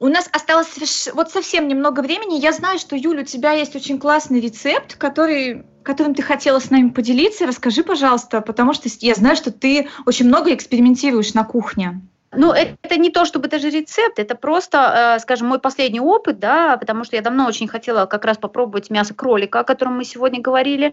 У 0.00 0.06
нас 0.06 0.28
осталось 0.32 1.08
вот 1.12 1.30
совсем 1.30 1.66
немного 1.66 2.00
времени. 2.00 2.40
Я 2.40 2.52
знаю, 2.52 2.78
что, 2.78 2.94
Юля, 2.94 3.22
у 3.22 3.24
тебя 3.24 3.52
есть 3.52 3.74
очень 3.74 3.98
классный 3.98 4.40
рецепт, 4.40 4.94
который, 4.94 5.64
которым 5.82 6.14
ты 6.14 6.22
хотела 6.22 6.60
с 6.60 6.70
нами 6.70 6.90
поделиться. 6.90 7.46
Расскажи, 7.46 7.82
пожалуйста, 7.82 8.40
потому 8.40 8.74
что 8.74 8.88
я 9.00 9.14
знаю, 9.16 9.34
что 9.34 9.50
ты 9.50 9.88
очень 10.06 10.26
много 10.26 10.54
экспериментируешь 10.54 11.34
на 11.34 11.44
кухне. 11.44 12.00
Ну, 12.30 12.52
это 12.52 12.96
не 12.98 13.10
то, 13.10 13.24
чтобы 13.24 13.48
даже 13.48 13.70
рецепт, 13.70 14.18
это 14.18 14.34
просто, 14.34 15.14
э, 15.16 15.18
скажем, 15.20 15.48
мой 15.48 15.58
последний 15.58 16.00
опыт, 16.00 16.38
да, 16.38 16.76
потому 16.76 17.04
что 17.04 17.16
я 17.16 17.22
давно 17.22 17.46
очень 17.46 17.68
хотела 17.68 18.04
как 18.04 18.26
раз 18.26 18.36
попробовать 18.36 18.90
мясо 18.90 19.14
кролика, 19.14 19.60
о 19.60 19.64
котором 19.64 19.96
мы 19.96 20.04
сегодня 20.04 20.40
говорили, 20.40 20.92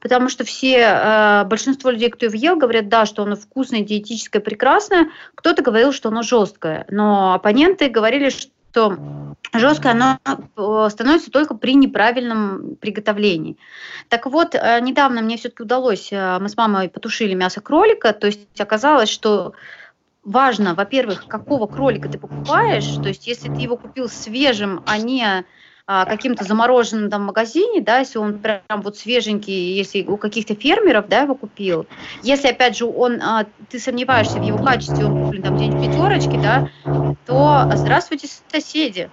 потому 0.00 0.28
что 0.28 0.44
все, 0.44 0.78
э, 0.78 1.44
большинство 1.44 1.90
людей, 1.90 2.10
кто 2.10 2.26
его 2.26 2.34
ел, 2.34 2.56
говорят, 2.56 2.88
да, 2.88 3.06
что 3.06 3.22
оно 3.22 3.36
вкусное, 3.36 3.82
диетическое, 3.82 4.42
прекрасное, 4.42 5.10
кто-то 5.36 5.62
говорил, 5.62 5.92
что 5.92 6.08
оно 6.08 6.22
жесткое, 6.22 6.84
но 6.90 7.34
оппоненты 7.34 7.88
говорили, 7.88 8.30
что 8.30 8.98
жесткое 9.52 9.92
оно 9.92 10.18
э, 10.26 10.90
становится 10.90 11.30
только 11.30 11.54
при 11.54 11.74
неправильном 11.76 12.74
приготовлении. 12.80 13.56
Так 14.08 14.26
вот, 14.26 14.54
недавно 14.54 15.22
мне 15.22 15.36
все-таки 15.36 15.62
удалось, 15.62 16.10
мы 16.10 16.48
с 16.48 16.56
мамой 16.56 16.88
потушили 16.88 17.34
мясо 17.34 17.60
кролика, 17.60 18.12
то 18.12 18.26
есть 18.26 18.60
оказалось, 18.60 19.10
что 19.10 19.52
важно, 20.24 20.74
во-первых, 20.74 21.26
какого 21.26 21.66
кролика 21.66 22.08
ты 22.08 22.18
покупаешь. 22.18 22.88
То 23.02 23.08
есть, 23.08 23.26
если 23.26 23.48
ты 23.48 23.60
его 23.60 23.76
купил 23.76 24.08
свежим, 24.08 24.82
а 24.86 24.98
не 24.98 25.44
а, 25.86 26.04
каким-то 26.04 26.44
замороженным 26.44 27.10
там 27.10 27.24
магазине, 27.24 27.80
да, 27.80 27.98
если 27.98 28.18
он 28.18 28.38
прям 28.38 28.62
вот 28.82 28.96
свеженький, 28.96 29.74
если 29.74 30.02
у 30.04 30.16
каких-то 30.16 30.54
фермеров, 30.54 31.08
да, 31.08 31.22
его 31.22 31.34
купил. 31.34 31.86
Если, 32.22 32.48
опять 32.48 32.76
же, 32.76 32.86
он, 32.86 33.20
а, 33.20 33.46
ты 33.68 33.78
сомневаешься 33.78 34.38
в 34.38 34.42
его 34.44 34.58
качестве, 34.58 35.04
он 35.04 35.24
куплен 35.24 35.42
там 35.42 35.56
где-нибудь 35.56 35.86
пятерочки, 35.86 36.40
да, 36.40 36.68
то 37.26 37.70
здравствуйте, 37.74 38.28
соседи. 38.50 39.10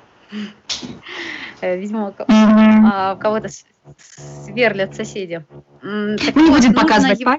Э, 1.62 1.78
видимо, 1.78 2.14
а, 2.28 3.16
кого-то 3.16 3.50
сверлят 3.98 4.96
соседи. 4.96 5.46
Так 5.82 6.36
Не 6.36 6.52
будем 6.52 6.74
показывать 6.74 7.20
его... 7.20 7.38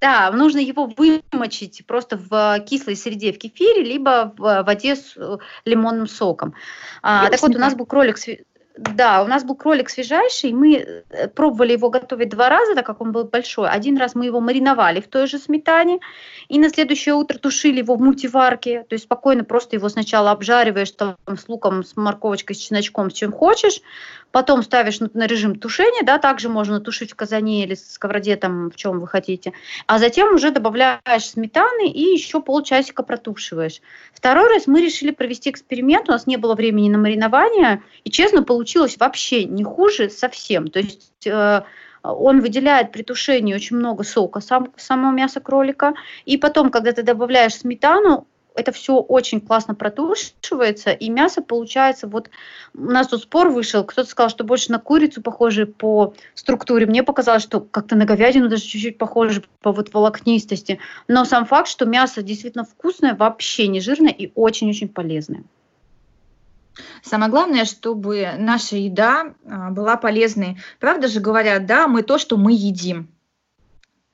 Да, 0.00 0.30
нужно 0.30 0.58
его 0.58 0.86
вымочить 0.86 1.86
просто 1.86 2.16
в 2.16 2.60
кислой 2.60 2.96
среде 2.96 3.32
в 3.32 3.38
кефире, 3.38 3.82
либо 3.82 4.32
в 4.36 4.62
воде 4.62 4.96
с 4.96 5.14
э, 5.16 5.36
лимонным 5.66 6.06
соком. 6.06 6.54
А, 7.02 7.28
так 7.28 7.42
вот, 7.42 7.54
у 7.54 7.58
нас 7.58 7.74
был 7.74 7.84
кролик 7.84 8.16
да, 8.80 9.22
у 9.22 9.26
нас 9.26 9.44
был 9.44 9.56
кролик 9.56 9.90
свежайший, 9.90 10.52
мы 10.52 10.76
э, 10.76 11.28
пробовали 11.28 11.72
его 11.72 11.90
готовить 11.90 12.30
два 12.30 12.48
раза, 12.48 12.74
так 12.74 12.86
как 12.86 13.02
он 13.02 13.12
был 13.12 13.24
большой. 13.24 13.68
Один 13.68 13.98
раз 13.98 14.14
мы 14.14 14.24
его 14.24 14.40
мариновали 14.40 15.00
в 15.00 15.08
той 15.08 15.26
же 15.26 15.38
сметане, 15.38 15.98
и 16.48 16.58
на 16.58 16.70
следующее 16.70 17.14
утро 17.14 17.36
тушили 17.36 17.80
его 17.80 17.96
в 17.96 18.00
мультиварке, 18.00 18.86
то 18.88 18.94
есть 18.94 19.04
спокойно 19.04 19.44
просто 19.44 19.76
его 19.76 19.88
сначала 19.90 20.30
обжариваешь 20.30 20.92
там 20.92 21.16
с 21.26 21.46
луком, 21.48 21.84
с 21.84 21.94
морковочкой, 21.94 22.56
с 22.56 22.58
чесночком, 22.58 23.10
с 23.10 23.12
чем 23.12 23.32
хочешь, 23.32 23.82
потом 24.30 24.62
ставишь 24.62 25.00
на, 25.00 25.26
режим 25.26 25.56
тушения, 25.58 26.02
да, 26.02 26.18
также 26.18 26.48
можно 26.48 26.80
тушить 26.80 27.12
в 27.12 27.16
казане 27.16 27.64
или 27.64 27.74
сковороде, 27.74 28.36
там, 28.36 28.70
в 28.70 28.76
чем 28.76 29.00
вы 29.00 29.06
хотите, 29.06 29.52
а 29.88 29.98
затем 29.98 30.34
уже 30.34 30.52
добавляешь 30.52 31.00
сметаны 31.18 31.90
и 31.90 32.00
еще 32.00 32.40
полчасика 32.40 33.02
протушиваешь. 33.02 33.82
Второй 34.14 34.48
раз 34.48 34.66
мы 34.66 34.80
решили 34.80 35.10
провести 35.10 35.50
эксперимент, 35.50 36.08
у 36.08 36.12
нас 36.12 36.26
не 36.26 36.38
было 36.38 36.54
времени 36.54 36.88
на 36.88 36.96
маринование, 36.96 37.82
и 38.04 38.10
честно, 38.10 38.42
получилось 38.42 38.69
вообще 38.78 39.44
не 39.44 39.64
хуже 39.64 40.10
совсем, 40.10 40.68
то 40.68 40.80
есть 40.80 41.26
э, 41.26 41.62
он 42.02 42.40
выделяет 42.40 42.92
при 42.92 43.02
тушении 43.02 43.54
очень 43.54 43.76
много 43.76 44.04
сока, 44.04 44.40
сам, 44.40 44.72
само 44.76 45.10
мясо 45.10 45.40
кролика. 45.40 45.94
И 46.24 46.36
потом, 46.36 46.70
когда 46.70 46.92
ты 46.92 47.02
добавляешь 47.02 47.54
сметану, 47.54 48.26
это 48.54 48.72
все 48.72 48.96
очень 48.96 49.40
классно 49.40 49.74
протушивается, 49.74 50.90
и 50.90 51.08
мясо 51.08 51.40
получается, 51.40 52.08
вот 52.08 52.30
у 52.74 52.82
нас 52.82 53.08
тут 53.08 53.22
спор 53.22 53.48
вышел, 53.48 53.84
кто-то 53.84 54.08
сказал, 54.08 54.28
что 54.28 54.44
больше 54.44 54.72
на 54.72 54.78
курицу 54.78 55.22
похоже 55.22 55.66
по 55.66 56.14
структуре, 56.34 56.86
мне 56.86 57.02
показалось, 57.02 57.42
что 57.42 57.60
как-то 57.60 57.96
на 57.96 58.04
говядину 58.04 58.48
даже 58.48 58.62
чуть-чуть 58.62 58.98
похоже 58.98 59.44
по 59.62 59.72
вот 59.72 59.94
волокнистости, 59.94 60.80
но 61.06 61.24
сам 61.24 61.46
факт, 61.46 61.68
что 61.68 61.86
мясо 61.86 62.22
действительно 62.22 62.64
вкусное, 62.64 63.14
вообще 63.14 63.68
не 63.68 63.80
жирное 63.80 64.12
и 64.12 64.32
очень-очень 64.34 64.88
полезное. 64.88 65.44
Самое 67.02 67.30
главное, 67.30 67.64
чтобы 67.64 68.30
наша 68.38 68.76
еда 68.76 69.34
а, 69.44 69.70
была 69.70 69.96
полезной. 69.96 70.58
Правда 70.78 71.08
же 71.08 71.20
говорят, 71.20 71.66
да, 71.66 71.88
мы 71.88 72.02
то, 72.02 72.18
что 72.18 72.36
мы 72.36 72.52
едим. 72.52 73.08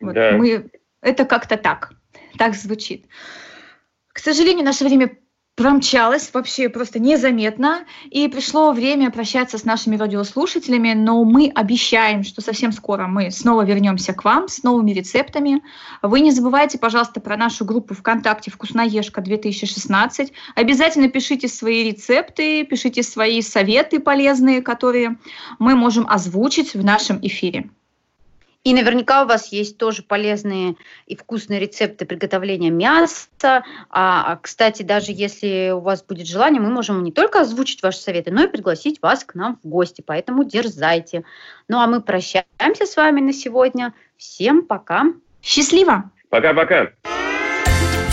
Вот 0.00 0.14
да. 0.14 0.32
мы, 0.32 0.70
это 1.00 1.24
как-то 1.24 1.57
так, 1.57 1.92
так 2.38 2.54
звучит. 2.54 3.07
К 4.09 4.18
сожалению, 4.18 4.64
наше 4.64 4.84
время 4.84 5.16
промчалось 5.57 6.30
вообще 6.32 6.68
просто 6.68 6.98
незаметно, 6.98 7.84
и 8.11 8.28
пришло 8.28 8.72
время 8.72 9.11
прощаться 9.11 9.57
с 9.59 9.64
нашими 9.64 9.96
радиослушателями, 9.96 10.92
но 10.92 11.24
мы 11.24 11.50
обещаем, 11.52 12.22
что 12.22 12.42
совсем 12.42 12.72
скоро 12.72 13.07
мы 13.07 13.30
снова 13.30 13.64
вернемся 13.64 14.12
к 14.12 14.22
вам 14.22 14.48
с 14.48 14.62
новыми 14.62 14.92
рецептами. 14.92 15.62
Вы 16.02 16.20
не 16.20 16.30
забывайте, 16.30 16.78
пожалуйста, 16.78 17.20
про 17.20 17.36
нашу 17.36 17.64
группу 17.64 17.94
ВКонтакте 17.94 18.50
«Вкусноежка 18.50 19.22
2016». 19.22 20.32
Обязательно 20.54 21.09
пишите 21.09 21.48
свои 21.48 21.90
рецепты, 21.90 22.64
пишите 22.64 23.02
свои 23.02 23.40
советы 23.40 23.98
полезные, 23.98 24.61
которые 24.61 25.16
мы 25.59 25.74
можем 25.74 26.07
озвучить 26.07 26.74
в 26.74 26.84
нашем 26.84 27.18
эфире. 27.22 27.70
И 28.66 28.74
наверняка 28.74 29.22
у 29.22 29.28
вас 29.28 29.52
есть 29.52 29.78
тоже 29.78 30.02
полезные 30.02 30.74
и 31.06 31.14
вкусные 31.14 31.60
рецепты 31.60 32.04
приготовления 32.04 32.70
мяса. 32.70 33.28
А, 33.40 33.62
а, 33.90 34.36
кстати, 34.42 34.82
даже 34.82 35.12
если 35.12 35.70
у 35.70 35.78
вас 35.78 36.02
будет 36.02 36.26
желание, 36.26 36.60
мы 36.60 36.70
можем 36.70 37.04
не 37.04 37.12
только 37.12 37.42
озвучить 37.42 37.84
ваши 37.84 37.98
советы, 37.98 38.32
но 38.32 38.42
и 38.42 38.48
пригласить 38.48 39.00
вас 39.00 39.22
к 39.22 39.36
нам 39.36 39.60
в 39.62 39.68
гости. 39.68 40.02
Поэтому 40.04 40.42
дерзайте. 40.42 41.22
Ну 41.68 41.78
а 41.78 41.86
мы 41.86 42.02
прощаемся 42.02 42.86
с 42.86 42.96
вами 42.96 43.20
на 43.20 43.32
сегодня. 43.32 43.94
Всем 44.16 44.62
пока. 44.62 45.12
Счастливо. 45.40 46.10
Пока-пока. 46.28 46.90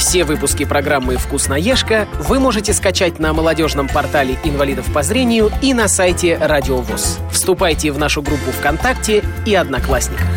Все 0.03 0.25
выпуски 0.25 0.65
программы 0.65 1.15
«Вкусноежка» 1.15 2.09
вы 2.19 2.37
можете 2.37 2.73
скачать 2.73 3.19
на 3.19 3.31
молодежном 3.31 3.87
портале 3.87 4.37
инвалидов 4.43 4.91
по 4.93 5.01
зрению 5.01 5.49
и 5.61 5.73
на 5.73 5.87
сайте 5.87 6.37
Радио 6.37 6.79
ВОЗ. 6.79 7.19
Вступайте 7.31 7.89
в 7.89 7.97
нашу 7.97 8.21
группу 8.21 8.51
ВКонтакте 8.51 9.23
и 9.45 9.55
Одноклассниках. 9.55 10.27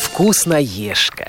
«Вкусноежка». 0.00 1.26